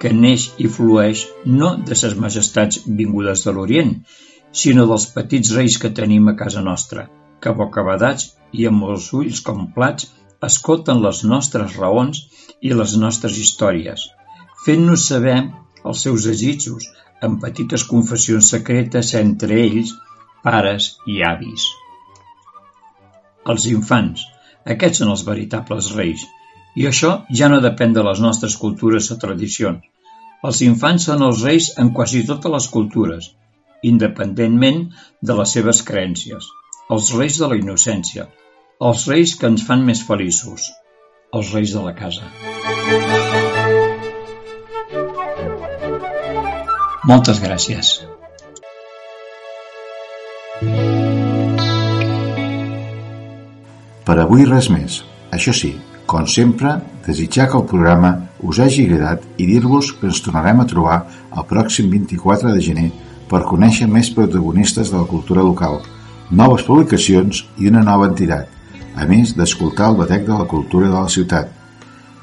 que 0.00 0.10
neix 0.12 0.42
i 0.60 0.68
flueix 0.68 1.22
no 1.60 1.68
de 1.90 1.96
ses 1.96 2.16
majestats 2.24 2.82
vingudes 2.98 3.44
de 3.46 3.54
l'Orient, 3.56 3.92
sinó 4.62 4.84
dels 4.90 5.06
petits 5.14 5.52
reis 5.56 5.78
que 5.80 5.92
tenim 6.00 6.28
a 6.28 6.34
casa 6.42 6.64
nostra, 6.66 7.06
que 7.40 7.54
bocabadats 7.60 8.28
i 8.52 8.66
amb 8.70 8.84
els 8.90 9.08
ulls 9.16 9.40
com 9.46 9.64
plats 9.78 10.10
escolten 10.50 11.00
les 11.06 11.22
nostres 11.24 11.78
raons 11.80 12.20
i 12.60 12.74
les 12.76 12.96
nostres 13.00 13.40
històries, 13.40 14.04
fent-nos 14.66 15.08
saber 15.08 15.38
els 15.84 16.04
seus 16.04 16.28
desitjos 16.28 16.90
en 17.24 17.40
petites 17.40 17.88
confessions 17.88 18.52
secretes 18.52 19.14
entre 19.16 19.56
ells, 19.64 19.96
pares 20.44 20.92
i 21.08 21.22
avis. 21.24 21.64
Els 23.52 23.70
infants, 23.72 24.28
aquests 24.74 25.00
són 25.00 25.16
els 25.16 25.24
veritables 25.24 25.94
reis, 25.96 26.28
i 26.76 26.86
això 26.88 27.12
ja 27.40 27.48
no 27.48 27.62
depèn 27.64 27.94
de 27.96 28.04
les 28.04 28.20
nostres 28.20 28.56
cultures 28.60 29.08
o 29.12 29.16
tradicions. 29.20 29.84
Els 30.46 30.60
infants 30.66 31.06
són 31.08 31.24
els 31.26 31.42
reis 31.46 31.70
en 31.82 31.90
quasi 31.96 32.22
totes 32.28 32.52
les 32.52 32.66
cultures, 32.74 33.30
independentment 33.90 34.82
de 35.30 35.36
les 35.38 35.54
seves 35.56 35.80
creences. 35.88 36.50
Els 36.92 37.12
reis 37.18 37.38
de 37.40 37.48
la 37.50 37.56
innocència, 37.58 38.28
els 38.88 39.06
reis 39.10 39.34
que 39.40 39.48
ens 39.50 39.64
fan 39.66 39.82
més 39.88 40.04
feliços, 40.06 40.68
els 41.34 41.54
reis 41.56 41.72
de 41.72 41.82
la 41.86 41.94
casa. 41.96 42.28
Moltes 47.06 47.40
gràcies. 47.42 47.96
Per 54.06 54.16
avui 54.22 54.46
res 54.46 54.68
més. 54.70 55.02
Això 55.34 55.52
sí, 55.56 55.72
com 56.06 56.26
sempre, 56.26 56.76
desitjar 57.06 57.48
que 57.50 57.58
el 57.58 57.66
programa 57.66 58.12
us 58.46 58.60
hagi 58.62 58.86
agradat 58.86 59.24
i 59.42 59.46
dir-vos 59.48 59.90
que 59.98 60.06
ens 60.06 60.22
tornarem 60.22 60.62
a 60.62 60.68
trobar 60.70 61.00
el 61.34 61.46
pròxim 61.50 61.90
24 61.90 62.54
de 62.54 62.62
gener 62.62 62.86
per 63.30 63.42
conèixer 63.48 63.88
més 63.90 64.12
protagonistes 64.14 64.92
de 64.92 65.00
la 65.00 65.10
cultura 65.10 65.42
local, 65.42 65.80
noves 66.30 66.62
publicacions 66.68 67.42
i 67.58 67.68
una 67.72 67.82
nova 67.82 68.08
entitat, 68.12 68.46
a 68.96 69.04
més 69.10 69.34
d'escoltar 69.36 69.90
el 69.90 70.00
batec 70.00 70.24
de 70.30 70.38
la 70.38 70.48
cultura 70.48 70.88
de 70.88 70.96
la 70.96 71.10
ciutat. 71.10 71.50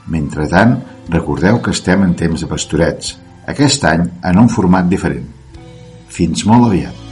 Mentrestant, 0.07 0.79
recordeu 1.11 1.59
que 1.59 1.75
estem 1.75 2.07
en 2.07 2.15
temps 2.15 2.39
de 2.39 2.49
pastorets, 2.49 3.17
aquest 3.47 3.84
any 3.91 4.07
en 4.23 4.43
un 4.47 4.51
format 4.51 4.88
diferent. 4.88 5.27
Fins 6.07 6.47
molt 6.47 6.71
aviat. 6.71 7.03